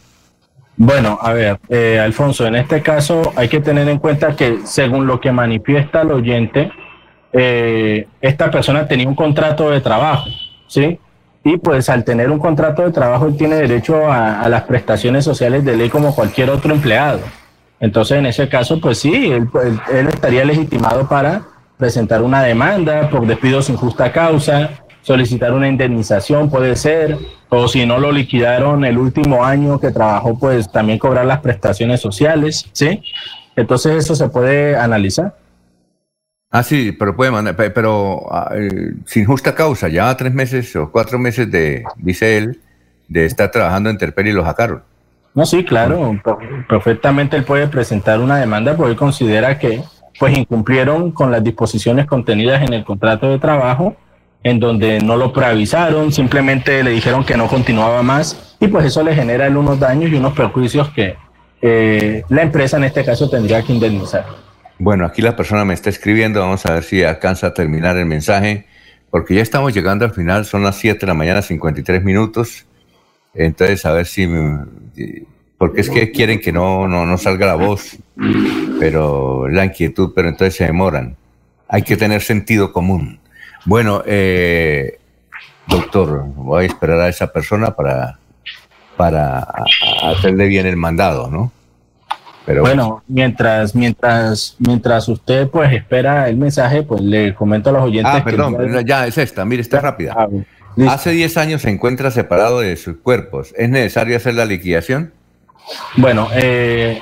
[0.76, 5.06] Bueno, a ver, eh, Alfonso, en este caso hay que tener en cuenta que según
[5.06, 6.70] lo que manifiesta el oyente,
[7.32, 10.28] eh, esta persona tenía un contrato de trabajo,
[10.68, 10.98] ¿sí?
[11.46, 15.64] Y pues al tener un contrato de trabajo, él tiene derecho a, las prestaciones sociales
[15.64, 17.20] de ley como cualquier otro empleado.
[17.78, 19.48] Entonces, en ese caso, pues sí, él,
[19.92, 21.42] él estaría legitimado para
[21.76, 24.70] presentar una demanda por despido sin justa causa,
[25.02, 27.16] solicitar una indemnización, puede ser,
[27.48, 32.00] o si no lo liquidaron el último año que trabajó, pues también cobrar las prestaciones
[32.00, 33.04] sociales, ¿sí?
[33.54, 35.36] Entonces eso se puede analizar.
[36.50, 38.52] Ah, sí, pero puede mandar, pero ah,
[39.04, 42.60] sin justa causa, ya tres meses o cuatro meses de, dice él,
[43.08, 44.82] de estar trabajando en Terpel y lo sacaron.
[45.34, 46.18] No, sí, claro,
[46.66, 49.82] perfectamente él puede presentar una demanda porque él considera que
[50.18, 53.94] pues incumplieron con las disposiciones contenidas en el contrato de trabajo
[54.42, 59.02] en donde no lo preavisaron, simplemente le dijeron que no continuaba más y pues eso
[59.02, 61.16] le genera unos daños y unos perjuicios que
[61.60, 64.24] eh, la empresa en este caso tendría que indemnizar.
[64.78, 68.04] Bueno, aquí la persona me está escribiendo, vamos a ver si alcanza a terminar el
[68.04, 68.66] mensaje,
[69.10, 72.66] porque ya estamos llegando al final, son las 7 de la mañana, 53 minutos,
[73.32, 74.28] entonces a ver si...
[75.56, 77.96] porque es que quieren que no, no, no salga la voz,
[78.78, 81.16] pero la inquietud, pero entonces se demoran.
[81.68, 83.18] Hay que tener sentido común.
[83.64, 84.98] Bueno, eh,
[85.66, 88.18] doctor, voy a esperar a esa persona para,
[88.96, 89.46] para
[90.02, 91.52] hacerle bien el mandado, ¿no?
[92.46, 97.82] Pero bueno, mientras, mientras, mientras usted pues espera el mensaje, pues le comento a los
[97.82, 98.12] oyentes.
[98.14, 100.14] Ah, perdón, ya es esta, mire, está rápida.
[100.16, 100.28] Ah,
[100.88, 103.52] Hace 10 años se encuentra separado de sus cuerpos.
[103.56, 105.12] ¿Es necesario hacer la liquidación?
[105.96, 107.00] Bueno, eh,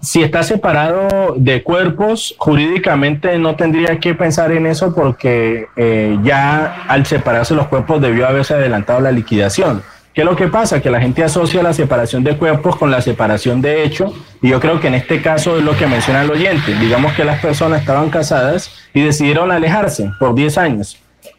[0.00, 6.84] si está separado de cuerpos, jurídicamente no tendría que pensar en eso porque eh, ya
[6.88, 9.82] al separarse los cuerpos debió haberse adelantado la liquidación.
[10.16, 10.80] ¿Qué es lo que pasa?
[10.80, 14.60] Que la gente asocia la separación de cuerpos con la separación de hecho y yo
[14.60, 16.74] creo que en este caso es lo que menciona el oyente.
[16.74, 20.98] Digamos que las personas estaban casadas y decidieron alejarse por 10 años.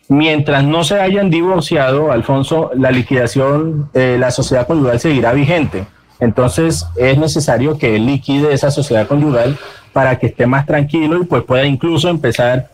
[0.10, 5.88] Mientras no se hayan divorciado, Alfonso, la liquidación, eh, la sociedad conyugal seguirá vigente.
[6.20, 9.58] Entonces es necesario que liquide esa sociedad conyugal
[9.92, 12.70] para que esté más tranquilo y pues pueda incluso empezar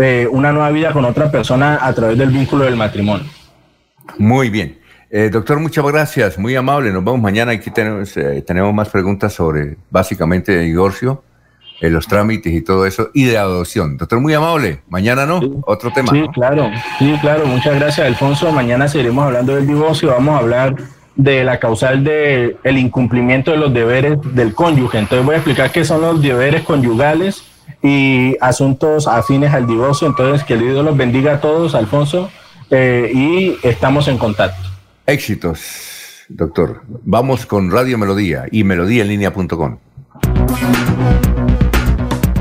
[0.00, 3.26] eh, una nueva vida con otra persona a través del vínculo del matrimonio.
[4.16, 4.83] Muy bien.
[5.16, 6.90] Eh, doctor, muchas gracias, muy amable.
[6.90, 7.52] Nos vemos mañana.
[7.52, 11.22] Aquí tenemos, eh, tenemos más preguntas sobre básicamente de divorcio,
[11.80, 13.96] los trámites y todo eso, y de adopción.
[13.96, 14.80] Doctor, muy amable.
[14.88, 16.10] Mañana no, otro tema.
[16.10, 16.68] Sí, claro,
[16.98, 17.46] sí, claro.
[17.46, 18.50] Muchas gracias, Alfonso.
[18.50, 20.10] Mañana seguiremos hablando del divorcio.
[20.10, 20.74] Vamos a hablar
[21.14, 24.98] de la causal de el incumplimiento de los deberes del cónyuge.
[24.98, 27.44] Entonces voy a explicar qué son los deberes conyugales
[27.84, 30.08] y asuntos afines al divorcio.
[30.08, 32.30] Entonces que el Dios los bendiga a todos, Alfonso,
[32.68, 34.73] eh, y estamos en contacto.
[35.06, 36.82] Éxitos, doctor.
[37.04, 39.78] Vamos con Radio Melodía y melodíaenlínea.com.